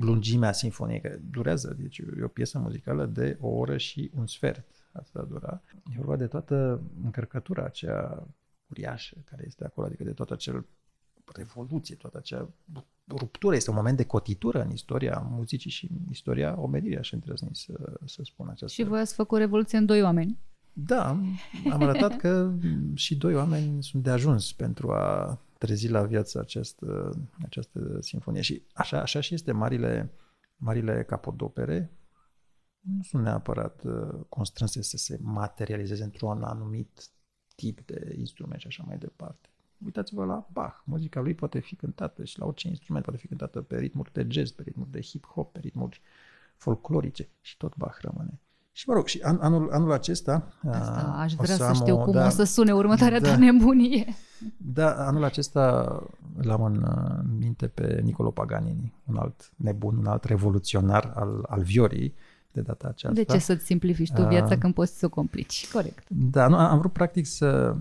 [0.00, 4.64] lungimea sinfoniei, că durează, deci e o piesă muzicală de o oră și un sfert.
[4.92, 5.62] Asta dura.
[5.90, 8.26] E vorba de toată încărcătura aceea
[8.66, 10.66] uriașă care este acolo, adică de toată acel
[11.34, 12.48] revoluție, toată acea
[13.08, 13.54] ruptură.
[13.54, 17.98] Este un moment de cotitură în istoria muzicii și în istoria omenirii, aș îndrăzni să,
[18.04, 18.82] să spun aceasta.
[18.82, 20.38] Și voi ați făcut revoluție în doi oameni.
[20.72, 21.38] Da, am,
[21.70, 22.52] am arătat că
[22.94, 27.10] și doi oameni sunt de ajuns pentru a trezi la viață această,
[27.44, 28.40] această sinfonie.
[28.40, 30.12] Și așa, așa și este marile,
[30.56, 31.90] marile capodopere
[32.80, 37.10] nu sunt neapărat uh, constrânse să se materializeze într-un anumit
[37.56, 39.48] tip de instrument și așa mai departe.
[39.84, 40.82] Uitați-vă la Bach.
[40.84, 44.26] Muzica lui poate fi cântată și la orice instrument poate fi cântată pe ritmuri de
[44.28, 46.00] jazz, pe ritmuri de hip-hop, pe ritmuri
[46.56, 48.40] folclorice și tot Bach rămâne.
[48.76, 50.52] Și mă rog, și an, anul, anul acesta...
[50.70, 53.20] Asta uh, aș o vrea să, am știu o- cum da, o să sune următoarea
[53.20, 53.28] da.
[53.28, 54.14] ta nebunie.
[54.56, 55.84] Da, anul acesta
[56.40, 61.62] l-am în uh, minte pe Nicolo Paganini, un alt nebun, un alt revoluționar al, al
[61.62, 62.14] viorii
[62.52, 63.16] de data aceasta.
[63.22, 64.58] De ce să-ți simplifici tu viața Ah.
[64.58, 65.70] când poți să o complici?
[65.72, 66.04] Corect.
[66.08, 67.76] Da, nu, am vrut practic să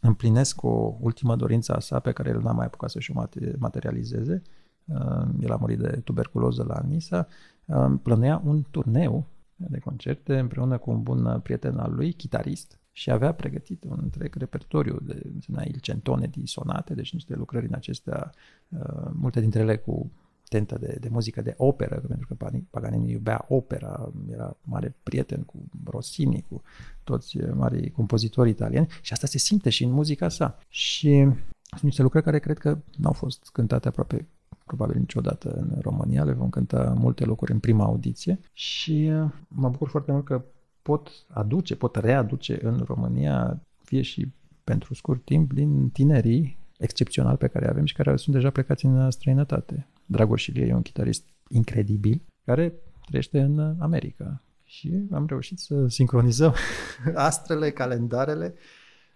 [0.00, 3.54] împlinesc o ultimă dorință a sa pe care el n-a mai apucat să-și o mate-
[3.58, 4.42] materializeze.
[4.84, 4.96] Uh,
[5.40, 7.26] El a murit de tuberculoză la Nisa.
[7.64, 9.26] Uh, Plănuia un turneu
[9.58, 14.34] de concerte împreună cu un bun prieten al lui, chitarist, și avea pregătit un întreg
[14.34, 15.22] repertoriu de
[15.64, 18.32] il centone di sonate, deci niște lucrări în acestea,
[18.68, 20.10] uh, multe dintre ele cu
[20.48, 25.58] tentă de, de muzică de operă, pentru că Paganini iubea opera, era mare prieten cu
[25.84, 26.62] Rossini, cu
[27.04, 30.58] toți mari compozitori italieni și asta se simte și în muzica sa.
[30.68, 31.26] Și
[31.70, 34.26] sunt niște lucrări care cred că n-au fost cântate aproape
[34.68, 38.38] probabil niciodată în România, le vom cânta multe locuri în prima audiție.
[38.52, 40.44] Și uh, mă bucur foarte mult că
[40.82, 44.32] pot aduce, pot readuce în România, fie și
[44.64, 49.10] pentru scurt timp, din tinerii excepțional pe care avem și care sunt deja plecați în
[49.10, 49.86] străinătate.
[50.06, 52.72] Dragoș Șilie e un chitarist incredibil care
[53.06, 54.42] trăiește în America.
[54.64, 56.54] Și am reușit să sincronizăm
[57.14, 58.54] astrele, calendarele,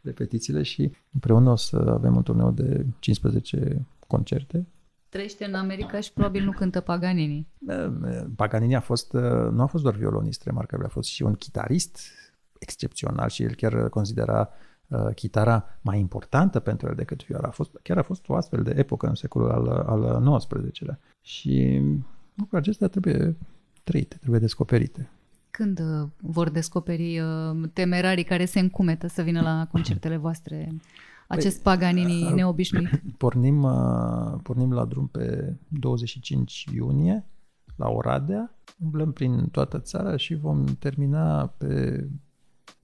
[0.02, 4.66] repetițiile și împreună o să avem un turneu de 15 concerte
[5.12, 7.48] trăiește în America și probabil nu cântă Paganini.
[8.36, 9.12] Paganini a fost,
[9.52, 11.98] nu a fost doar violonist remarcabil, a fost și un chitarist
[12.58, 14.48] excepțional și el chiar considera
[14.86, 17.48] uh, chitara mai importantă pentru el decât vioara.
[17.48, 20.98] A fost, chiar a fost o astfel de epocă în secolul al, al XIX-lea.
[21.20, 21.80] Și
[22.34, 23.36] lucrurile acestea trebuie
[23.84, 25.10] trăite, trebuie descoperite.
[25.50, 30.72] Când uh, vor descoperi uh, temerarii care se încumetă să vină la concertele voastre
[31.36, 33.02] acest păi, Paganini uh, neobișnuit?
[33.18, 37.24] Pornim, uh, pornim la drum pe 25 iunie
[37.76, 38.54] la Oradea,
[38.84, 42.04] umblăm prin toată țara și vom termina pe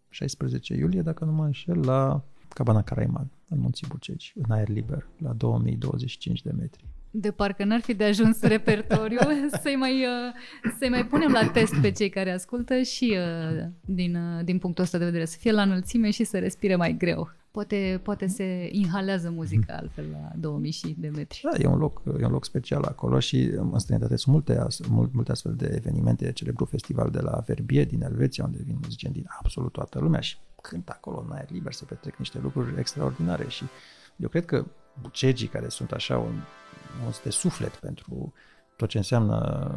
[0.09, 5.07] 16 iulie, dacă nu mă înșel, la Cabana Caraiman, în Munții Bucegi, în aer liber,
[5.19, 9.19] la 2025 de metri de parcă n-ar fi de ajuns repertoriu
[9.63, 14.15] să-i mai, uh, să mai punem la test pe cei care ascultă și uh, din,
[14.15, 17.31] uh, din punctul ăsta de vedere, să fie la înălțime și să respire mai greu.
[17.59, 19.83] Poate, poate se inhalează muzica mhm.
[19.83, 21.41] altfel la 2000 și de metri.
[21.43, 24.67] Da, e un loc, e un loc special acolo și în străinătate sunt multe,
[25.13, 29.27] multe astfel de evenimente, celebru festival de la Verbier din Elveția, unde vin muzicieni din
[29.39, 33.65] absolut toată lumea și cântă acolo în aer liber, se petrec niște lucruri extraordinare și
[34.17, 34.65] eu cred că
[35.01, 36.35] bucegii care sunt așa un,
[37.07, 38.33] un de suflet pentru
[38.77, 39.75] tot ce înseamnă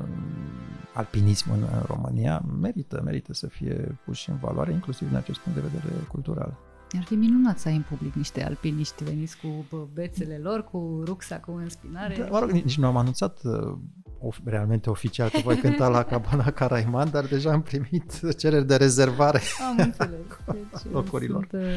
[0.94, 5.60] alpinism în, în România, merită, merită să fie puși în valoare, inclusiv din acest punct
[5.60, 6.70] de vedere cultural.
[6.98, 11.60] Ar fi minunat să ai în public niște alpiniști veniți cu bețele lor, cu rucsacul
[11.62, 12.16] în spinare.
[12.20, 13.78] Da, mă rog, nici nu am anunțat uh,
[14.20, 18.76] of, realmente oficial că voi cânta la Cabana Caraiman, dar deja am primit cereri de
[18.76, 19.40] rezervare
[19.70, 20.20] am înțeles.
[20.46, 21.48] Deci, locurilor.
[21.50, 21.70] Sunt, uh,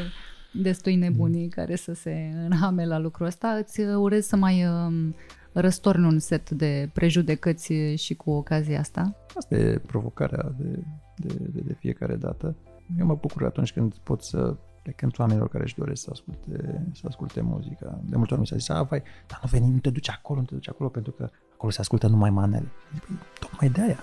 [0.62, 3.48] destui nebunii care să se înhame la lucrul ăsta.
[3.48, 5.14] Îți urez să mai um,
[5.52, 9.16] răstorni un set de prejudecăți și cu ocazia asta.
[9.36, 10.82] Asta e provocarea de,
[11.16, 12.56] de, de, de fiecare dată.
[12.98, 16.86] Eu mă bucur atunci când pot să le cânt oamenilor care își doresc să asculte,
[16.92, 18.00] să asculte muzica.
[18.04, 20.40] De multe ori mi s-a zis, a, vai, dar nu veni, nu te duci acolo,
[20.40, 22.68] nu te duci acolo, pentru că acolo se ascultă numai manele.
[22.90, 23.98] Păi, tocmai de aia,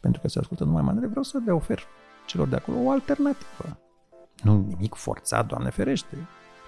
[0.00, 1.82] pentru că se ascultă numai manele, vreau să le ofer
[2.26, 3.78] celor de acolo o alternativă.
[4.42, 6.16] Nu nimic forțat, Doamne ferește.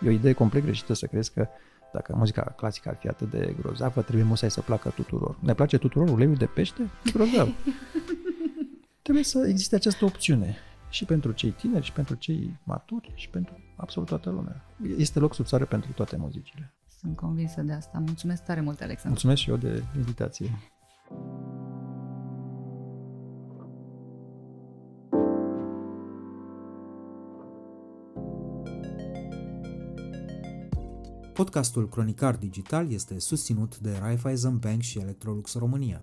[0.04, 1.48] E o idee complet greșită să crezi că
[1.92, 5.36] dacă muzica clasică ar fi atât de grozavă, trebuie musai să placă tuturor.
[5.40, 6.90] Ne place tuturor uleiul de pește?
[7.04, 7.48] E grozav.
[9.02, 10.56] trebuie să existe această opțiune
[10.92, 14.64] și pentru cei tineri, și pentru cei maturi, și pentru absolut toată lumea.
[14.96, 16.74] Este loc sub soare pentru toate muzicile.
[16.98, 17.98] Sunt convinsă de asta.
[17.98, 19.08] Mulțumesc tare mult, Alexandru.
[19.08, 20.50] Mulțumesc și eu de invitație.
[31.32, 36.02] Podcastul Cronicar Digital este susținut de Raiffeisen Bank și Electrolux România.